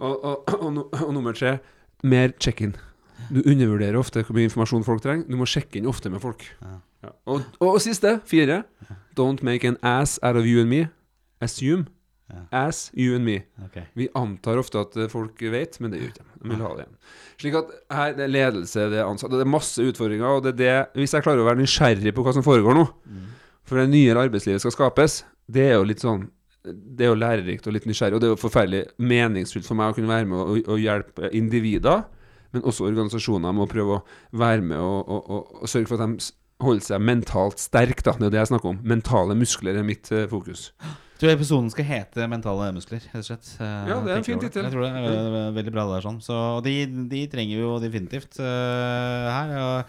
Og, 0.00 0.14
og, 0.24 0.54
og, 0.56 0.94
og 1.04 1.10
nummer 1.12 1.34
tre, 1.36 1.58
mer 2.02 2.32
check-in. 2.40 2.76
Du 3.28 3.42
undervurderer 3.44 3.98
ofte 4.00 4.22
hvor 4.24 4.36
mye 4.38 4.48
informasjon 4.48 4.84
folk 4.86 5.02
trenger. 5.04 5.26
Du 5.28 5.36
må 5.36 5.44
sjekke 5.48 5.76
inn 5.80 5.88
ofte 5.90 6.08
med 6.12 6.22
folk. 6.24 6.46
Ja. 6.64 6.78
Ja. 7.04 7.10
Og, 7.32 7.76
siste, 7.80 8.18
fire, 8.28 8.62
don't 9.16 9.40
make 9.44 9.64
an 9.68 9.76
ass 9.82 10.18
out 10.22 10.36
of 10.36 10.44
you 10.48 10.60
and 10.60 10.68
me. 10.72 10.86
Assume. 11.40 11.86
Ass, 12.52 12.90
you 12.94 13.14
and 13.16 13.24
me. 13.26 13.40
Okay. 13.66 13.84
Vi 13.98 14.08
antar 14.18 14.60
ofte 14.60 14.80
at 14.82 14.96
eh, 14.98 15.10
folk 15.10 15.40
vet, 15.52 15.78
men 15.80 15.92
det 15.92 16.00
gjør 16.00 16.12
ikke 16.12 16.24
de. 16.24 16.48
Vil 16.50 16.64
ha 16.64 16.70
det 16.76 16.84
igjen. 16.84 16.96
Slik 17.40 17.58
at 17.60 17.72
her, 17.96 18.14
det 18.16 18.24
er 18.26 18.32
ledelse, 18.32 18.86
det 18.92 19.00
er 19.00 19.08
ansatte, 19.08 19.38
det 19.38 19.46
er 19.46 19.52
masse 19.52 19.84
utfordringer. 19.84 20.26
Og 20.38 20.44
det 20.44 20.54
er 20.54 20.60
det, 20.60 21.02
hvis 21.02 21.14
jeg 21.16 21.26
klarer 21.26 21.42
å 21.42 21.48
være 21.48 21.62
nysgjerrig 21.62 22.14
på 22.16 22.24
hva 22.26 22.34
som 22.36 22.46
foregår 22.46 22.76
nå, 22.78 22.86
for 23.68 23.80
det 23.80 23.90
nye 23.92 24.16
arbeidslivet 24.18 24.62
skal 24.64 24.74
skapes, 24.74 25.20
det 25.50 25.66
er 25.68 25.76
jo 25.78 25.88
litt 25.88 26.02
sånn 26.04 26.28
Det 26.60 27.06
er 27.06 27.08
jo 27.08 27.16
lærerikt 27.16 27.66
og 27.66 27.72
litt 27.72 27.86
nysgjerrig, 27.88 28.18
og 28.18 28.20
det 28.20 28.26
er 28.28 28.34
jo 28.34 28.40
forferdelig 28.42 28.80
meningsfylt 29.00 29.64
for 29.64 29.78
meg 29.78 29.92
å 29.92 29.94
kunne 29.96 30.10
være 30.10 30.26
med 30.28 30.40
og, 30.42 30.58
og 30.68 30.82
hjelpe 30.82 31.30
individer, 31.32 32.02
men 32.52 32.66
også 32.68 32.84
organisasjoner 32.84 33.54
med 33.56 33.64
å 33.64 33.70
prøve 33.70 33.94
å 33.96 34.02
være 34.36 34.66
med 34.66 34.76
og, 34.76 35.08
og, 35.08 35.30
og, 35.30 35.54
og 35.62 35.70
sørge 35.72 35.88
for 35.88 35.96
at 35.96 36.04
de 36.04 36.28
holder 36.60 36.84
seg 36.84 37.06
mentalt 37.08 37.62
sterke. 37.62 38.04
Det 38.04 38.28
er 38.28 38.34
det 38.34 38.42
jeg 38.42 38.50
snakker 38.52 38.74
om. 38.74 38.82
Mentale 38.84 39.36
muskler 39.38 39.78
er 39.80 39.86
mitt 39.86 40.10
eh, 40.12 40.28
fokus. 40.28 40.68
Tror 41.20 41.34
episoden 41.34 41.68
skal 41.70 41.84
hete 41.84 42.24
'Mentale 42.26 42.70
muskler'. 42.72 43.02
rett 43.12 43.20
og 43.20 43.24
slett. 43.26 43.48
Eh, 43.60 43.88
Ja, 43.90 44.00
det 44.00 44.10
er 44.12 44.16
en 44.16 44.24
fin 44.24 44.38
tittel. 44.40 44.64
Jeg 44.64 44.72
tror 44.72 44.82
det 44.86 44.90
er 44.90 45.04
veldig, 45.04 45.54
veldig 45.54 45.72
bra. 45.74 45.84
det 45.84 45.94
der 46.02 46.08
sånn 46.08 46.20
Så 46.24 46.32
og 46.56 46.64
de, 46.64 46.86
de 46.86 47.26
trenger 47.26 47.56
vi 47.56 47.62
jo 47.62 47.78
definitivt 47.78 48.40
uh, 48.40 49.28
her. 49.28 49.52
Og, 49.60 49.84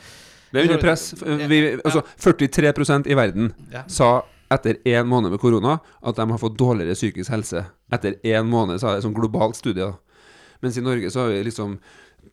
Det 0.51 0.59
er 0.59 0.67
under 0.67 0.81
press. 0.83 1.13
Vi, 1.23 1.59
altså, 1.85 2.01
43% 2.19 3.07
i 3.07 3.15
verden 3.15 3.53
Ja. 3.71 3.83
sa 3.87 4.23
etter 4.51 4.75
én 4.83 5.07
måned 5.07 5.31
med 5.31 5.39
korona 5.39 5.79
at 6.03 6.15
de 6.17 6.27
har 6.27 6.37
fått 6.37 6.57
dårligere 6.57 6.91
psykisk 6.93 7.31
helse. 7.31 7.65
Etter 7.91 8.15
én 8.25 8.43
måned, 8.45 8.79
sa 8.81 8.93
det, 8.95 9.03
sånn 9.03 9.15
globalt 9.15 9.55
studie. 9.55 9.93
Mens 10.61 10.77
i 10.77 10.81
Norge 10.81 11.07
så 11.09 11.21
har 11.23 11.29
vi 11.29 11.43
liksom 11.43 11.79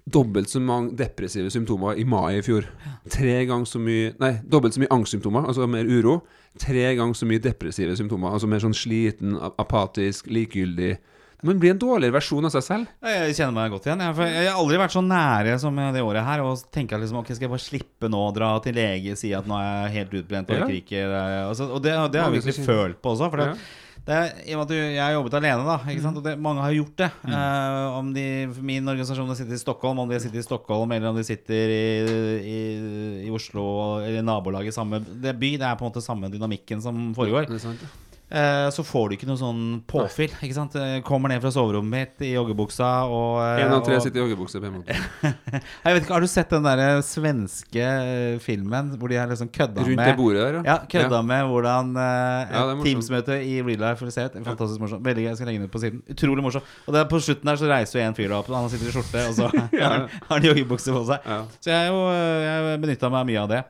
dobbelt 0.08 0.48
så 0.48 0.60
mange 0.64 0.94
depressive 0.96 1.50
symptomer 1.52 1.98
i 2.00 2.04
mai 2.08 2.38
i 2.38 2.42
fjor. 2.42 2.64
Tre 3.12 3.34
ganger 3.48 3.68
så 3.68 3.80
mye 3.82 4.14
Nei, 4.20 4.32
dobbelt 4.48 4.74
så 4.76 4.80
mye 4.80 4.92
angstsymptomer, 4.94 5.44
altså 5.50 5.66
mer 5.68 5.84
uro. 5.84 6.22
Tre 6.58 6.94
ganger 6.96 7.14
så 7.14 7.28
mye 7.28 7.42
depressive 7.44 7.94
symptomer, 7.98 8.32
altså 8.32 8.48
mer 8.50 8.62
sånn 8.64 8.74
sliten, 8.74 9.36
apatisk, 9.60 10.26
likegyldig. 10.32 10.96
Man 11.46 11.60
blir 11.62 11.70
en 11.70 11.78
dårligere 11.78 12.16
versjon 12.16 12.48
av 12.48 12.50
seg 12.50 12.64
selv. 12.66 12.86
Jeg 13.06 13.36
kjenner 13.38 13.54
meg 13.54 13.70
godt 13.70 13.84
igjen. 13.86 14.00
Jeg, 14.02 14.16
jeg 14.34 14.48
har 14.48 14.56
aldri 14.58 14.78
vært 14.80 14.94
så 14.96 15.02
nære 15.06 15.52
som 15.62 15.76
det 15.94 16.02
året 16.02 16.24
her. 16.26 16.40
Og 16.42 16.64
tenker 16.74 16.98
liksom, 16.98 17.20
ok, 17.20 17.28
skal 17.30 17.46
jeg 17.46 17.52
bare 17.52 17.62
slippe 17.62 18.10
nå 18.10 18.22
å 18.26 18.32
dra 18.34 18.48
til 18.64 18.74
lege 18.74 19.14
si 19.20 19.30
at 19.36 19.46
nå 19.46 19.54
er 19.54 19.68
jeg 19.84 19.92
helt 20.00 20.16
utbrent 20.18 20.50
og 20.50 20.56
Ja. 20.56 20.64
orker 20.64 20.80
ikke 20.80 21.04
det. 21.12 21.20
Altså, 21.44 21.68
og 21.70 21.84
det, 21.84 21.92
og 21.94 22.10
det 22.10 22.24
har 22.24 22.32
jeg 22.34 22.40
virkelig 22.42 22.66
følt 22.66 22.98
på 23.04 23.12
også. 23.14 23.30
For 23.30 23.44
det, 23.44 23.46
Ja. 23.52 23.54
Det 24.08 24.18
I 24.48 24.54
og 24.56 24.62
med 24.62 24.64
at 24.64 24.72
du, 24.72 24.76
jeg 24.78 25.02
har 25.02 25.12
jobbet 25.12 25.36
alene, 25.36 25.66
da 25.68 25.76
ikke 25.92 26.04
sant? 26.06 26.18
Og 26.20 26.24
det, 26.24 26.34
mange 26.40 26.64
har 26.64 26.74
gjort 26.78 26.96
det. 27.02 27.10
Eh, 27.28 27.98
om 27.98 28.10
de, 28.16 28.26
min 28.64 28.88
organisasjon 28.88 29.36
sitter 29.36 29.58
i 29.58 29.60
Stockholm, 29.60 30.00
om 30.04 30.10
de 30.10 30.20
sitter 30.24 30.40
i 30.40 30.46
Stockholm 30.46 30.96
eller 30.96 31.12
om 31.12 31.20
de 31.20 31.26
sitter 31.28 31.74
i, 31.74 31.84
i, 32.40 32.58
i 33.28 33.32
Oslo 33.34 33.68
eller 34.00 34.24
nabolaget 34.24 34.72
i 34.72 34.78
samme 34.78 35.02
det 35.04 35.36
by, 35.36 35.54
det 35.60 35.68
er 35.68 35.76
på 35.78 35.84
en 35.84 35.92
måte 35.92 36.04
samme 36.04 36.32
dynamikken 36.32 36.80
som 36.84 37.10
foregår. 37.18 37.50
Det 37.50 37.60
er 37.60 37.66
sant, 37.68 37.84
ja. 37.84 38.07
Eh, 38.30 38.68
så 38.76 38.82
får 38.84 39.08
du 39.08 39.14
ikke 39.16 39.26
noe 39.28 39.38
sånn 39.40 39.60
påfyll. 39.88 40.32
Ikke 40.44 40.52
sant? 40.56 40.74
Eh, 40.76 40.98
Kommer 41.06 41.30
ned 41.32 41.40
fra 41.40 41.48
soverommet 41.54 41.88
mitt 42.18 42.24
i 42.28 42.34
joggebuksa 42.34 42.88
og 43.08 43.38
eh, 43.40 43.62
En 43.64 43.72
av 43.72 43.84
tre 43.86 43.96
og- 43.96 44.02
sitter 44.04 44.20
i 44.20 44.24
joggebukse 44.26 44.60
på. 44.60 44.82
Jeg 45.24 45.94
vet 45.94 46.02
ikke, 46.02 46.12
Har 46.12 46.20
du 46.20 46.28
sett 46.28 46.50
den 46.52 46.66
der 46.66 47.00
svenske 47.06 47.80
eh, 47.80 48.38
filmen 48.44 48.90
hvor 49.00 49.08
de 49.08 49.16
har 49.16 49.30
liksom 49.30 49.48
kødda 49.48 49.80
Rundt 49.86 50.02
det 50.04 50.16
bordet 50.18 50.42
der, 50.44 50.58
ja, 50.68 50.76
kødda 50.92 51.22
med 51.24 51.46
hvordan 51.48 51.94
eh, 51.96 52.02
Ja, 52.02 52.44
det 52.44 52.58
er 52.58 52.60
et 52.60 52.76
morsomt. 52.76 52.88
Teams-møte 52.90 53.38
i 53.48 53.54
real 53.64 53.80
life 53.86 54.04
vil 54.04 54.12
se 54.12 54.26
ut. 54.28 54.36
Fantastisk 54.44 54.82
morsomt. 54.84 55.04
Veldig 55.08 55.24
gøy. 55.24 55.30
Jeg 55.30 55.40
skal 55.40 55.48
legge 55.50 55.62
den 55.62 55.70
ut 55.70 55.74
på 55.78 55.82
siden. 55.86 56.02
Utrolig 56.12 56.44
morsom. 56.44 56.68
Og 56.86 56.94
det 56.94 57.00
er 57.00 57.08
på 57.10 57.20
slutten 57.24 57.48
der 57.48 57.60
så 57.60 57.70
reiser 57.72 58.00
jo 58.00 58.04
en 58.10 58.18
fyr 58.18 58.36
opp. 58.36 58.50
og 58.52 58.58
Han 58.60 58.68
sitter 58.72 58.90
i 58.90 58.94
skjorte, 58.98 59.24
og 59.30 59.34
så 59.40 59.48
har 59.80 60.08
han- 60.28 60.46
joggebukse 60.48 60.92
på 60.94 61.02
seg. 61.08 61.24
Ja. 61.32 61.40
Så 61.64 61.72
jeg, 61.72 61.80
har 61.80 61.88
jo, 61.92 62.04
eh, 62.12 62.44
jeg 62.44 62.80
benytta 62.84 63.10
meg 63.16 63.26
mye 63.32 63.42
av 63.46 63.48
det. 63.56 63.62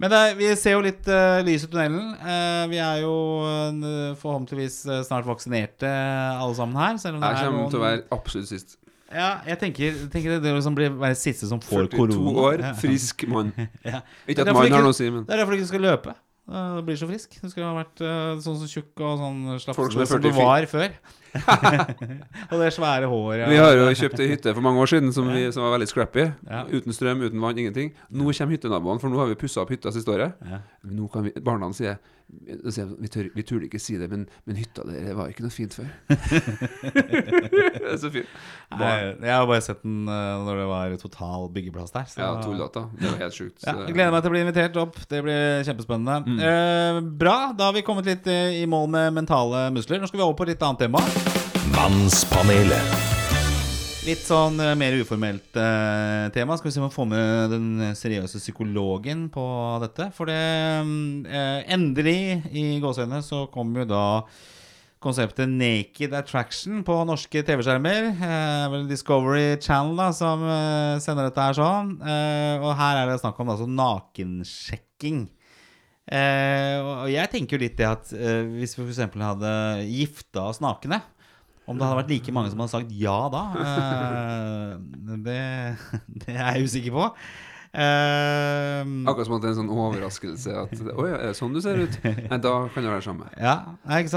Men 0.00 0.12
det 0.16 0.22
vi 0.40 0.50
ser 0.56 0.76
jo 0.78 0.82
litt 0.84 1.06
uh, 1.12 1.42
lys 1.46 1.64
i 1.64 1.70
tunnelen. 1.70 2.16
Uh, 2.24 2.64
vi 2.72 2.80
er 2.82 3.04
jo 3.04 3.14
eh, 3.46 4.05
forhåpentligvis 4.20 4.80
eh, 4.86 5.02
snart 5.06 5.28
vaksinerte 5.28 5.90
alle 5.90 6.56
sammen 6.58 6.76
her. 6.80 6.98
Selv 7.02 7.18
om 7.18 7.24
det 7.24 7.30
Jeg 7.32 7.46
er 7.46 7.50
kommer 7.50 7.72
til 7.72 7.80
å 7.80 7.86
være 7.86 8.04
absolutt 8.16 8.50
sist. 8.50 8.76
Ja, 9.06 9.36
jeg 9.46 9.58
tenker, 9.60 9.98
tenker 10.10 10.34
det, 10.34 10.42
det 10.42 10.52
liksom 10.56 10.74
blir 10.74 10.94
være 10.98 11.14
siste 11.18 11.46
som 11.46 11.60
får 11.62 11.86
korona. 11.92 12.16
42 12.18 12.46
år, 12.48 12.64
frisk 12.82 13.26
mann. 13.30 13.52
Ja. 13.86 14.02
Ikke 14.26 14.42
at 14.42 14.50
mann 14.50 14.72
har 14.72 14.82
noe 14.82 14.94
å 14.94 14.96
si, 14.96 15.10
men 15.10 15.26
Det 15.26 15.36
er 15.36 15.44
derfor 15.44 15.54
du 15.54 15.62
ikke 15.62 15.74
skal 15.74 15.86
løpe. 15.86 16.16
Du 16.46 16.82
blir 16.86 16.94
så 16.98 17.08
frisk. 17.10 17.32
Du 17.42 17.50
skulle 17.50 17.66
ha 17.66 17.74
vært 17.74 18.00
eh, 18.06 18.36
sånn 18.42 18.58
så 18.60 18.68
tjukk 18.70 19.00
og 19.02 19.16
sånn 19.18 19.38
slapp 19.62 19.78
som 19.80 20.04
som 20.06 20.20
du 20.22 20.28
var 20.36 20.66
før. 20.70 20.92
og 22.50 22.60
det 22.60 22.68
svære 22.72 23.08
håret. 23.10 23.48
Vi 23.50 23.58
har 23.58 23.74
jo 23.74 23.88
kjøpt 23.98 24.22
ei 24.22 24.28
hytte 24.30 24.54
for 24.54 24.64
mange 24.64 24.80
år 24.84 24.92
siden 24.92 25.10
som, 25.14 25.26
vi, 25.34 25.42
som 25.54 25.66
var 25.66 25.74
veldig 25.74 25.88
scrappy. 25.90 26.28
Ja. 26.46 26.62
Uten 26.70 26.94
strøm, 26.94 27.24
uten 27.26 27.42
vann, 27.42 27.58
ingenting. 27.58 27.90
Nå 28.14 28.30
kommer 28.30 28.54
hyttenaboene, 28.54 29.02
for 29.02 29.10
nå 29.10 29.18
har 29.18 29.30
vi 29.32 29.38
pussa 29.40 29.64
opp 29.64 29.74
hytta 29.74 29.90
siste 29.94 30.14
året. 30.14 30.38
Ja. 30.46 30.62
Nå 30.86 31.10
kan 31.12 31.26
vi, 31.26 31.34
Barna 31.42 31.72
sier, 31.74 31.98
vi, 32.26 33.08
tør, 33.08 33.28
vi 33.34 33.42
turde 33.46 33.66
ikke 33.68 33.78
si 33.80 33.96
det, 34.00 34.08
men, 34.10 34.24
men 34.48 34.58
hytta 34.58 34.82
dere 34.88 35.14
var 35.16 35.30
ikke 35.30 35.44
noe 35.44 35.54
fint 35.54 35.74
før. 35.76 35.86
det 36.10 37.92
er 37.92 37.98
så 38.02 38.10
fint. 38.12 38.30
Nei, 38.74 38.92
jeg 39.22 39.32
har 39.32 39.46
bare 39.46 39.62
sett 39.64 39.82
den 39.84 40.04
uh, 40.10 40.42
når 40.46 40.60
det 40.62 40.68
var 40.70 40.96
total 41.02 41.48
byggeplass 41.54 41.94
der. 41.94 42.08
Så. 42.10 42.20
Ja, 42.20 42.32
tullete. 42.42 42.86
Det 42.98 43.12
var 43.12 43.20
helt 43.26 43.38
sjukt. 43.38 43.58
Ja, 43.62 43.76
jeg 43.86 43.94
gleder 43.94 44.14
meg 44.14 44.24
til 44.24 44.32
å 44.32 44.36
bli 44.36 44.44
invitert 44.46 44.80
opp. 44.82 44.98
Det 45.06 45.22
blir 45.26 45.66
kjempespennende. 45.68 46.18
Mm. 46.26 46.40
Eh, 46.50 47.02
bra. 47.24 47.36
Da 47.56 47.70
har 47.70 47.76
vi 47.76 47.86
kommet 47.86 48.08
litt 48.10 48.26
eh, 48.30 48.62
i 48.62 48.64
mål 48.70 48.90
med 48.96 49.20
mentale 49.20 49.68
muskler. 49.74 50.02
Nå 50.02 50.10
skal 50.10 50.22
vi 50.22 50.26
over 50.26 50.38
på 50.38 50.48
et 50.48 50.56
litt 50.56 50.66
annet 50.66 50.86
tema. 50.86 51.04
Mannspanelet. 51.76 53.15
Litt 54.06 54.22
sånn 54.22 54.60
eh, 54.62 54.76
mer 54.78 54.94
uformelt 55.00 55.56
eh, 55.58 56.28
tema. 56.30 56.54
Skal 56.54 56.68
vi 56.68 56.74
se 56.76 56.78
om 56.78 56.84
vi 56.86 56.94
får 56.94 57.06
med 57.10 57.50
den 57.50 57.94
seriøse 57.98 58.38
psykologen 58.38 59.24
på 59.34 59.46
dette. 59.82 60.06
For 60.14 60.30
det 60.30 60.36
eh, 60.38 61.64
Endelig, 61.74 62.44
i 62.54 62.78
gåseøynene, 62.84 63.18
så 63.26 63.48
kommer 63.50 63.82
jo 63.82 63.88
da 63.90 64.04
konseptet 65.02 65.50
Naked 65.50 66.14
Attraction 66.14 66.84
på 66.86 67.00
norske 67.08 67.42
TV-skjermer. 67.48 68.12
Eh, 68.28 68.76
Discovery 68.86 69.56
Channel 69.58 69.98
da 69.98 70.06
som 70.14 70.46
eh, 70.54 71.02
sender 71.02 71.26
dette 71.26 71.48
her 71.48 71.58
sånn. 71.58 71.96
Eh, 71.98 72.62
og 72.62 72.76
her 72.78 73.02
er 73.02 73.10
det 73.10 73.18
snakk 73.24 73.42
om 73.42 73.50
altså 73.56 73.66
nakensjekking. 73.66 75.24
Eh, 76.06 76.78
og 76.78 77.10
jeg 77.10 77.34
tenker 77.34 77.58
jo 77.58 77.64
litt 77.66 77.74
det 77.82 77.90
at 77.90 78.14
eh, 78.14 78.46
hvis 78.54 78.78
vi 78.78 78.86
f.eks. 78.86 79.02
hadde 79.18 79.52
gifta 79.90 80.46
oss 80.52 80.62
nakne 80.62 81.02
om 81.66 81.76
det 81.78 81.86
hadde 81.86 81.98
vært 82.02 82.12
like 82.14 82.32
mange 82.36 82.52
som 82.52 82.60
hadde 82.62 82.74
sagt 82.76 82.92
ja 82.94 83.16
da, 83.32 83.42
eh, 83.64 84.78
det, 85.26 85.40
det 86.24 86.36
er 86.36 86.56
jeg 86.60 86.68
usikker 86.70 86.94
på. 86.94 87.10
Eh, 87.76 88.80
Akkurat 89.10 89.26
som 89.28 89.34
at 89.36 89.42
det 89.44 89.48
er 89.50 89.52
en 89.52 89.58
sånn 89.58 89.72
overraskelse 89.74 90.52
at 90.62 90.70
Oi, 90.94 91.08
er 91.12 91.24
det 91.26 91.32
sånn 91.36 91.52
du 91.52 91.60
ser 91.60 91.82
ut? 91.82 91.98
Nei, 92.06 92.38
da 92.40 92.52
kan 92.72 92.86
det 92.86 92.88
være 92.88 93.02
det 93.02 93.04
samme. 93.04 93.26
ja? 93.36 93.56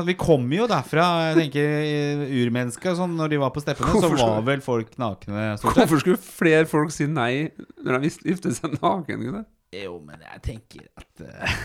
Vi 0.08 0.16
kommer 0.22 0.62
jo 0.62 0.68
derfra. 0.72 1.08
Jeg 1.34 1.42
tenker 1.42 2.24
Urmennesker 2.40 2.96
sånn, 2.96 3.18
Når 3.20 3.34
de 3.34 3.42
var 3.42 3.52
på 3.56 3.64
steppene, 3.66 3.92
så 3.98 4.06
Hvorfor 4.06 4.22
var 4.38 4.46
vel 4.48 4.64
folk 4.64 4.94
nakne. 5.02 5.50
stort 5.60 5.74
sett. 5.76 5.82
Hvorfor 5.82 6.04
skulle 6.06 6.22
flere 6.24 6.70
folk 6.72 6.94
si 6.96 7.10
nei 7.12 7.50
når 7.84 8.00
de 8.06 8.14
gifter 8.32 8.56
seg 8.56 8.78
naken? 8.80 9.28
Jo, 9.76 10.00
men 10.08 10.24
jeg 10.24 10.42
tenker 10.46 10.88
at 10.98 11.28
eh, 11.28 11.60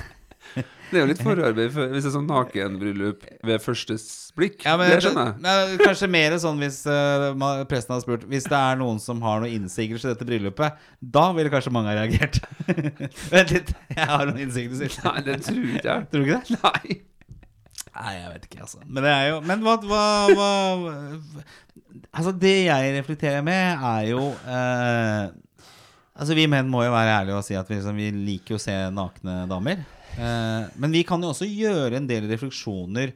Det 0.95 1.01
er 1.01 1.05
jo 1.05 1.11
litt 1.11 1.23
forarbeid 1.29 1.73
for, 1.75 1.91
hvis 1.91 2.07
det 2.07 2.11
er 2.11 2.15
sånn 2.15 2.29
nakenbryllup 2.31 3.25
ved 3.51 3.63
første 3.65 3.97
blikk. 4.39 4.61
ja, 4.63 4.77
men, 4.81 4.93
det 4.93 5.01
skjønner 5.03 5.33
jeg. 5.33 5.43
Nei, 5.45 5.79
Kanskje 5.83 6.11
mer 6.15 6.37
sånn 6.43 6.61
hvis 6.63 6.81
uh, 6.87 7.31
presten 7.71 7.95
hadde 7.95 8.05
spurt 8.05 8.27
Hvis 8.31 8.47
det 8.51 8.59
er 8.59 8.79
noen 8.81 9.01
som 9.03 9.23
har 9.25 9.43
noen 9.43 9.59
innsigelser 9.59 10.13
i 10.13 10.15
dette 10.15 10.29
bryllupet, 10.29 10.85
da 11.19 11.25
ville 11.37 11.53
kanskje 11.53 11.75
mange 11.75 11.91
ha 11.91 11.99
reagert. 11.99 12.39
Vent 13.35 13.55
litt, 13.55 13.75
jeg 13.91 14.09
har 14.11 14.31
noen 14.31 14.45
innsigelser. 14.47 14.95
Nei, 15.09 15.19
det 15.27 15.41
tror 15.49 15.67
ikke 15.67 15.85
jeg. 15.91 16.09
Tror 16.15 16.25
du 16.25 16.31
ikke 16.31 16.41
det? 16.41 16.63
Nei. 16.63 17.01
Nei, 17.95 18.13
jeg 18.19 18.31
vet 18.33 18.49
ikke, 18.49 18.65
altså. 18.65 18.83
Men 18.87 19.07
det 19.07 19.13
er 19.15 19.29
jo 19.29 19.37
Men 19.47 19.63
hva, 19.63 19.77
hva, 19.87 20.05
hva 20.35 20.51
Altså, 22.15 22.33
det 22.39 22.55
jeg 22.67 22.95
reflekterer 22.97 23.43
med, 23.47 23.83
er 23.83 24.09
jo 24.11 24.29
eh, 24.51 25.35
Altså, 26.15 26.37
vi 26.39 26.47
menn 26.51 26.71
må 26.71 26.85
jo 26.85 26.95
være 26.95 27.15
ærlige 27.21 27.39
og 27.39 27.47
si 27.47 27.57
at 27.59 27.71
vi, 27.71 27.79
liksom, 27.79 27.99
vi 27.99 28.11
liker 28.15 28.55
å 28.55 28.63
se 28.63 28.75
nakne 28.95 29.45
damer. 29.51 29.83
Eh, 30.15 30.67
men 30.81 30.95
vi 30.95 31.03
kan 31.07 31.23
jo 31.23 31.33
også 31.33 31.49
gjøre 31.49 31.99
en 31.99 32.11
del 32.11 32.29
refleksjoner 32.31 33.15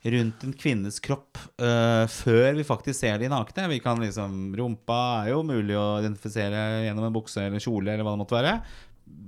rundt 0.00 0.44
en 0.46 0.54
kvinnes 0.56 0.96
kropp 1.04 1.36
eh, 1.60 2.06
før 2.08 2.54
vi 2.56 2.64
faktisk 2.64 3.02
ser 3.02 3.20
de 3.20 3.28
nakne. 3.32 3.68
Vi 3.74 3.80
kan 3.84 4.00
liksom 4.00 4.54
Rumpa 4.56 5.00
er 5.24 5.34
jo 5.34 5.42
mulig 5.44 5.76
å 5.76 6.00
identifisere 6.00 6.86
gjennom 6.86 7.10
en 7.10 7.16
bukse 7.16 7.44
eller 7.44 7.60
kjole 7.60 7.92
eller 7.92 8.06
hva 8.06 8.16
det 8.16 8.22
måtte 8.22 8.38
være. 8.38 8.56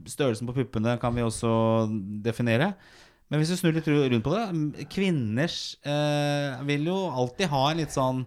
Størrelsen 0.08 0.48
på 0.48 0.56
puppene 0.62 0.96
kan 1.02 1.14
vi 1.16 1.24
også 1.26 1.52
definere. 2.24 2.72
Men 3.32 3.40
hvis 3.40 3.48
du 3.48 3.56
snur 3.56 3.72
litt 3.72 3.86
rundt 3.88 4.24
på 4.26 4.32
det 4.34 4.42
Kvinner 4.52 4.88
Kvinners 4.92 5.54
eh, 5.88 6.58
vil 6.68 6.84
jo 6.90 6.96
alltid 7.08 7.48
ha 7.48 7.62
en 7.70 7.78
litt 7.80 7.94
sånn 7.94 8.18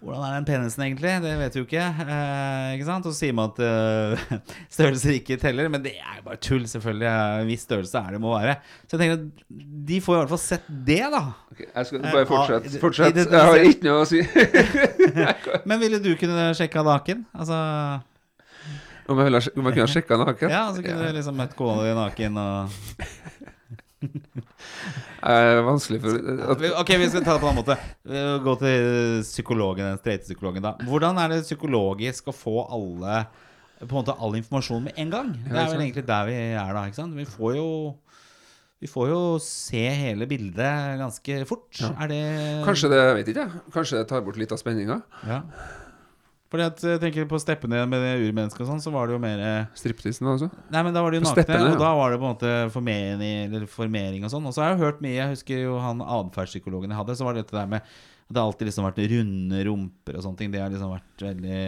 Hvordan 0.00 0.22
er 0.24 0.32
den 0.38 0.46
penisen 0.48 0.84
egentlig? 0.86 1.12
Det 1.22 1.32
vet 1.38 1.54
du 1.54 1.60
ikke. 1.62 1.82
Eh, 1.84 2.70
ikke 2.78 2.86
sant? 2.88 3.04
Og 3.06 3.12
så 3.12 3.18
sier 3.20 3.36
man 3.36 3.52
at 3.52 3.60
eh, 3.62 4.40
størrelser 4.74 5.14
ikke 5.18 5.36
teller. 5.40 5.68
Men 5.72 5.84
det 5.84 5.92
er 6.00 6.16
jo 6.18 6.24
bare 6.26 6.40
tull, 6.42 6.64
selvfølgelig. 6.68 7.06
En 7.44 7.50
viss 7.52 7.62
størrelse 7.68 8.00
er 8.02 8.16
det 8.16 8.20
må 8.24 8.32
være. 8.34 8.56
Så 8.88 8.96
jeg 8.96 9.02
tenker 9.04 9.20
at 9.20 9.60
de 9.92 10.00
får 10.04 10.16
i 10.16 10.20
hvert 10.22 10.32
fall 10.34 10.42
sett 10.42 10.66
det, 10.88 10.98
da. 11.14 11.22
Okay, 11.54 11.68
jeg 11.68 11.90
skal 11.90 12.00
Eh, 12.00 12.08
bare 12.16 12.24
ah, 12.24 12.32
fortsette. 12.32 12.72
det- 12.74 12.82
Fortsett. 12.82 13.22
Jeg 13.22 13.46
har 13.52 13.68
ikke 13.70 13.86
noe 13.86 14.02
å 14.02 14.08
si. 14.10 14.24
Men 15.70 15.84
ville 15.84 16.02
du 16.02 16.10
kunne 16.20 16.50
sjekka 16.58 16.82
naken? 16.90 17.22
Altså 17.36 17.60
om 19.04 19.18
jeg 19.20 19.42
kunne 19.52 19.84
ha 19.84 19.88
sjekka 19.90 20.16
naken? 20.16 20.48
Ja, 20.52 20.62
så 20.72 20.80
kunne 20.80 21.10
du 21.10 21.16
liksom 21.18 21.36
møtt 21.36 21.52
kona 21.58 21.82
di 21.84 21.92
naken 21.96 22.38
og 22.40 22.70
Eh, 25.24 25.58
vanskelig 25.64 26.02
for 26.02 26.18
at, 26.52 26.62
Ok, 26.82 26.90
vi 27.00 27.06
skal 27.08 27.22
ta 27.24 27.34
det 27.34 27.40
på 27.40 27.48
en 27.48 27.54
annen 27.54 27.62
måte. 27.62 27.76
Gå 28.44 28.54
til 28.60 29.22
psykologen, 29.24 29.86
den 29.94 30.00
streite 30.02 30.26
psykologen, 30.26 30.64
da. 30.66 30.74
Hvordan 30.84 31.20
er 31.22 31.32
det 31.32 31.38
psykologisk 31.46 32.28
å 32.28 32.34
få 32.36 32.58
alle 32.76 33.22
På 33.80 33.88
en 33.88 33.96
måte 34.02 34.16
all 34.20 34.36
informasjon 34.36 34.84
med 34.84 35.00
en 35.00 35.14
gang? 35.14 35.30
Det 35.46 35.56
er 35.56 35.70
vel 35.72 35.86
egentlig 35.86 36.04
der 36.10 36.28
vi 36.28 36.36
er 36.52 36.76
da, 36.76 36.84
ikke 36.90 37.00
sant? 37.00 37.16
Vi 37.16 37.24
får 37.28 37.56
jo 37.56 37.68
vi 38.84 38.88
får 38.90 39.08
jo 39.08 39.20
se 39.40 39.80
hele 39.96 40.26
bildet 40.28 40.98
ganske 41.00 41.38
fort. 41.48 41.70
Ja. 41.80 41.94
Er 42.04 42.10
det 42.10 42.20
Kanskje 42.66 42.90
det 42.92 43.00
vet 43.16 43.30
ikke 43.32 43.46
jeg. 43.46 43.62
Kanskje 43.72 44.02
det 44.02 44.08
tar 44.10 44.24
bort 44.26 44.36
litt 44.36 44.52
av 44.52 44.60
spenninga. 44.60 44.98
Ja. 45.24 45.38
Fordi 46.54 46.66
at 46.70 46.82
jeg 46.86 47.02
tenker 47.02 47.26
På 47.26 47.40
steppene 47.42 47.82
med 47.90 48.04
det 48.04 48.12
urmennesket 48.22 48.62
og 48.62 48.68
sånn, 48.70 48.82
så 48.84 48.92
var 48.94 49.10
det 49.10 49.16
jo 49.16 49.20
mer 49.22 49.44
Striptisen 49.74 50.28
altså. 50.30 50.50
Nei, 50.70 50.84
men 50.86 50.94
da 50.94 51.02
var 51.02 51.10
det 51.10 51.18
jo 51.18 51.26
På 51.26 51.32
nakne, 51.32 51.42
steppene, 51.42 51.66
ja. 51.66 51.74
og 51.74 51.82
da 51.82 51.92
var 51.98 52.14
det 52.14 52.20
på 52.22 52.28
en 52.28 52.34
måte 52.36 52.54
formering, 52.74 53.22
eller 53.48 53.68
formering 53.70 54.26
og 54.26 54.30
sånn. 54.30 54.46
Og 54.46 54.54
så 54.54 54.62
har 54.62 54.72
jeg 54.72 54.78
jo 54.78 54.86
hørt 54.86 55.02
mye, 55.02 55.16
jeg 55.18 55.32
husker 55.34 55.64
jo 55.66 55.78
han 55.82 56.02
atferdspsykologen 56.04 56.94
jeg 56.94 57.00
hadde, 57.02 57.16
så 57.18 57.26
var 57.26 57.34
det 57.34 57.44
dette 57.44 57.58
der 57.58 57.72
med 57.74 57.94
at 58.24 58.38
det 58.38 58.40
alltid 58.40 58.68
liksom 58.70 58.86
vært 58.86 59.02
runde 59.10 59.64
rumper 59.68 60.16
og 60.16 60.22
sånne 60.24 60.38
ting. 60.40 60.52
Det 60.54 60.62
har 60.62 60.70
liksom 60.72 60.94
vært 60.94 61.24
veldig 61.26 61.58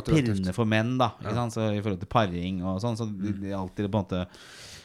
Attraktivt. 0.00 0.16
pirrende 0.16 0.54
for 0.56 0.66
menn, 0.66 0.96
da. 0.98 1.12
Ja. 1.22 1.44
Så 1.52 1.68
I 1.70 1.78
forhold 1.84 2.00
til 2.02 2.10
paring 2.10 2.58
og 2.66 2.80
sånn. 2.82 2.98
Så 2.98 3.06
de, 3.06 3.36
de 3.38 3.52
alltid 3.54 3.86
på 3.86 4.00
en 4.00 4.02
måte 4.02 4.24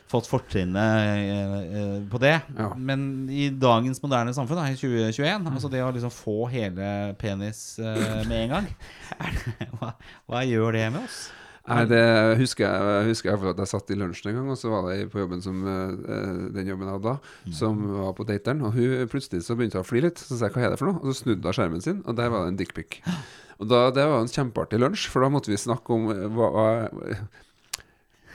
fått 0.07 0.27
fortrinnet 0.29 0.99
eh, 1.03 1.79
eh, 1.79 1.95
på 2.11 2.19
det. 2.21 2.35
Ja. 2.57 2.71
Men 2.75 3.27
i 3.29 3.49
dagens 3.51 3.99
moderne 4.03 4.33
samfunn, 4.35 4.61
i 4.63 4.77
2021, 4.79 5.49
altså 5.51 5.71
det 5.71 5.83
å 5.83 5.91
liksom 5.95 6.13
få 6.13 6.37
hele 6.53 7.15
penis 7.19 7.79
eh, 7.79 8.21
med 8.27 8.45
en 8.45 8.55
gang 8.55 8.69
hva, 9.79 9.91
hva 10.29 10.45
gjør 10.47 10.79
det 10.79 10.87
med 10.95 11.03
oss? 11.03 11.27
Nei, 11.67 11.81
det 11.91 11.99
husker 12.39 12.63
jeg, 12.63 13.07
husker 13.09 13.33
jeg 13.33 13.49
at 13.49 13.57
jeg 13.59 13.69
satt 13.73 13.89
i 13.91 13.97
lunsjen 13.99 14.29
en 14.31 14.37
gang, 14.37 14.51
og 14.53 14.55
så 14.55 14.69
var 14.71 14.85
det 14.87 15.09
på 15.11 15.19
jobben 15.19 15.41
som 15.43 15.65
den 15.67 16.69
jobben 16.69 16.87
jeg 16.87 16.93
hadde 16.93 17.15
da, 17.17 17.33
som 17.57 17.81
var 17.91 18.13
på 18.15 18.23
dateren. 18.29 18.61
Og 18.63 18.77
hun 18.77 19.09
plutselig 19.11 19.41
så 19.43 19.57
begynte 19.59 19.75
hun 19.75 19.83
å 19.83 19.89
flire 19.89 20.07
litt. 20.07 20.21
Så 20.21 20.37
sa 20.39 20.47
jeg 20.47 20.55
hva 20.55 20.63
er 20.63 20.71
det 20.71 20.77
for 20.79 20.93
noe? 20.93 21.01
Og 21.01 21.11
så 21.11 21.25
snudde 21.25 21.43
hun 21.43 21.57
skjermen 21.57 21.83
sin, 21.83 21.99
og 22.07 22.15
der 22.15 22.31
var 22.31 22.45
det 22.45 22.53
en 22.53 22.61
dickpic. 22.61 23.01
Og 23.57 23.67
da, 23.67 23.87
det 23.89 24.03
var 24.05 24.21
en 24.21 24.29
kjempeartig 24.29 24.77
lunsj, 24.79 25.07
for 25.09 25.25
da 25.25 25.31
måtte 25.33 25.49
vi 25.49 25.57
snakke 25.57 25.95
om 25.95 26.07
hva, 26.37 26.47
hva, 26.53 26.65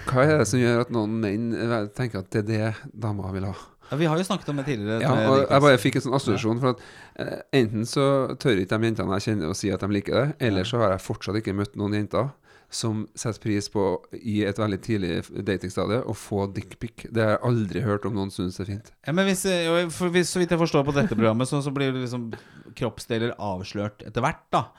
hva 0.08 0.24
er 0.24 0.40
det 0.42 0.48
som 0.50 0.60
gjør 0.60 0.84
at 0.86 0.92
noen 0.94 1.20
menn 1.22 1.52
eh, 1.56 1.76
tenker 1.96 2.22
at 2.22 2.32
det 2.34 2.42
er 2.42 2.48
det 2.48 2.90
dama 3.04 3.30
vil 3.34 3.48
ha. 3.50 3.54
Ja, 3.92 3.98
vi 4.00 4.06
har 4.08 4.16
jo 4.16 4.24
snakket 4.24 4.48
om 4.48 4.56
det 4.56 4.64
tidligere. 4.70 5.02
Ja, 5.04 5.12
og 5.28 5.42
jeg 5.42 5.64
bare 5.66 5.80
fikk 5.80 5.98
en 5.98 6.06
sånn 6.06 6.16
assosiasjon. 6.16 6.60
For 6.62 6.72
at 6.72 6.84
eh, 7.20 7.42
Enten 7.60 7.84
så 7.88 8.04
tør 8.40 8.62
ikke 8.62 8.78
de 8.80 8.88
jentene 8.88 9.18
jeg 9.18 9.26
kjenner 9.26 9.52
å 9.52 9.56
si 9.58 9.72
at 9.74 9.84
de 9.84 9.90
liker 9.92 10.16
det, 10.16 10.28
eller 10.48 10.68
så 10.68 10.80
har 10.80 10.94
jeg 10.94 11.04
fortsatt 11.04 11.36
ikke 11.42 11.56
møtt 11.58 11.76
noen 11.76 11.98
jenter 12.00 12.30
som 12.72 13.02
setter 13.12 13.42
pris 13.42 13.66
på 13.68 13.82
i 14.16 14.38
et 14.48 14.56
veldig 14.56 14.78
tidlig 14.80 15.18
datingstadie 15.44 15.98
å 16.08 16.14
få 16.16 16.46
dickpic. 16.56 17.04
Det 17.12 17.20
har 17.20 17.34
jeg 17.34 17.42
aldri 17.50 17.82
hørt 17.84 18.06
om 18.08 18.16
noen 18.16 18.32
syns 18.32 18.56
er 18.64 18.70
fint. 18.70 18.88
Ja, 19.04 19.12
men 19.12 19.28
hvis, 19.28 19.44
eh, 19.44 19.68
hvis, 20.08 20.32
Så 20.32 20.40
vidt 20.40 20.56
jeg 20.56 20.62
forstår 20.62 20.88
på 20.88 20.96
dette 20.96 21.12
programmet, 21.12 21.48
så, 21.50 21.60
så 21.60 21.74
blir 21.74 21.92
det 21.92 22.06
liksom 22.06 22.30
kroppsdeler 22.78 23.36
avslørt 23.36 24.00
etter 24.08 24.24
hvert. 24.24 24.40
da 24.56 24.70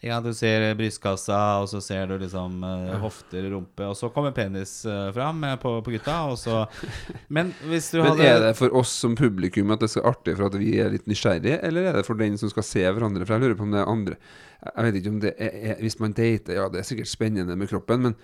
ja. 0.00 0.20
Du 0.20 0.30
ser 0.36 0.74
brystkassa, 0.78 1.38
og 1.62 1.68
så 1.70 1.80
ser 1.82 2.06
du 2.10 2.16
liksom 2.20 2.62
uh, 2.64 2.94
hofter, 3.02 3.48
rumpe, 3.52 3.86
og 3.88 3.96
så 3.98 4.10
kommer 4.14 4.34
penis 4.36 4.80
uh, 4.86 5.08
fram 5.14 5.42
eh, 5.44 5.56
på, 5.60 5.72
på 5.84 5.94
gutta. 5.96 6.20
Og 6.30 6.38
så 6.38 6.62
Men 7.34 7.52
hvis 7.66 7.90
du 7.92 7.98
Men 8.00 8.12
hadde 8.12 8.28
er 8.28 8.40
det 8.46 8.54
for 8.58 8.74
oss 8.78 8.92
som 9.04 9.16
publikum 9.18 9.74
at 9.74 9.82
det 9.84 9.90
skal 9.92 10.08
artig 10.12 10.36
for 10.38 10.48
at 10.50 10.58
vi 10.60 10.76
er 10.82 10.94
litt 10.94 11.08
nysgjerrige, 11.10 11.60
eller 11.66 11.90
er 11.90 12.00
det 12.00 12.06
for 12.06 12.20
den 12.20 12.38
som 12.40 12.52
skal 12.52 12.66
se 12.66 12.86
hverandre? 12.86 13.26
For 13.26 13.36
jeg 13.36 13.46
lurer 13.46 13.58
på 13.58 13.68
om 13.68 13.74
det 13.74 13.82
er 13.82 13.92
andre 13.92 14.18
Jeg 14.62 14.88
vet 14.88 14.98
ikke 15.00 15.14
om 15.14 15.20
det 15.22 15.34
er, 15.38 15.60
er 15.72 15.84
Hvis 15.84 16.00
man 16.00 16.16
dater, 16.16 16.58
ja, 16.60 16.70
det 16.72 16.82
er 16.82 16.88
sikkert 16.88 17.10
spennende 17.10 17.56
med 17.58 17.70
kroppen, 17.70 18.08
men, 18.08 18.18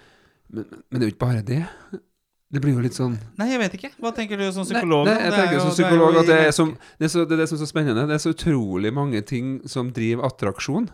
men, 0.49 0.67
men 0.91 1.01
det 1.01 1.07
er 1.07 1.11
jo 1.11 1.17
ikke 1.17 1.27
bare 1.27 1.47
det. 1.47 1.63
Det 2.55 2.61
blir 2.63 2.77
jo 2.77 2.83
litt 2.85 2.95
sånn 2.95 3.17
Nei, 3.41 3.49
jeg 3.51 3.61
vet 3.65 3.73
ikke. 3.79 3.91
Hva 4.03 4.13
tenker 4.15 4.39
du 4.39 4.45
som 4.55 4.67
psykolog? 4.67 5.09
Nei, 5.09 5.15
nei, 5.17 5.23
jeg 5.25 5.33
er 5.33 5.39
tenker 5.41 5.57
jo- 5.57 5.63
som 5.65 5.73
psykolog 5.75 6.19
at 6.21 6.29
det 6.29 6.37
er, 6.39 6.51
som, 6.55 6.75
det, 7.01 7.09
er 7.09 7.11
så, 7.11 7.25
det 7.27 7.35
er 7.35 7.41
det 7.43 7.47
som 7.51 7.57
er 7.59 7.63
så 7.65 7.71
spennende. 7.71 8.05
Det 8.07 8.15
er 8.15 8.23
så 8.23 8.35
utrolig 8.35 8.93
mange 8.95 9.23
ting 9.27 9.57
som 9.71 9.91
driver 9.97 10.29
attraksjon. 10.29 10.87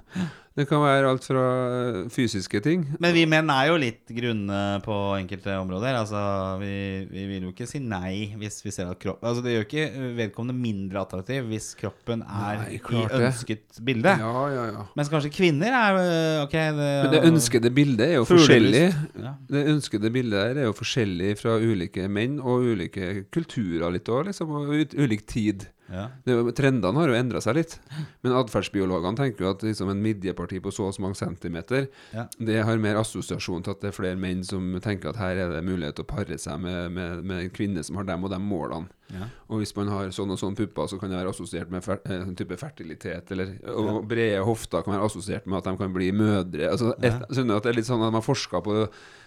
Det 0.58 0.64
kan 0.66 0.80
være 0.82 1.06
alt 1.06 1.22
fra 1.28 1.42
øh, 1.70 1.98
fysiske 2.10 2.58
ting 2.64 2.82
Men 2.98 3.12
vi 3.14 3.22
menn 3.30 3.50
er 3.54 3.68
jo 3.68 3.76
litt 3.78 4.10
grunne 4.10 4.58
på 4.82 4.96
enkelte 5.14 5.54
områder. 5.60 5.94
Altså, 6.00 6.20
vi, 6.58 6.72
vi 7.06 7.26
vil 7.30 7.46
jo 7.46 7.52
ikke 7.52 7.68
si 7.70 7.78
nei 7.78 8.32
hvis 8.40 8.58
vi 8.64 8.72
ser 8.74 8.90
at 8.90 8.98
kropp 8.98 9.22
Altså, 9.22 9.44
det 9.46 9.54
gjør 9.54 9.66
ikke 9.68 9.86
vedkommende 10.18 10.58
mindre 10.58 11.04
attraktiv 11.04 11.46
hvis 11.52 11.70
kroppen 11.78 12.24
er 12.26 12.64
Nei, 12.64 12.80
i 12.80 12.82
det. 12.82 13.22
ønsket 13.30 13.80
bilde. 13.86 14.16
Ja, 14.24 14.44
ja, 14.56 14.66
ja. 14.74 14.84
Mens 14.98 15.12
kanskje 15.12 15.30
kvinner 15.38 15.76
er 15.84 16.00
øh, 16.02 16.42
Ok, 16.44 16.56
det, 16.58 16.90
Men 17.04 17.14
det 17.14 17.24
ønskede 17.30 17.74
bildet 17.74 18.06
er 18.08 18.16
jo 18.18 18.26
forskjellig. 18.28 18.84
Ja. 19.22 19.34
Det 19.54 19.66
ønskede 19.70 20.10
bildet 20.10 20.38
der 20.40 20.64
er 20.64 20.70
jo 20.70 20.74
forskjellig 20.76 21.36
fra 21.38 21.56
ulike 21.62 22.08
menn 22.10 22.40
og 22.42 22.66
ulike 22.74 23.12
kulturer 23.34 23.92
litt 23.94 24.08
òg, 24.10 24.30
liksom, 24.30 24.50
og 24.50 24.74
ulik 24.98 25.26
tid. 25.30 25.68
Ja. 25.90 26.04
Det, 26.24 26.36
trendene 26.54 27.02
har 27.02 27.10
jo 27.10 27.16
endra 27.18 27.40
seg 27.42 27.56
litt. 27.58 27.76
Men 28.22 28.36
atferdsbiologene 28.38 29.18
tenker 29.18 29.44
jo 29.44 29.50
at 29.54 29.64
liksom 29.66 29.90
en 29.90 30.02
midjeparti 30.04 30.60
på 30.62 30.70
så 30.74 30.86
og 30.88 30.94
så 30.96 31.02
mange 31.02 31.18
centimeter, 31.18 31.88
Ja. 32.14 32.28
det 32.38 32.62
har 32.64 32.78
mer 32.78 33.00
assosiasjon 33.00 33.64
til 33.66 33.74
at 33.74 33.80
det 33.82 33.90
er 33.90 33.96
flere 33.96 34.16
menn 34.20 34.44
som 34.46 34.72
tenker 34.82 35.10
at 35.10 35.20
her 35.20 35.36
er 35.36 35.50
det 35.56 35.64
mulighet 35.66 35.98
til 35.98 36.06
å 36.06 36.10
pare 36.14 36.38
seg 36.38 36.60
med, 36.62 36.92
med, 36.94 37.24
med 37.24 37.44
en 37.44 37.50
kvinne 37.54 37.82
som 37.86 37.98
har 37.98 38.06
dem 38.08 38.24
og 38.24 38.30
de 38.30 38.38
målene. 38.38 38.88
Ja. 39.10 39.26
Og 39.50 39.58
hvis 39.58 39.74
man 39.74 39.88
har 39.90 40.12
sånn 40.14 40.30
og 40.30 40.38
sånn 40.38 40.54
pupper, 40.54 40.86
så 40.86 40.98
kan 41.00 41.10
det 41.10 41.18
være 41.18 41.32
assosiert 41.34 41.70
med 41.72 41.82
fer 41.82 41.98
eh, 42.06 42.20
en 42.22 42.36
type 42.38 42.54
fertilitet. 42.60 43.32
Eller, 43.34 43.56
og 43.74 44.04
brede 44.06 44.44
hofter 44.46 44.84
kan 44.86 44.94
være 44.94 45.08
assosiert 45.10 45.48
med 45.50 45.58
at 45.58 45.66
de 45.66 45.74
kan 45.80 45.96
bli 45.96 46.12
mødre. 46.14 46.68
Altså, 46.70 46.92
et, 47.02 47.18
skjønner 47.34 47.58
at 47.58 47.66
det 47.66 47.72
er 47.72 47.80
litt 47.80 47.88
sånn 47.90 48.04
at 48.06 48.14
man 48.14 48.22
forsker 48.22 48.62
på 48.62 48.76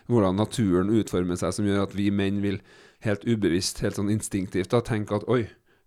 hvordan 0.08 0.40
naturen 0.40 0.92
utformer 0.96 1.36
seg, 1.40 1.52
som 1.56 1.68
gjør 1.68 1.84
at 1.84 1.98
vi 2.00 2.08
menn 2.16 2.40
vil 2.44 2.62
helt 3.04 3.28
ubevisst, 3.28 3.82
helt 3.84 4.00
sånn 4.00 4.12
instinktivt, 4.14 4.72
da, 4.72 4.80
tenke 4.84 5.20
at 5.20 5.28
oi, 5.32 5.42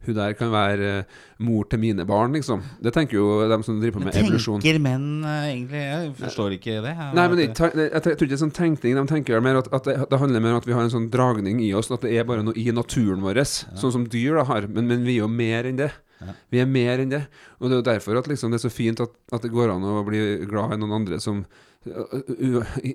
hun 0.09 0.17
der 0.19 0.37
kan 0.39 0.51
være 0.53 0.91
eh, 1.01 1.19
mor 1.47 1.67
til 1.71 1.81
mine 1.83 2.07
barn, 2.09 2.35
liksom. 2.37 2.63
Det 2.83 2.93
tenker 2.95 3.19
jo 3.19 3.27
de 3.51 3.59
som 3.67 3.81
driver 3.83 3.99
på 3.99 4.05
med 4.05 4.19
evolusjon. 4.21 4.63
tenker 4.63 4.83
menn 4.83 5.09
eh, 5.25 5.51
egentlig 5.51 5.83
Jeg 5.83 6.15
forstår 6.23 6.57
ikke 6.59 6.79
det. 6.85 6.95
Jeg, 6.95 7.13
Nei, 7.19 7.27
men 7.33 7.43
jeg, 7.43 7.53
jeg, 7.57 7.91
jeg 7.91 8.05
tror 8.07 8.17
ikke 8.17 8.33
det 8.33 8.41
sånn 8.43 8.57
tenkning. 8.57 8.97
De 8.99 9.07
tenker 9.11 9.45
mer 9.45 9.61
at, 9.63 9.71
at 9.75 9.93
det, 9.93 10.21
handler 10.23 10.45
mer 10.45 10.57
om 10.57 10.63
at 10.63 10.71
vi 10.71 10.77
har 10.77 10.87
en 10.87 10.95
sånn 10.97 11.11
dragning 11.13 11.61
i 11.65 11.71
oss, 11.77 11.93
at 11.95 12.07
det 12.07 12.17
er 12.17 12.27
bare 12.29 12.47
noe 12.47 12.57
i 12.57 12.69
naturen 12.75 13.25
vår, 13.25 13.45
sånn 13.47 13.95
som 13.95 14.09
dyr 14.11 14.41
da 14.41 14.47
har. 14.49 14.69
Men, 14.71 14.89
men 14.91 15.07
vi 15.07 15.19
er 15.19 15.25
jo 15.25 15.31
mer 15.33 15.69
enn 15.69 15.81
det. 15.81 15.93
Ja. 16.23 16.33
Vi 16.53 16.61
er 16.63 16.69
mer 16.71 17.03
enn 17.03 17.13
det. 17.13 17.23
Og 17.61 17.69
det 17.69 17.77
er 17.77 17.81
jo 17.81 17.89
derfor 17.91 18.21
at 18.21 18.29
liksom, 18.31 18.53
det 18.53 18.61
er 18.61 18.67
så 18.69 18.73
fint 18.73 19.03
at, 19.05 19.13
at 19.37 19.45
det 19.45 19.53
går 19.53 19.75
an 19.75 19.85
å 19.85 20.03
bli 20.07 20.23
glad 20.49 20.77
i 20.77 20.81
noen 20.81 21.01
andre 21.03 21.21
som 21.23 21.45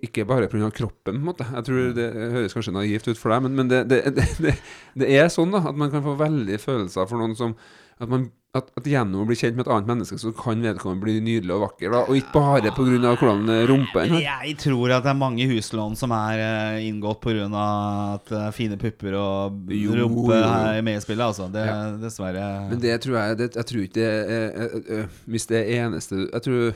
Ikke 0.01 0.25
bare 0.27 0.49
pga. 0.51 0.71
kroppen, 0.75 1.15
på 1.15 1.15
en 1.15 1.25
måte. 1.25 1.47
Jeg 1.47 1.67
tror 1.67 1.93
det 1.97 2.09
høres 2.35 2.57
kanskje 2.57 2.75
naivt 2.75 3.07
ut 3.07 3.19
for 3.19 3.33
deg, 3.33 3.45
men, 3.47 3.55
men 3.59 3.71
det, 3.71 3.85
det, 3.91 4.01
det, 4.15 4.57
det, 4.95 5.07
er 5.07 5.31
sånn 5.31 5.53
da 5.53 5.63
at 5.71 5.77
man 5.77 5.93
kan 5.93 6.03
få 6.05 6.17
veldig 6.19 6.59
følelser 6.61 7.09
for 7.09 7.21
noen 7.21 7.37
som 7.37 7.55
at, 8.01 8.09
man, 8.09 8.23
at, 8.57 8.71
at 8.79 8.87
gjennom 8.89 9.21
å 9.21 9.27
bli 9.29 9.35
kjent 9.37 9.53
med 9.53 9.67
et 9.67 9.71
annet 9.75 9.89
menneske, 9.91 10.17
så 10.17 10.31
kan 10.33 10.63
vedkommende 10.65 11.03
bli 11.05 11.19
nydelig 11.21 11.53
og 11.53 11.61
vakker. 11.67 11.91
Da, 11.93 11.99
og 12.09 12.17
ikke 12.17 12.33
bare 12.33 12.71
pga. 12.73 13.11
hvordan 13.13 13.51
rumpa 13.69 14.03
er. 14.07 14.15
Jeg 14.25 14.55
tror 14.63 14.95
at 14.95 15.05
det 15.05 15.11
er 15.13 15.19
mange 15.19 15.45
huslån 15.51 15.93
som 15.99 16.13
er 16.17 16.41
eh, 16.41 16.87
inngått 16.87 17.21
pga. 17.21 17.45
at 18.15 18.33
er 18.39 18.57
fine 18.57 18.79
pupper 18.81 19.19
og 19.19 19.69
Jo, 19.69 19.93
rumpe 20.01 20.33
jo. 20.33 20.41
er 20.41 20.81
med 20.81 20.97
i 20.97 21.05
spillet. 21.05 21.25
Altså. 21.27 21.47
Det, 21.53 21.67
Ja. 21.69 21.77
Dessverre. 22.01 22.49
Men 22.71 22.81
det 22.81 22.97
tror 23.05 23.19
jeg 23.19 23.37
det, 23.37 23.49
Jeg 23.55 23.69
tror 23.69 23.81
ikke 23.85 23.99
det 23.99 24.09
er, 24.09 24.75
er 24.97 25.09
Hvis 25.29 25.45
det 25.47 25.59
er 25.61 25.85
eneste 25.85 26.23
Jeg 26.25 26.41
tror 26.41 26.73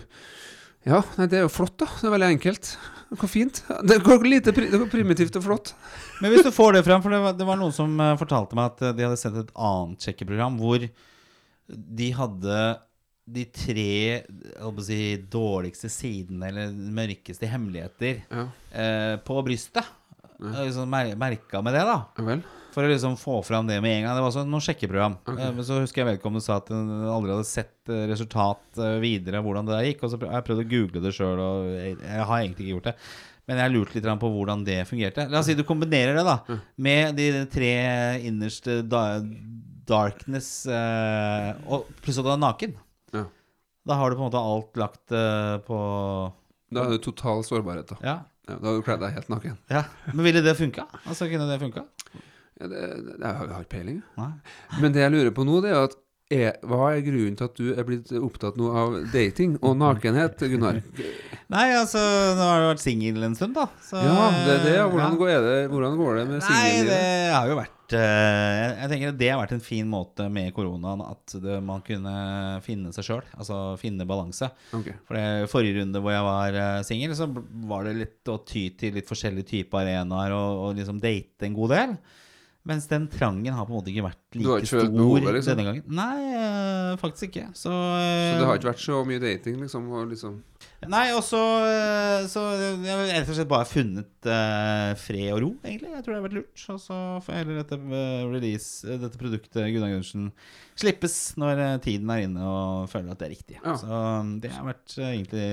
Ja, 0.85 0.99
nei, 1.17 1.25
det 1.31 1.39
er 1.39 1.45
jo 1.47 1.49
flott, 1.53 1.75
da. 1.81 1.87
Det 1.97 2.05
er 2.09 2.13
veldig 2.13 2.27
enkelt. 2.35 2.71
Hvor 3.15 3.29
fint. 3.29 3.59
Det 3.85 3.99
går 4.05 4.25
lite 4.27 4.51
pri, 4.53 4.67
det 4.69 4.79
går 4.81 4.89
primitivt 4.91 5.35
og 5.39 5.43
flott. 5.45 5.71
Men 6.21 6.31
hvis 6.33 6.45
du 6.45 6.51
får 6.53 6.73
det 6.77 6.81
frem 6.87 7.01
For 7.05 7.13
det 7.13 7.19
var, 7.21 7.35
det 7.37 7.45
var 7.47 7.57
noen 7.59 7.73
som 7.75 7.93
eh, 8.01 8.15
fortalte 8.19 8.57
meg 8.57 8.71
at 8.73 8.81
eh, 8.87 8.95
de 8.97 9.05
hadde 9.05 9.19
sett 9.21 9.37
et 9.39 9.51
annet 9.55 10.05
sjekkeprogram 10.07 10.57
hvor 10.61 10.85
de 10.85 12.09
hadde 12.17 12.57
de 13.25 13.43
tre 13.49 13.85
si, 14.85 14.99
dårligste 15.33 15.89
sidene, 15.89 16.49
eller 16.51 16.73
mørkeste 16.93 17.49
hemmeligheter, 17.49 18.19
Ja. 18.29 18.43
eh, 18.77 19.15
på 19.25 19.39
brystet. 19.47 19.85
Ja. 20.35 20.65
liksom 20.65 20.89
mer 20.91 21.13
merka 21.15 21.61
med 21.63 21.73
det, 21.77 21.85
da. 21.87 21.97
ja 22.19 22.23
vel. 22.27 22.41
For 22.75 22.83
å 22.83 22.91
liksom 22.91 23.13
få 23.15 23.37
fram 23.47 23.69
det 23.69 23.77
med 23.79 23.93
en 23.97 24.01
gang. 24.03 24.17
Det 24.17 24.23
var 24.25 24.33
også 24.33 24.43
noe 24.49 24.63
sjekkeprogram. 24.63 25.13
Okay. 25.23 25.51
Men 25.55 25.67
så 25.67 25.77
husker 25.79 26.01
jeg 26.01 26.09
vedkommende 26.09 26.43
sa 26.43 26.57
at 26.59 26.71
hun 26.73 26.89
aldri 27.07 27.31
hadde 27.31 27.47
sett 27.47 27.91
eh, 27.91 28.03
resultat 28.11 28.81
eh, 28.83 28.97
videre, 29.03 29.39
hvordan 29.45 29.69
det 29.69 29.77
der 29.77 29.87
gikk. 29.87 30.03
Og 30.03 30.11
så 30.11 30.19
har 30.25 30.41
jeg 30.41 30.47
prøvd 30.49 30.63
å 30.65 30.67
google 30.73 31.03
det 31.05 31.13
sjøl, 31.15 31.39
og 31.39 31.69
jeg, 31.71 31.95
jeg 32.03 32.27
har 32.31 32.41
egentlig 32.41 32.65
ikke 32.65 32.73
gjort 32.73 32.89
det. 32.91 32.95
Men 33.45 33.61
jeg 33.61 33.73
lurte 33.75 33.95
litt 33.99 34.09
på 34.21 34.31
hvordan 34.33 34.65
det 34.67 34.79
fungerte. 34.89 35.27
La 35.31 35.39
oss 35.39 35.47
si 35.49 35.55
du 35.55 35.63
kombinerer 35.67 36.17
det 36.17 36.25
da 36.25 36.39
med 36.81 37.15
de 37.19 37.29
tre 37.53 37.73
innerste 38.25 38.79
da, 38.89 39.21
darkness 39.85 40.65
eh, 40.65 41.51
og 41.69 41.85
Pluss 42.01 42.17
at 42.19 42.25
du 42.25 42.31
er 42.33 42.41
naken. 42.41 42.73
Ja. 43.13 43.27
Da 43.85 43.99
har 44.01 44.09
du 44.09 44.17
på 44.17 44.25
en 44.25 44.31
måte 44.31 44.41
alt 44.41 44.81
lagt 44.81 45.13
eh, 45.13 45.57
på 45.67 45.77
Da 46.73 46.87
er 46.87 46.95
det 46.97 47.03
total 47.05 47.45
sårbarhet, 47.45 47.93
da. 47.93 48.01
Ja. 48.01 48.17
Ja, 48.45 48.59
da 48.61 48.69
har 48.69 48.77
du 48.77 48.85
kledd 48.85 49.01
deg 49.01 49.13
helt 49.15 49.29
naken. 49.31 49.55
ja. 49.73 49.85
Men 50.11 50.25
ville 50.27 50.41
det 50.45 50.53
funka? 50.57 50.85
Altså, 51.05 51.29
kunne 51.31 51.47
det 51.49 51.61
funka? 51.61 51.85
Ja, 52.55 52.69
det, 52.71 52.81
det, 53.03 53.19
jeg 53.19 53.35
har 53.35 53.61
ikke 53.61 53.73
peiling. 53.75 54.01
Nei. 54.15 54.31
Men 54.79 54.95
det 54.95 55.03
jeg 55.03 55.15
lurer 55.15 55.35
på 55.35 55.43
nå, 55.47 55.59
det 55.65 55.73
er 55.73 55.87
at 55.89 56.01
er, 56.33 56.55
hva 56.65 56.87
er 56.95 57.03
grunnen 57.05 57.35
til 57.37 57.45
at 57.45 57.59
du 57.59 57.67
er 57.75 57.85
blitt 57.85 58.09
opptatt 58.17 58.55
nå 58.57 58.71
av 58.73 58.95
dating 59.13 59.59
og 59.61 59.75
nakenhet, 59.77 60.41
Gunnar? 60.49 60.79
Nei, 61.53 61.67
altså, 61.77 62.01
nå 62.33 62.47
har 62.47 62.63
du 62.63 62.69
vært 62.71 62.81
singel 62.81 63.27
en 63.27 63.37
stund, 63.37 63.53
da. 63.53 63.67
Så, 63.85 64.01
Ja, 64.01 64.31
det 64.47 64.55
er 64.55 64.63
det. 64.63 64.73
hvordan, 64.89 65.13
ja. 65.13 65.19
Går, 65.19 65.31
det, 65.45 65.59
hvordan 65.69 65.99
går 65.99 66.17
det 66.17 66.25
med 66.31 66.41
Nei, 66.47 66.71
det 66.87 67.03
har 67.29 67.51
jo 67.51 67.59
vært 67.59 67.93
eh, 67.99 68.55
jeg, 68.55 68.73
jeg 68.79 68.91
tenker 68.95 69.13
Det 69.21 69.29
har 69.29 69.41
vært 69.43 69.53
en 69.59 69.63
fin 69.67 69.91
måte 69.91 70.25
med 70.33 70.49
koronaen 70.57 71.05
at 71.05 71.37
det, 71.45 71.59
man 71.61 71.85
kunne 71.85 72.15
finne 72.65 72.89
seg 72.97 73.05
sjøl. 73.05 73.23
Altså 73.37 73.61
finne 73.77 74.09
balanse. 74.09 74.49
Okay. 74.73 74.97
For 75.05 75.19
det 75.19 75.53
Forrige 75.53 75.83
runde 75.83 76.01
hvor 76.01 76.15
jeg 76.15 76.25
var 76.25 76.57
uh, 76.57 76.83
singel, 76.89 77.13
så 77.13 77.29
var 77.69 77.85
det 77.85 77.99
litt 78.01 78.33
å 78.33 78.41
ty 78.41 78.71
til 78.79 78.97
litt 78.97 79.09
forskjellige 79.13 79.51
typer 79.53 79.85
arenaer 79.85 80.33
og, 80.33 80.63
og 80.65 80.79
liksom 80.81 80.97
date 81.03 81.45
en 81.45 81.61
god 81.61 81.77
del. 81.77 81.99
Mens 82.65 82.87
den 82.89 83.07
trangen 83.13 83.53
har 83.53 83.67
på 83.67 83.73
en 83.73 83.79
måte 83.79 83.91
ikke 83.93 84.07
vært 84.07 84.21
like 84.35 84.69
stor 84.69 84.89
behovet, 84.91 85.29
liksom? 85.37 85.55
denne 85.55 85.67
gangen. 85.69 85.85
Nei, 85.87 86.17
eh, 86.35 86.91
faktisk 87.01 87.29
ikke. 87.29 87.47
Så, 87.53 87.71
Så 87.71 88.39
det 88.39 88.49
har 88.49 88.59
ikke 88.59 88.71
vært 88.71 88.83
så 88.83 89.01
mye 89.07 89.23
dating, 89.23 89.61
liksom? 89.63 89.89
Og 89.91 90.09
liksom 90.11 90.41
Nei, 90.85 91.05
og 91.15 91.23
så 91.25 91.39
eh, 91.65 92.25
jeg 92.29 92.91
har 92.91 93.07
rett 93.09 93.29
og 93.31 93.37
slett 93.37 93.49
bare 93.49 93.65
funnet 93.65 94.27
uh, 94.29 94.91
fred 95.01 95.31
og 95.33 95.39
ro, 95.41 95.49
egentlig. 95.65 95.91
Jeg 95.95 96.03
tror 96.05 96.13
det 96.13 96.19
har 96.19 96.25
vært 96.27 96.37
lurt. 96.37 96.65
Og 96.73 96.81
så 96.81 96.97
får 97.25 97.39
heller 97.39 97.61
dette 97.61 97.79
uh, 97.79 98.27
release, 98.29 98.85
eh, 98.85 98.99
dette 99.01 99.19
produktet, 99.19 99.63
Gunnar 99.73 99.93
Gundersen, 99.93 100.29
slippes 100.75 101.15
når 101.39 101.61
eh, 101.63 101.73
tiden 101.85 102.09
er 102.11 102.25
inne 102.25 102.43
og 102.43 102.89
føler 102.91 103.13
at 103.13 103.21
det 103.21 103.27
er 103.27 103.33
riktig. 103.33 103.57
Ja. 103.61 103.75
Så 103.79 103.87
um, 103.89 104.35
det 104.43 104.51
har 104.53 104.67
vært 104.67 104.97
uh, 104.99 105.07
egentlig 105.07 105.45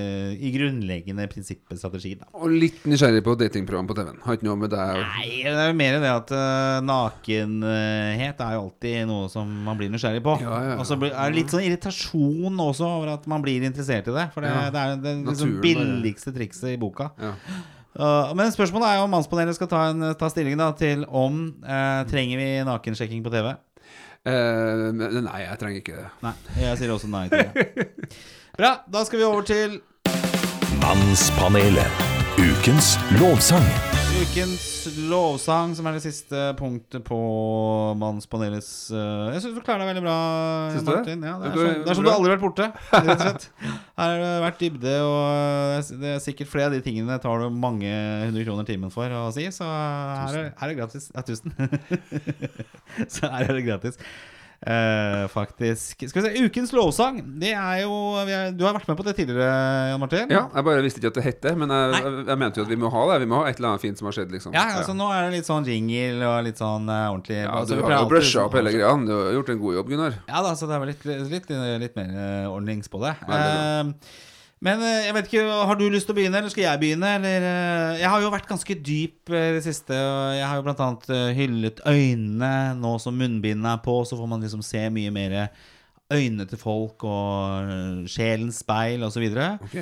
i 0.43 0.53
grunnleggende 0.57 1.28
prinsippet 1.33 1.80
strategi, 1.80 2.16
da. 2.20 2.28
Og 2.37 2.53
litt 2.53 2.83
nysgjerrig 2.89 3.22
på 3.24 3.37
datingprogram 3.41 3.89
på 3.89 3.97
TV-en. 3.99 4.20
Har 4.26 4.39
ikke 4.39 4.49
noe 4.51 4.59
med 4.64 4.74
deg 4.74 5.01
Nei, 5.01 5.28
det 5.47 5.55
er 5.55 5.70
jo 5.70 5.78
mer 5.78 5.99
det 6.03 6.12
at 6.12 6.33
nakenhet 6.85 8.43
er 8.43 8.57
jo 8.59 8.64
alltid 8.66 8.72
noe 9.07 9.29
som 9.29 9.49
man 9.64 9.77
blir 9.79 9.91
nysgjerrig 9.93 10.23
på. 10.25 10.39
Ja, 10.41 10.51
ja, 10.51 10.70
ja. 10.73 10.79
Og 10.81 10.87
så 10.87 10.97
er 10.97 11.11
det 11.31 11.37
litt 11.37 11.53
sånn 11.53 11.64
irritasjon 11.66 12.57
også 12.64 12.87
over 12.87 13.12
at 13.14 13.27
man 13.27 13.43
blir 13.43 13.62
interessert 13.62 14.09
i 14.09 14.16
det. 14.16 14.31
For 14.35 14.41
det, 14.41 14.51
Ja. 14.51 14.70
det 14.70 14.81
er 14.81 14.97
det 14.97 15.14
liksom 15.27 15.57
Naturen 15.57 15.62
billigste 15.62 16.33
trikset 16.33 16.75
i 16.75 16.77
boka. 16.77 17.11
ja. 17.20 17.35
Uh, 17.93 18.33
men 18.33 18.49
spørsmålet 18.49 18.89
er 18.89 18.97
jo 18.97 19.03
om 19.05 19.11
Mannspanelet 19.12 19.55
skal 19.55 19.68
ta, 19.68 19.83
en, 19.91 20.14
ta 20.16 20.31
stilling 20.33 20.57
da 20.57 20.70
til 20.73 21.05
om 21.09 21.43
uh, 21.61 22.09
trenger 22.09 22.41
vi 22.41 22.47
nakensjekking 22.64 23.20
på 23.23 23.29
TV. 23.35 23.53
Uh, 24.25 24.89
nei, 24.97 25.43
jeg 25.43 25.59
trenger 25.61 25.83
ikke 25.83 25.99
det. 25.99 26.09
Nei, 26.25 26.33
jeg 26.57 26.81
sier 26.81 26.95
også 26.95 27.11
nei 27.12 27.27
til 27.29 27.45
det. 27.53 27.89
Bra, 28.59 28.79
da 28.89 29.05
skal 29.05 29.20
vi 29.20 29.29
over 29.29 29.45
til 29.45 29.81
Mannspanelet. 30.81 32.22
Ukens 32.41 32.97
lovsang. 33.20 33.64
ukens 34.22 34.62
lovsang, 35.11 35.74
som 35.76 35.87
er 35.87 35.99
det 35.99 36.03
siste 36.07 36.39
punktet 36.57 37.05
på 37.05 37.18
Mannspanelets 38.01 38.70
uh, 38.95 39.28
Jeg 39.35 39.43
syns 39.45 39.59
du 39.59 39.61
klarer 39.61 39.85
deg 39.85 39.91
veldig 39.91 40.05
bra, 40.07 40.14
Syns 40.72 40.87
du 40.87 40.89
det? 40.89 40.97
Martin. 40.97 41.26
Ja, 41.28 41.35
det, 41.43 41.51
er 41.51 41.53
som, 41.53 41.85
det 41.85 41.93
er 41.93 41.99
som 41.99 42.07
du 42.07 42.11
aldri 42.14 42.33
har 42.33 42.39
vært 42.39 42.47
borte, 42.47 42.70
rett 42.95 43.12
og 43.12 43.20
slett. 43.26 43.47
Her 44.01 44.14
har 44.14 44.24
det 44.24 44.33
vært 44.47 44.64
dybde, 44.64 44.97
og 45.05 45.93
det 46.01 46.14
er 46.14 46.24
sikkert 46.24 46.53
flere 46.55 46.70
av 46.70 46.76
de 46.78 46.83
tingene 46.89 47.20
tar 47.20 47.45
du 47.45 47.53
mange 47.53 47.93
hundre 48.24 48.47
kroner 48.49 48.68
timen 48.72 48.95
for 48.95 49.12
å 49.12 49.26
si, 49.37 49.45
så 49.53 49.68
her 49.68 50.41
er, 50.41 50.53
her 50.57 50.70
er 50.70 50.72
det 50.72 50.80
gratis. 50.80 51.11
Ja, 51.12 51.26
tusen. 51.28 51.53
så 53.12 53.28
her 53.28 53.51
er 53.51 53.59
det 53.61 53.66
gratis. 53.68 54.01
Eh, 54.62 55.24
faktisk 55.26 56.04
Skal 56.06 56.22
vi 56.22 56.28
se, 56.28 56.44
Ukens 56.46 56.70
lovsang. 56.72 57.16
Det 57.42 57.50
er 57.50 57.80
jo 57.82 57.96
er, 58.22 58.52
Du 58.54 58.62
har 58.62 58.76
vært 58.76 58.86
med 58.86 58.98
på 59.00 59.06
det 59.08 59.16
tidligere, 59.18 59.48
Jan 59.90 59.98
Martin? 60.00 60.30
Ja, 60.30 60.44
jeg 60.54 60.66
bare 60.68 60.84
visste 60.84 61.02
ikke 61.02 61.10
at 61.10 61.18
det 61.18 61.24
het 61.26 61.40
det, 61.48 61.54
men 61.58 61.74
jeg, 61.74 61.96
jeg, 61.98 62.12
jeg 62.28 62.40
mente 62.44 62.62
jo 62.62 62.66
at 62.68 62.70
vi 62.70 62.78
må 62.78 62.92
ha 62.94 63.02
det. 63.10 63.18
Vi 63.24 63.30
må 63.32 63.40
ha 63.40 63.50
et 63.50 63.58
eller 63.58 63.72
annet 63.72 63.82
fint 63.82 63.98
som 63.98 64.06
har 64.06 64.16
skjedd, 64.18 64.30
liksom. 64.34 64.54
Ja, 64.54 64.68
altså 64.78 64.94
Nå 64.94 65.10
er 65.10 65.26
det 65.26 65.40
litt 65.40 65.50
sånn 65.50 65.66
jingle 65.66 66.30
og 66.30 66.46
litt 66.46 66.62
sånn 66.62 66.86
uh, 66.86 67.10
ordentlig 67.10 67.40
Ja, 67.40 67.56
altså, 67.58 67.80
du 67.80 67.86
har 67.88 67.96
jo 67.98 68.10
brusha 68.12 68.46
opp 68.46 68.58
hele 68.60 68.74
greia. 68.76 68.94
Du 69.02 69.14
har 69.16 69.32
gjort 69.40 69.54
en 69.56 69.62
god 69.66 69.80
jobb, 69.80 69.94
Gunnar. 69.96 70.20
Ja 70.30 70.44
da, 70.46 70.54
så 70.58 70.70
det 70.70 70.78
er 70.78 70.84
vel 70.84 70.92
litt, 70.94 71.08
litt, 71.32 71.54
litt 71.82 71.98
mer 71.98 72.14
uh, 72.14 72.52
ordnings 72.54 72.92
på 72.92 73.02
det. 73.02 73.16
Veldig 73.26 73.52
Eh, 73.52 74.30
men 74.62 74.82
eh, 74.86 75.08
jeg 75.08 75.16
vet 75.16 75.28
ikke, 75.28 75.44
har 75.68 75.78
du 75.78 75.84
lyst 75.90 76.06
til 76.06 76.14
å 76.14 76.18
begynne, 76.20 76.38
eller 76.38 76.52
skal 76.52 76.64
jeg 76.68 76.82
begynne? 76.82 77.10
Eller, 77.18 77.46
eh, 77.48 78.00
jeg 78.02 78.12
har 78.12 78.22
jo 78.22 78.30
vært 78.30 78.46
ganske 78.50 78.76
dyp 78.78 79.32
eh, 79.34 79.48
i 79.50 79.56
det 79.56 79.64
siste. 79.66 79.96
og 79.96 80.36
Jeg 80.38 80.46
har 80.46 80.60
jo 80.60 80.86
eh, 81.16 81.34
hyllet 81.38 81.82
øynene. 81.82 82.52
Nå 82.78 82.94
som 83.02 83.18
munnbindet 83.18 83.72
er 83.72 83.82
på, 83.82 83.98
så 84.06 84.18
får 84.18 84.30
man 84.30 84.46
liksom 84.46 84.62
se 84.66 84.84
mye 84.94 85.10
mer 85.14 85.36
øynene 86.12 86.46
til 86.46 86.60
folk 86.60 87.02
og 87.08 88.06
sjelens 88.12 88.62
speil 88.62 89.02
osv. 89.08 89.26
Ok 89.66 89.76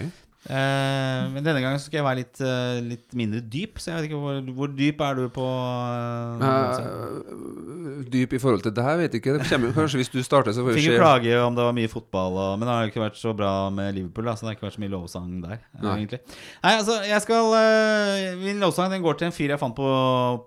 Eh, 0.48 1.26
men 1.34 1.44
denne 1.44 1.60
gangen 1.60 1.76
skal 1.82 1.98
jeg 1.98 2.04
være 2.06 2.18
litt, 2.22 2.38
eh, 2.40 2.78
litt 2.80 3.12
mindre 3.18 3.42
dyp. 3.44 3.76
Så 3.76 3.90
jeg 3.90 3.98
vet 3.98 4.06
ikke 4.08 4.20
hvor, 4.22 4.38
hvor 4.56 4.70
dyp 4.72 5.02
er 5.04 5.18
du 5.18 5.24
på 5.34 5.44
eh, 5.44 6.46
Eh, 6.80 8.04
dyp 8.10 8.32
i 8.32 8.40
forhold 8.40 8.62
til 8.64 8.72
det 8.74 8.84
her, 8.86 8.96
vet 9.02 9.12
jeg 9.16 9.20
ikke. 9.20 9.34
Kommer, 9.50 9.74
kanskje 9.76 10.00
hvis 10.00 10.12
du 10.12 10.20
starter, 10.24 10.54
så 10.56 10.64
får 10.64 10.72
vi 10.72 10.80
Fikk 10.80 10.94
se. 10.94 11.00
klage 11.02 11.34
om 11.44 11.58
det 11.58 11.66
var 11.66 11.76
mye 11.76 11.90
fotball, 11.92 12.38
og, 12.40 12.54
men 12.58 12.64
det 12.66 12.72
har 12.74 12.86
jo 12.86 12.92
ikke 12.94 13.04
vært 13.04 13.20
så 13.20 13.34
bra 13.36 13.52
med 13.74 13.94
Liverpool. 13.98 14.30
Da, 14.30 14.36
så 14.38 14.46
det 14.46 14.50
har 14.52 14.56
ikke 14.56 14.68
vært 14.68 14.78
så 14.78 14.84
mye 14.86 14.94
lovsang 14.94 15.34
der. 15.44 15.58
Nei. 15.80 15.96
egentlig 15.98 16.22
Nei, 16.64 16.72
altså, 16.78 16.96
jeg 17.04 17.24
skal 17.26 18.40
Min 18.40 18.64
lovsang 18.64 18.90
den 18.94 19.04
går 19.04 19.20
til 19.20 19.28
en 19.28 19.36
fyr 19.36 19.52
jeg 19.54 19.60
fant 19.60 19.76
på, 19.76 19.90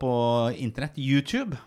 på 0.01 0.15
internett. 0.57 0.97
YouTube. 0.97 1.59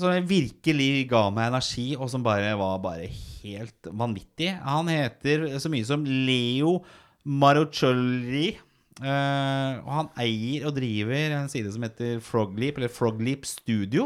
Som 0.00 0.08
virkelig 0.24 1.04
ga 1.10 1.26
meg 1.28 1.50
energi, 1.52 1.90
og 1.98 2.08
som 2.08 2.24
bare 2.24 2.54
var 2.56 2.78
bare 2.80 3.10
helt 3.42 3.90
vanvittig. 3.92 4.54
Han 4.64 4.88
heter 4.88 5.44
så 5.60 5.68
mye 5.72 5.84
som 5.84 6.06
Leo 6.08 6.78
Maroccioli. 7.24 8.58
Uh, 9.02 9.82
og 9.82 9.90
han 9.96 10.08
eier 10.22 10.66
og 10.68 10.76
driver 10.76 11.32
en 11.38 11.48
side 11.50 11.72
som 11.74 11.82
heter 11.86 12.20
Frogleap, 12.22 12.74
eller 12.78 12.92
Frogleap 12.92 13.42
Studio. 13.48 14.02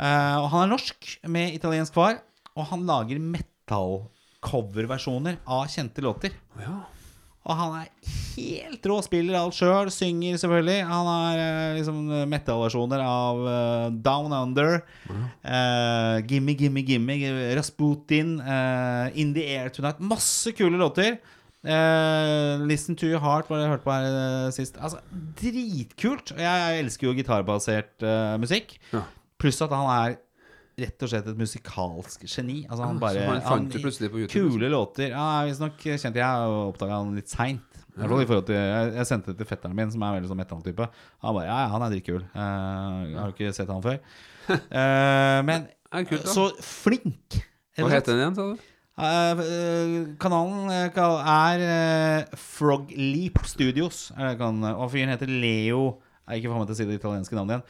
Uh, 0.00 0.36
og 0.42 0.48
han 0.52 0.62
er 0.64 0.72
norsk 0.74 0.98
med 1.30 1.54
italiensk 1.54 1.92
far, 1.94 2.14
og 2.54 2.64
han 2.72 2.86
lager 2.88 3.18
metal-coverversjoner 3.22 5.34
av 5.46 5.68
kjente 5.72 6.00
låter. 6.04 6.30
Ja. 6.60 6.76
Og 7.44 7.52
han 7.58 7.74
er 7.76 7.88
helt 8.34 8.86
rå, 8.88 8.94
spiller 9.04 9.36
alt 9.36 9.52
sjøl, 9.56 9.90
synger 9.92 10.38
selvfølgelig. 10.40 10.78
Han 10.88 11.08
har 11.10 11.34
uh, 11.36 11.74
liksom 11.76 11.98
metal-versjoner 12.30 13.00
av 13.04 13.48
eh, 13.50 13.88
Down 14.04 14.32
Under, 14.32 14.80
eh, 15.12 16.16
Gimme 16.30 16.52
Gimme 16.56 16.80
Gimme, 16.88 17.14
Rasputin, 17.58 18.40
eh, 18.40 19.20
In 19.20 19.34
The 19.36 19.44
Air 19.58 19.68
Tonight. 19.76 20.00
Masse 20.00 20.52
kule 20.56 20.78
låter. 20.80 21.20
Eh, 21.64 22.64
Listen 22.68 22.96
to 22.96 23.08
Your 23.08 23.22
Heart 23.24 23.48
var 23.48 23.56
det 23.56 23.64
jeg 23.64 23.72
hørte 23.72 23.86
på 23.86 23.94
her 23.94 24.18
eh, 24.18 24.50
sist. 24.52 24.76
Altså, 24.76 25.00
Dritkult. 25.40 26.34
Jeg, 26.36 26.82
elsker 26.84 27.08
jo 27.08 27.14
gitarbasert 27.16 28.04
uh, 28.04 28.36
musikk. 28.40 28.76
Ja. 28.92 29.06
Pluss 29.40 29.62
at 29.64 29.72
han 29.72 29.88
er 29.88 30.18
rett 30.84 31.04
og 31.06 31.10
slett 31.10 31.28
et 31.30 31.38
musikalsk 31.38 32.26
geni. 32.26 32.64
Altså 32.66 32.88
han 32.88 32.98
bare 33.00 33.38
han 33.46 33.68
YouTube, 33.70 34.26
Kule 34.32 34.68
låter. 34.72 35.12
Ja, 35.14 35.44
Visstnok 35.48 35.78
kjente 35.84 36.20
jeg 36.20 36.50
og 36.50 36.74
oppdaga 36.74 37.00
han 37.00 37.14
litt 37.16 37.32
seint. 37.32 37.64
Til 37.94 38.50
jeg, 38.50 38.90
jeg 38.96 39.06
sendte 39.06 39.30
det 39.30 39.38
til 39.38 39.46
fetteren 39.46 39.76
min, 39.78 39.92
som 39.94 40.02
er 40.02 40.16
veldig 40.16 40.32
sånn 40.32 40.40
metalltype. 40.40 40.88
Han 41.22 41.36
bare 41.38 41.46
Ja, 41.46 41.58
ja, 41.62 41.72
han 41.72 41.86
er 41.86 41.94
dritkul. 41.94 42.24
Uh, 42.34 43.00
jeg 43.06 43.18
har 43.20 43.34
ikke 43.36 43.56
sett 43.56 43.70
han 43.70 43.84
før. 43.86 44.00
uh, 44.50 45.40
men 45.48 45.68
kult, 46.10 46.28
så 46.28 46.50
flink! 46.58 47.40
Hva 47.78 47.90
heter 47.90 48.12
den 48.12 48.24
igjen, 48.24 48.38
sa 48.38 48.50
du? 48.52 48.73
Eh, 48.94 49.30
eh, 49.42 50.06
kanalen 50.22 50.70
eh, 50.70 50.84
er 50.86 52.36
Frog 52.36 52.86
Frogleap 52.92 53.40
Studios. 53.46 54.12
Og 54.14 54.90
fyren 54.92 55.10
heter 55.10 55.26
Leo 55.26 55.98
Jeg 56.24 56.30
er 56.30 56.38
ikke 56.38 56.52
for 56.52 56.60
meg 56.62 56.68
til 56.68 56.76
å 56.76 56.78
si 56.78 56.86
det 56.88 57.00
italienske 57.00 57.36
navnet 57.36 57.56
igjen. 57.58 57.64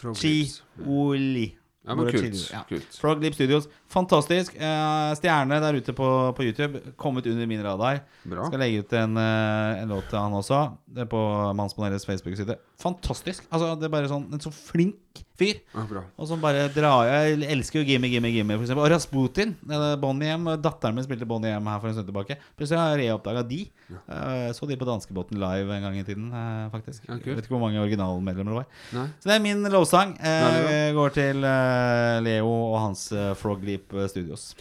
Frogleaps. 0.00 0.56
Cioli. 0.80 1.46
Ja, 1.86 1.94
men 1.94 2.08
kult. 2.10 2.40
Ja. 2.50 2.62
kult. 2.66 2.96
Frogleap 2.98 3.36
Studios. 3.36 3.68
Fantastisk. 3.92 4.56
Eh, 4.56 5.12
stjerne 5.20 5.60
der 5.62 5.78
ute 5.78 5.94
på, 5.94 6.08
på 6.34 6.48
YouTube. 6.48 6.80
Kommet 6.98 7.28
under 7.30 7.46
min 7.46 7.62
radar. 7.62 8.00
Bra. 8.24 8.48
Skal 8.48 8.64
legge 8.64 8.80
ut 8.82 8.96
en, 8.96 9.20
en 9.20 9.92
låt 9.92 10.08
til 10.10 10.18
han 10.18 10.40
også. 10.40 10.64
Det 10.88 11.04
er 11.04 11.12
på 11.12 11.22
Mannspanelets 11.54 12.08
Facebook-side. 12.08 12.56
Fantastisk. 12.76 13.46
Altså, 13.48 13.70
det 13.80 13.86
er 13.88 13.92
bare 13.94 14.08
sånn 14.10 14.26
En 14.36 14.42
så 14.42 14.50
flink 14.52 15.22
fyr. 15.36 15.62
Ja. 15.72 16.02
Og 16.20 16.28
som 16.28 16.40
bare 16.42 16.66
drar 16.74 17.06
Jeg 17.08 17.38
elsker 17.54 17.80
jo 17.80 17.86
Gimme, 17.88 18.08
Gimme, 18.12 18.28
Gimme, 18.32 18.56
for 18.58 18.66
eksempel. 18.66 18.84
Og 18.84 18.92
Rasputin. 18.92 19.54
eh, 19.70 19.94
Bonnie 20.00 20.34
M. 20.34 20.44
Datteren 20.60 20.96
min 20.96 21.04
spilte 21.06 21.28
Bonnie 21.28 21.54
M 21.56 21.70
her 21.70 21.80
for 21.80 21.88
en 21.88 21.96
stund 21.96 22.08
tilbake. 22.10 22.36
Plutselig 22.58 22.80
har 22.80 22.96
jeg 22.96 23.06
reoppdaga 23.06 23.44
de. 23.48 23.62
Ja. 23.86 24.52
så 24.52 24.66
de 24.68 24.76
på 24.76 24.88
danskebåten 24.88 25.38
live 25.38 25.70
en 25.72 25.84
gang 25.86 25.96
i 25.96 26.04
tiden, 26.04 26.26
eh, 26.32 26.66
faktisk. 26.72 27.06
Ja, 27.08 27.16
vet 27.16 27.44
ikke 27.44 27.54
hvor 27.54 27.64
mange 27.64 27.80
originalmedlemmer 27.80 28.52
det 28.52 28.60
var. 28.60 28.66
Nei. 28.92 29.06
Så 29.20 29.30
det 29.30 29.36
er 29.38 29.44
min 29.46 29.62
lovsang. 29.72 30.16
Eh, 30.20 30.92
går 30.96 31.16
til 31.16 31.44
eh, 31.44 32.20
Leo 32.26 32.50
og 32.50 32.80
hans 32.80 33.08
Frogleap 33.40 33.88
Frog 33.88 34.02
Leap 34.02 34.10
Studios. 34.12 34.54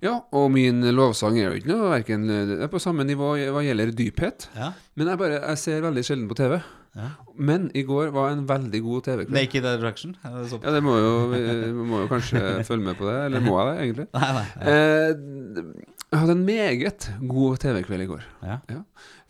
Ja, 0.00 0.22
og 0.32 0.50
min 0.50 0.80
lovsang 0.96 1.36
er 1.38 1.50
jo 1.50 1.58
ikke 1.60 1.70
noe 1.74 1.90
verken, 1.92 2.26
Det 2.26 2.62
er 2.64 2.70
på 2.72 2.80
samme 2.80 3.04
nivå 3.04 3.34
hva 3.52 3.62
gjelder 3.62 3.92
dyphet. 3.92 4.48
Ja. 4.56 4.72
Men 4.96 5.12
jeg 5.12 5.20
bare 5.20 5.40
Jeg 5.42 5.58
ser 5.58 5.82
veldig 5.84 6.04
sjelden 6.06 6.28
på 6.30 6.38
TV. 6.38 6.56
Ja. 6.96 7.08
Men 7.38 7.68
i 7.78 7.82
går 7.86 8.08
var 8.14 8.32
en 8.32 8.46
veldig 8.48 8.80
god 8.82 9.04
TV-kveld. 9.06 9.30
Naked 9.36 9.66
Attraction. 9.70 10.16
Det 10.24 10.58
Ja, 10.62 10.72
det 10.74 10.80
må 10.82 10.96
jo 10.98 11.12
Vi 11.30 11.84
må 11.86 12.00
jo 12.02 12.08
kanskje 12.10 12.40
følge 12.66 12.82
med 12.88 12.98
på 12.98 13.06
det. 13.06 13.14
Eller 13.28 13.40
må 13.44 13.54
jeg 13.60 13.68
det, 13.68 13.76
egentlig? 13.84 14.06
Nei, 14.16 14.30
nei. 14.34 14.46
Eh, 14.72 15.86
jeg 16.10 16.18
hadde 16.24 16.34
en 16.34 16.44
meget 16.48 17.06
god 17.30 17.60
TV-kveld 17.62 18.02
i 18.02 18.08
går. 18.10 18.24
Ja. 18.42 18.58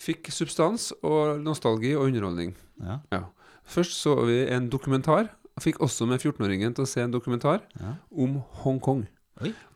Fikk 0.01 0.31
substans 0.33 0.89
og 1.05 1.43
nostalgi 1.45 1.93
og 1.99 2.07
underholdning. 2.09 2.55
Ja. 2.81 2.99
Ja. 3.13 3.23
Først 3.69 3.99
så 4.01 4.17
vi 4.25 4.41
en 4.49 4.71
dokumentar. 4.73 5.29
Fikk 5.61 5.83
også 5.85 6.07
med 6.09 6.23
14-åringen 6.25 6.73
til 6.75 6.87
å 6.87 6.89
se 6.89 7.03
en 7.05 7.13
dokumentar 7.13 7.61
Ja. 7.79 7.97
om 8.17 8.41
Hongkong. 8.65 9.05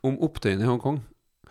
Om 0.03 0.17
opptøyene 0.25 0.65
i 0.65 0.69
Hongkong. 0.71 1.03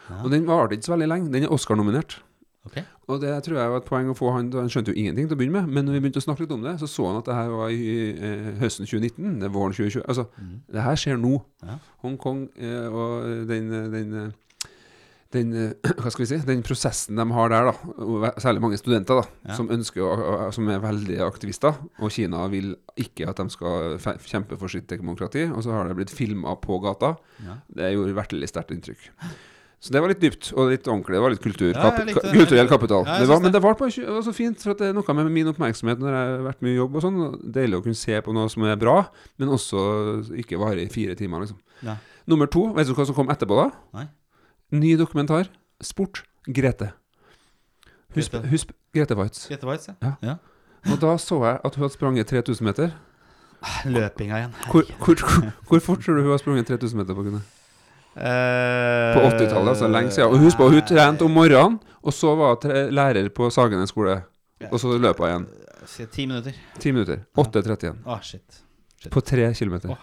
Ja. 0.10 0.24
Og 0.24 0.32
den 0.34 0.48
varte 0.50 0.74
ikke 0.76 0.90
så 0.90 0.96
veldig 0.98 1.08
lenge. 1.14 1.32
Den 1.32 1.44
er 1.46 1.54
Oscar-nominert. 1.54 2.18
Ok. 2.66 2.78
Og 3.12 3.20
det 3.20 3.32
tror 3.44 3.58
jeg 3.60 3.72
var 3.74 3.82
et 3.82 3.88
poeng 3.90 4.08
å 4.08 4.16
få 4.16 4.30
han 4.32 4.48
Han 4.56 4.70
skjønte 4.72 4.94
jo 4.94 5.00
ingenting 5.02 5.28
til 5.28 5.36
å 5.36 5.40
begynne 5.42 5.62
med, 5.66 5.74
men 5.76 5.86
når 5.90 5.98
vi 5.98 6.04
begynte 6.06 6.22
å 6.22 6.28
snakke 6.28 6.46
litt 6.46 6.54
om 6.56 6.62
det, 6.64 6.78
så 6.80 6.88
så 6.88 7.10
han 7.10 7.18
at 7.20 7.28
det 7.28 7.36
her 7.36 7.50
var 7.52 7.74
i 7.76 7.90
eh, 8.16 8.54
høsten 8.62 8.88
2019. 8.88 9.40
Det 9.42 9.50
er 9.50 9.52
våren 9.58 9.76
2020. 9.76 10.06
Altså, 10.08 10.28
mm. 10.40 10.54
det 10.78 10.86
her 10.86 10.96
skjer 11.02 11.20
nå. 11.20 11.34
Ja. 11.68 11.76
Hongkong 12.06 12.46
eh, 12.56 12.88
og 12.88 13.28
den, 13.52 13.68
den 13.92 14.16
den, 15.34 15.54
eh, 15.58 15.74
hva 16.02 16.12
skal 16.14 16.24
vi 16.24 16.30
si, 16.30 16.38
den 16.48 16.62
prosessen 16.66 17.18
de 17.20 17.26
har 17.36 17.50
der, 17.52 17.72
da, 17.72 18.32
særlig 18.42 18.62
mange 18.64 18.78
studenter 18.80 19.22
da, 19.24 19.28
Ja. 19.50 19.56
som 19.58 19.72
ønsker 19.74 20.04
å, 20.06 20.12
å- 20.14 20.52
som 20.54 20.68
er 20.70 20.80
veldig 20.84 21.18
aktivister, 21.26 21.80
og 22.00 22.12
Kina 22.14 22.46
vil 22.54 22.76
ikke 23.02 23.28
at 23.32 23.42
de 23.42 23.48
skal 23.54 23.98
kjempe 24.24 24.60
for 24.62 24.70
sitt 24.72 24.88
demokrati, 24.94 25.48
og 25.50 25.64
så 25.66 25.74
har 25.74 25.90
det 25.90 25.98
blitt 25.98 26.14
filma 26.14 26.54
på 26.62 26.78
gata. 26.86 27.16
Ja. 27.44 27.58
Det 27.76 27.92
gjorde 27.96 28.16
virkelig 28.22 28.52
sterkt 28.54 28.72
inntrykk. 28.78 29.10
Så 29.84 29.92
det 29.92 30.00
var 30.00 30.08
litt 30.14 30.22
dypt 30.24 30.54
og 30.56 30.70
litt 30.72 30.86
ordentlig. 30.88 31.18
Det 31.18 31.22
var 31.26 31.34
litt 31.34 31.42
kultur, 31.44 31.72
Ja, 31.74 31.82
kap, 31.82 31.98
jeg 32.00 32.08
likte 32.08 32.22
det. 32.24 32.32
kulturell 32.38 32.70
kapital. 32.72 33.04
Ja, 33.04 33.18
det 33.20 33.28
var, 33.28 33.42
men 33.44 33.52
det. 33.52 33.60
var, 33.66 33.74
på, 33.76 33.90
det 33.92 34.14
var 34.16 34.22
så 34.24 34.32
fint, 34.32 34.62
for 34.64 34.78
det 34.80 34.88
er 34.88 34.94
noe 34.96 35.16
med 35.18 35.28
min 35.36 35.50
oppmerksomhet 35.52 36.00
når 36.00 36.14
jeg 36.16 36.30
har 36.30 36.46
vært 36.46 36.62
mye 36.64 36.72
i 36.72 36.78
jobb 36.78 36.96
og 36.96 37.04
sånn. 37.04 37.18
Deilig 37.58 37.82
å 37.82 37.84
kunne 37.84 38.00
se 38.00 38.22
på 38.24 38.36
noe 38.38 38.48
som 38.54 38.64
er 38.64 38.78
bra, 38.80 38.94
men 39.42 39.52
også 39.52 39.82
ikke 40.40 40.60
vare 40.62 40.86
i 40.86 40.92
fire 40.94 41.18
timer, 41.20 41.44
liksom. 41.44 41.58
Ja. 41.84 41.98
Nummer 42.32 42.48
to, 42.48 42.70
vet 42.78 42.88
du 42.88 42.94
hva 42.96 43.06
som 43.10 43.18
kom 43.18 43.28
etterpå 43.34 43.58
da? 43.60 43.66
Nei. 43.98 44.06
Ny 44.72 44.94
dokumentar. 45.02 45.50
Sport. 45.84 46.22
Grete. 46.48 46.94
Husk, 48.16 48.32
Grete. 48.32 48.48
husk 48.54 48.72
Grete 48.96 49.18
Waitz. 49.20 49.48
Grete 49.52 49.68
Waitz, 49.68 49.90
ja. 49.92 50.14
Ja. 50.24 50.38
Og 50.94 51.00
da 51.02 51.18
så 51.20 51.42
jeg 51.44 51.60
at 51.60 51.76
hun 51.76 51.84
hadde 51.84 51.96
sprunget 51.98 52.32
3000 52.32 52.64
meter. 52.70 52.96
Løpinga 53.88 54.40
igjen. 54.40 54.56
Hvor, 54.72 54.88
hvor, 55.04 55.20
hvor, 55.28 55.52
hvor 55.68 55.84
fort 55.84 56.02
tror 56.08 56.16
du 56.20 56.24
hun 56.24 56.32
har 56.32 56.40
sprunget 56.40 56.72
3000 56.72 57.00
meter 57.04 57.20
på 57.20 57.28
kunne? 57.28 57.44
Eh, 58.16 59.14
På 59.16 59.24
80-tallet, 59.30 59.70
altså 59.74 59.88
lenge 59.90 60.12
siden. 60.12 60.30
Og 60.30 60.40
husk 60.44 60.58
på, 60.58 60.68
hun 60.70 60.82
trente 60.88 61.26
om 61.26 61.32
morgenen, 61.34 61.80
og 62.04 62.14
så 62.14 62.36
var 62.38 62.60
lærer 62.94 63.30
på 63.34 63.50
Sagene 63.54 63.88
skole. 63.90 64.20
Og 64.72 64.80
så 64.80 64.98
løp 64.98 65.18
hun 65.20 65.28
igjen. 65.30 65.48
Ti 66.12 66.26
minutter. 66.26 66.54
Ti 66.80 66.92
minutter. 66.92 67.24
8.31. 67.38 67.96
Ah, 68.08 68.22
shit. 68.22 68.60
På 69.12 69.20
tre 69.20 69.50
kilometer. 69.58 69.90
Å. 69.92 69.98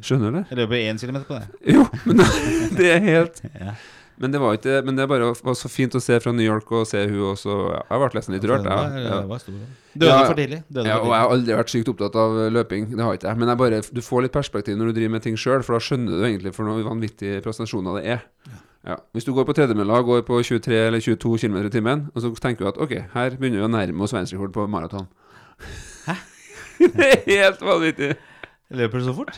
Skjønner 0.00 0.32
du? 0.32 0.38
Jeg 0.48 0.56
løper 0.62 0.80
én 0.80 0.96
kilometer 1.00 1.26
på 1.28 1.36
det. 1.36 1.74
Jo, 1.74 1.82
men 2.06 2.22
det 2.78 2.86
er 2.94 3.02
helt 3.04 3.42
Ja. 3.52 3.74
Men 4.18 4.32
det 4.32 4.40
var 4.40 4.54
ikke 4.56 4.78
Men 4.86 4.96
det 4.96 5.04
bare 5.10 5.26
var 5.44 5.56
så 5.58 5.68
fint 5.68 5.92
å 5.94 6.00
se 6.00 6.16
fra 6.24 6.32
New 6.32 6.44
York 6.46 6.70
og 6.72 6.86
se 6.88 7.02
hun 7.08 7.34
også. 7.34 7.56
Jeg 7.90 8.00
ble 8.00 8.08
nesten 8.16 8.36
litt 8.36 8.46
rørt, 8.48 8.64
jeg. 8.64 9.02
Ja. 9.04 9.18
Døde 9.96 10.08
Ja. 10.08 10.24
for 10.26 10.34
tidlig. 10.38 10.62
Døde 10.72 10.86
Ja, 10.88 10.98
og 11.00 11.10
jeg 11.12 11.20
har 11.20 11.32
aldri 11.34 11.56
vært 11.58 11.72
sykt 11.72 11.88
opptatt 11.92 12.16
av 12.16 12.36
løping. 12.52 12.88
Det 12.96 13.04
har 13.04 13.12
ikke 13.18 13.28
jeg. 13.28 13.38
Men 13.38 13.48
jeg 13.52 13.58
bare, 13.58 13.80
du 13.92 14.00
får 14.00 14.22
litt 14.26 14.32
perspektiv 14.32 14.76
når 14.78 14.92
du 14.92 15.00
driver 15.00 15.12
med 15.16 15.22
ting 15.22 15.36
sjøl, 15.36 15.62
for 15.62 15.76
da 15.76 15.80
skjønner 15.84 16.16
du 16.16 16.24
egentlig 16.24 16.54
for 16.56 16.64
noen 16.64 16.84
vanvittige 16.84 17.42
prestasjoner 17.44 18.00
det 18.00 18.06
er. 18.16 18.24
Ja. 18.86 18.96
Hvis 19.12 19.24
du 19.26 19.32
går 19.34 19.44
på 19.48 19.54
tredemølla 19.56 19.98
og 20.00 20.06
går 20.06 20.22
på 20.28 20.40
23 20.46 20.86
eller 20.86 21.00
22 21.02 21.38
km 21.42 21.56
i 21.66 21.70
timen, 21.74 22.06
og 22.14 22.22
så 22.22 22.30
tenker 22.40 22.64
du 22.64 22.68
at 22.70 22.78
ok, 22.78 22.92
her 23.12 23.30
begynner 23.36 23.58
vi 23.58 23.66
å 23.66 23.72
nærme 23.72 24.02
oss 24.06 24.12
verdensrekord 24.14 24.52
på 24.54 24.66
maraton. 24.70 25.08
Hæ? 26.06 26.14
det 26.94 27.06
er 27.26 27.46
helt 27.48 27.60
vanvittig. 27.64 28.14
Løper 28.70 28.98
du 29.00 29.04
så 29.08 29.14
fort? 29.16 29.36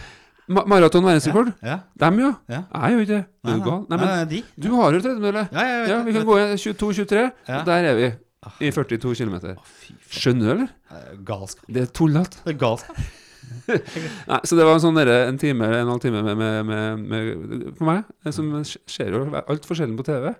Ma 0.48 0.64
maraton 0.64 1.04
verdensrekord? 1.04 1.50
Ja. 1.64 1.80
Dem, 2.00 2.20
ja. 2.22 2.32
ja. 2.48 2.62
Jeg 2.72 2.94
gjør 2.94 3.04
ikke 3.04 3.12
det. 3.12 3.24
Er 3.44 3.58
du 3.58 3.66
gal? 3.66 3.84
Nei, 3.90 3.98
men 3.98 4.08
nei, 4.08 4.24
de. 4.30 4.40
du 4.64 4.68
har 4.78 4.96
jo 4.96 5.02
tredemølle. 5.04 5.44
Ja, 5.52 5.66
jeg 5.68 5.82
vet 5.82 5.92
Ja, 5.92 5.98
vi 6.06 6.14
kan 6.16 6.26
gå 6.28 6.38
i 6.40 6.46
22-23. 6.62 7.22
Ja. 7.50 7.60
Der 7.68 7.88
er 7.90 7.98
vi. 7.98 8.08
Ah. 8.46 8.58
I 8.62 8.70
42 8.72 9.14
km. 9.18 9.36
Skjønner 10.14 10.44
du, 10.46 10.50
eller? 10.54 10.74
Er 10.94 11.22
Galskap. 11.26 11.68
Det 11.68 11.84
er 11.84 11.92
tullete. 12.00 12.40
Det 12.46 12.54
er 12.54 12.60
galskap. 12.60 13.00
Nei, 14.30 14.40
så 14.44 14.56
det 14.58 14.64
var 14.66 14.74
en 14.76 14.82
sånn 14.82 14.98
der, 14.98 15.10
en 15.24 15.38
time 15.40 15.68
eller 15.68 15.82
en 15.82 15.92
halv 15.92 16.02
time 16.02 16.20
med, 16.24 16.36
med, 16.36 16.66
med, 16.68 17.04
med 17.08 17.62
For 17.78 17.88
meg, 17.88 18.10
som 18.34 18.50
skjer 18.64 19.14
jo 19.16 19.22
altfor 19.44 19.78
sjelden 19.78 19.96
på 19.98 20.04
TV. 20.08 20.30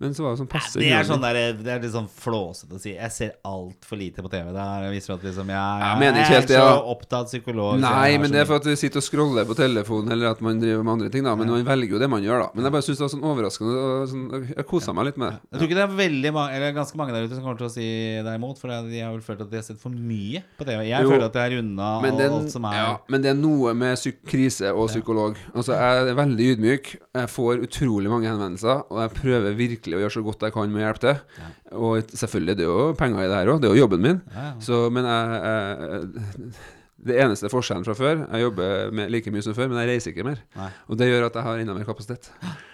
Men 0.00 0.14
så 0.16 0.24
var 0.24 0.32
det 0.34 0.40
sånn 0.40 0.48
passe 0.48 0.80
Det 0.80 0.90
er 0.96 1.04
sånn 1.04 1.20
der, 1.20 1.36
det 1.60 1.68
er 1.68 1.80
litt 1.82 1.92
sånn 1.92 2.08
flåsete 2.08 2.72
å 2.72 2.80
si. 2.80 2.94
Jeg 2.96 3.12
ser 3.12 3.32
altfor 3.44 3.98
lite 4.00 4.22
på 4.24 4.30
TV. 4.32 4.48
Det 4.54 4.62
er- 4.64 4.90
viser 4.90 5.14
at 5.14 5.22
liksom 5.22 5.46
jeg, 5.52 5.80
Jeg 5.84 5.98
mener 6.00 6.20
ikke 6.22 6.34
helt 6.40 6.50
er 6.50 6.60
så 6.64 6.86
opptatt 6.94 7.26
psykolog. 7.28 7.78
Nei, 7.80 8.16
men 8.18 8.30
det 8.32 8.40
er 8.40 8.44
for 8.48 8.56
at 8.56 8.64
du 8.64 8.74
sitter 8.76 8.96
og 8.98 9.04
scroller 9.04 9.44
på 9.44 9.54
telefonen, 9.54 10.10
eller 10.12 10.30
at 10.30 10.40
man 10.40 10.58
driver 10.58 10.82
med 10.82 10.92
andre 10.92 11.10
ting, 11.10 11.22
da. 11.24 11.34
Men 11.36 11.48
man 11.50 11.64
velger 11.64 11.90
jo 11.90 11.98
det 11.98 12.08
man 12.10 12.22
gjør, 12.22 12.40
da. 12.46 12.48
Men 12.54 12.64
jeg 12.64 12.72
bare 12.72 12.82
syns 12.82 12.98
det 12.98 13.04
var 13.06 13.12
sånn 13.14 13.28
overraskende. 13.30 13.76
Og 13.80 14.08
sånn, 14.08 14.54
jeg 14.56 14.66
kosa 14.66 14.94
meg 14.94 15.04
litt 15.10 15.18
med 15.18 15.32
det. 15.32 15.38
Jeg 15.52 15.60
tror 15.60 15.68
ikke 15.68 15.78
det 15.80 15.86
er 15.90 15.96
veldig 16.08 16.32
mange 16.32 16.50
Eller 16.56 16.72
ganske 16.72 16.96
mange 16.96 17.12
der 17.12 17.24
ute 17.28 17.34
som 17.36 17.44
kommer 17.44 17.58
til 17.58 17.66
å 17.68 17.70
si 17.70 17.86
deg 18.24 18.34
imot. 18.40 18.58
For 18.58 18.68
de 18.68 19.00
har 19.00 19.12
vel 19.12 19.20
følt 19.20 19.40
at 19.42 19.50
de 19.50 19.56
har 19.56 19.62
sett 19.62 19.78
for 19.78 19.90
mye 19.90 20.42
på 20.58 20.64
TV. 20.64 20.80
Jeg 20.88 21.02
Jo. 21.04 21.10
føler 21.10 21.24
at 21.26 21.32
jeg 21.34 21.52
er 21.52 21.58
unna 21.60 22.00
Men 22.00 22.16
det, 22.16 22.30
alt 22.30 22.50
som 22.50 22.64
er 22.64 22.72
ja, 22.72 22.96
men 23.08 23.22
det 23.22 23.30
er 23.30 23.38
noe 23.38 23.74
med 23.74 23.96
krise 24.26 24.72
og 24.74 24.88
psykolog. 24.88 25.36
Altså, 25.54 25.76
jeg 25.76 26.08
er 26.08 26.14
veldig 26.14 26.46
ydmyk. 26.56 26.96
Jeg 27.14 27.28
får 27.28 27.62
utrolig 27.66 28.08
mange 28.08 28.26
henvendelser, 28.30 28.84
og 28.90 28.98
jeg 29.04 29.10
prøver 29.20 29.54
virkelig 29.56 29.89
å 29.98 30.02
gjøre 30.04 30.14
så 30.14 30.22
godt 30.26 30.44
jeg 30.46 30.52
kan 30.54 30.70
med 30.72 30.82
å 30.82 30.84
hjelpe 30.86 31.02
til. 31.06 31.46
Og 31.80 32.12
selvfølgelig, 32.22 32.56
det 32.60 32.64
er 32.66 32.70
jo 32.70 32.90
penger 32.98 33.24
i 33.24 33.30
det 33.30 33.38
her 33.40 33.50
òg. 33.54 33.60
Det 33.62 33.70
er 33.70 33.74
jo 33.74 33.82
jobben 33.84 34.04
min. 34.04 34.20
ja, 34.34 34.44
ja. 34.50 34.52
Så, 34.62 34.82
men 34.94 35.08
jeg, 35.10 35.40
jeg 35.46 36.52
Det 37.00 37.14
eneste 37.16 37.48
forskjellen 37.48 37.84
fra 37.86 37.94
før 37.96 38.18
Jeg 38.28 38.42
jobber 38.42 38.90
med 38.92 39.08
like 39.12 39.30
mye 39.32 39.40
som 39.44 39.54
før, 39.56 39.70
men 39.72 39.78
jeg 39.80 39.88
reiser 39.94 40.12
ikke 40.12 40.26
mer. 40.26 40.42
Nei. 40.58 40.66
Og 40.92 40.98
det 41.00 41.06
gjør 41.08 41.30
at 41.30 41.38
jeg 41.38 41.46
har 41.46 41.62
enda 41.62 41.76
mer 41.78 41.86
kapasitet. 41.88 42.28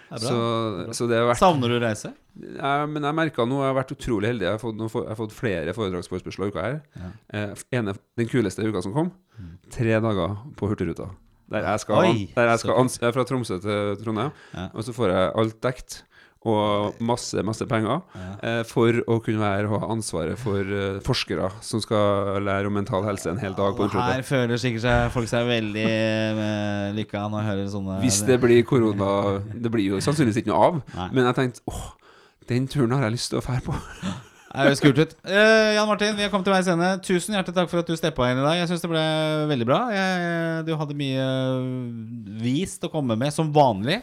Det. 0.07 0.19
Så, 0.23 0.39
så 0.95 1.07
det 1.11 1.17
har 1.19 1.29
vært 1.33 1.41
Savner 1.41 1.71
du 1.71 1.77
å 1.77 1.83
reise? 1.83 2.13
ja, 2.39 2.73
Men 2.87 3.03
jeg 3.09 3.17
merka 3.19 3.43
nå 3.47 3.57
Jeg 3.59 3.67
har 3.73 3.77
vært 3.81 3.91
utrolig 3.97 4.29
heldig. 4.31 4.47
Jeg 4.47 4.55
har 4.55 4.61
fått, 4.63 4.77
nå 4.79 4.87
jeg 4.91 5.09
har 5.11 5.19
fått 5.19 5.35
flere 5.35 5.75
foredragsforespørsler 5.75 6.51
uka 6.53 6.63
her. 6.63 6.77
Ja. 6.99 7.09
Eh, 7.35 7.65
ene, 7.81 7.95
den 8.19 8.29
kuleste 8.31 8.67
uka 8.67 8.83
som 8.87 8.95
kom, 8.95 9.11
tre 9.75 9.97
dager 10.03 10.37
på 10.59 10.69
Hurtigruta. 10.71 11.09
Der 11.51 11.63
jeg 11.63 11.79
skal, 11.85 12.03
Oi, 12.03 12.23
der 12.35 12.49
jeg 12.51 12.59
skal 12.65 12.79
jeg 12.91 13.07
er 13.07 13.13
fra 13.15 13.25
Tromsø 13.27 13.59
til 13.63 13.93
Trondheim, 14.03 14.33
Ja. 14.55 14.65
og 14.75 14.83
så 14.83 14.91
får 14.95 15.13
jeg 15.15 15.29
alt 15.43 15.61
dekt. 15.63 16.01
Og 16.47 17.01
masse, 17.03 17.43
masse 17.47 17.67
penger 17.67 18.03
eh, 18.45 18.61
for 18.69 19.01
å 19.11 19.19
kunne 19.25 19.43
være, 19.43 19.71
ha 19.73 19.91
ansvaret 19.91 20.39
for 20.39 20.63
eh, 20.63 20.99
forskere 21.07 21.49
som 21.65 21.83
skal 21.83 22.39
lære 22.47 22.71
om 22.71 22.77
mental 22.77 23.07
helse 23.09 23.33
en 23.33 23.41
hel 23.43 23.57
dag 23.57 23.75
på 23.77 23.89
en 23.89 23.97
her 23.97 24.23
føler 24.27 24.61
sikkert 24.61 24.85
seg 24.85 25.11
folk 25.15 25.31
seg 25.31 25.49
veldig 25.49 25.87
eh, 25.87 26.93
lykka 26.97 27.25
når 27.33 27.49
hører 27.51 27.73
sånne 27.73 27.99
Hvis 28.05 28.21
det 28.29 28.39
blir 28.43 28.63
korona 28.69 29.41
Det 29.51 29.73
blir 29.73 29.97
jo 29.97 30.01
sannsynligvis 30.05 30.43
ikke 30.43 30.53
noe 30.53 30.69
av. 30.69 30.79
Nei. 30.95 31.09
Men 31.17 31.29
jeg 31.31 31.39
tenkte 31.41 31.67
åh, 31.73 31.85
den 32.51 32.71
turen 32.71 32.95
har 32.95 33.09
jeg 33.09 33.17
lyst 33.17 33.33
til 33.33 33.41
å 33.41 33.45
fære 33.45 33.65
på. 33.67 33.75
Det 34.57 34.65
høres 34.65 34.81
kult 34.81 35.01
ut. 35.03 35.11
Uh, 35.27 35.75
Jan 35.77 35.89
Martin, 35.89 36.15
vi 36.17 36.25
har 36.25 36.31
kommet 36.33 36.47
til 36.49 36.55
veis 36.55 36.69
ende. 36.73 36.87
Tusen 37.05 37.35
hjertelig 37.37 37.59
takk 37.59 37.69
for 37.69 37.83
at 37.83 37.91
du 37.91 37.99
steppa 37.99 38.31
inn 38.33 38.39
i 38.41 38.45
dag. 38.47 38.55
Jeg 38.57 38.71
syns 38.71 38.85
det 38.87 38.89
ble 38.89 39.03
veldig 39.51 39.67
bra. 39.69 39.81
Jeg, 39.93 40.63
du 40.65 40.71
hadde 40.81 40.97
mye 40.97 41.27
vist 42.41 42.87
å 42.87 42.91
komme 42.93 43.19
med, 43.21 43.35
som 43.37 43.51
vanlig. 43.53 43.99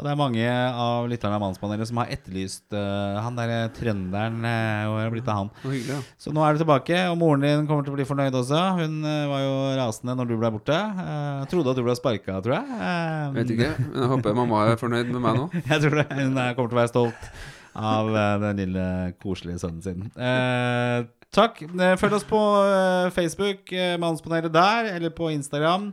Og 0.00 0.06
det 0.06 0.14
er 0.14 0.16
mange 0.16 0.44
av 0.80 1.08
lytterne 1.10 1.36
av 1.36 1.42
Mannspanelet 1.42 1.90
som 1.90 1.98
har 2.00 2.08
etterlyst 2.14 2.72
uh, 2.72 3.20
han 3.20 3.36
derre 3.36 3.66
trønderen. 3.76 4.38
Uh, 4.40 4.96
er 5.02 5.12
blitt 5.12 5.28
av 5.28 5.42
han? 5.42 5.50
Hyggelig, 5.66 5.92
ja. 5.92 6.00
Så 6.16 6.32
nå 6.32 6.40
er 6.40 6.56
du 6.56 6.62
tilbake, 6.62 7.02
og 7.10 7.18
moren 7.20 7.44
din 7.44 7.68
kommer 7.68 7.84
til 7.84 7.92
å 7.92 7.98
bli 7.98 8.08
fornøyd 8.08 8.38
også. 8.40 8.62
Hun 8.80 8.96
uh, 9.04 9.28
var 9.28 9.44
jo 9.44 9.52
rasende 9.76 10.16
når 10.16 10.32
du 10.32 10.34
ble 10.40 10.52
borte. 10.56 10.80
Uh, 10.96 11.44
trodde 11.52 11.74
at 11.74 11.82
du 11.82 11.84
ble 11.84 11.98
sparka, 12.00 12.40
tror 12.40 12.56
jeg. 12.56 12.80
Eh, 12.80 13.30
Vet 13.36 13.54
ikke. 13.58 13.70
Men 13.76 14.02
jeg 14.06 14.12
håper 14.14 14.40
mamma 14.40 14.64
er 14.72 14.80
fornøyd 14.80 15.12
med 15.12 15.24
meg 15.28 15.40
nå. 15.42 15.48
jeg 15.74 15.84
tror 15.84 16.00
det. 16.00 16.08
Hun 16.16 16.32
eh, 16.32 16.52
kommer 16.56 16.72
til 16.72 16.78
å 16.78 16.82
være 16.82 16.94
stolt 16.96 17.32
av 17.76 18.12
eh, 18.16 18.34
den 18.48 18.64
lille 18.64 18.90
koselige 19.20 19.60
sønnen 19.62 19.84
sin. 19.84 20.08
Uh, 20.16 21.04
takk. 21.34 21.62
Eh, 21.62 21.94
Følg 22.00 22.18
oss 22.18 22.26
på 22.28 22.40
eh, 22.64 23.10
Facebook, 23.14 23.72
eh, 23.72 23.96
Mannspanelet 24.00 24.52
der, 24.54 24.92
eller 24.96 25.14
på 25.14 25.30
Instagram. 25.32 25.90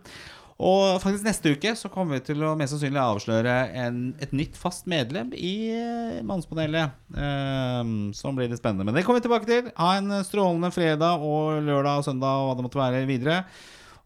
Og 0.57 0.97
faktisk 1.03 1.25
neste 1.27 1.51
uke 1.53 1.73
så 1.77 1.89
kommer 1.93 2.17
vi 2.17 2.31
til 2.31 2.41
å 2.41 2.55
mest 2.57 2.73
sannsynlig 2.73 3.01
avsløre 3.01 3.55
en, 3.77 3.99
et 4.23 4.33
nytt 4.33 4.57
fast 4.57 4.87
medlem 4.89 5.29
i 5.37 5.69
eh, 5.69 6.17
Mannspanelet. 6.25 6.97
Um, 7.13 8.09
som 8.17 8.37
blir 8.37 8.49
litt 8.49 8.61
spennende. 8.61 8.87
Men 8.87 8.97
det 8.97 9.05
kommer 9.05 9.21
vi 9.21 9.27
tilbake 9.27 9.49
til. 9.49 9.69
Ha 9.77 9.91
en 9.99 10.17
strålende 10.25 10.73
fredag 10.73 11.21
og 11.21 11.61
lørdag 11.67 12.01
og 12.01 12.09
søndag 12.09 12.41
og 12.41 12.49
hva 12.49 12.57
det 12.57 12.65
måtte 12.65 12.81
være 12.81 13.05
videre. 13.09 13.39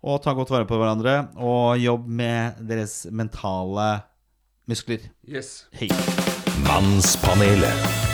Og 0.03 0.19
ta 0.19 0.35
godt 0.35 0.51
vare 0.51 0.67
på 0.67 0.79
hverandre. 0.81 1.17
Og 1.39 1.79
jobb 1.79 2.11
med 2.19 2.59
deres 2.67 3.05
mentale 3.07 4.01
muskler. 4.67 5.07
Yes. 5.23 5.69
Hei. 5.79 5.87
Mannspanelet. 6.67 8.10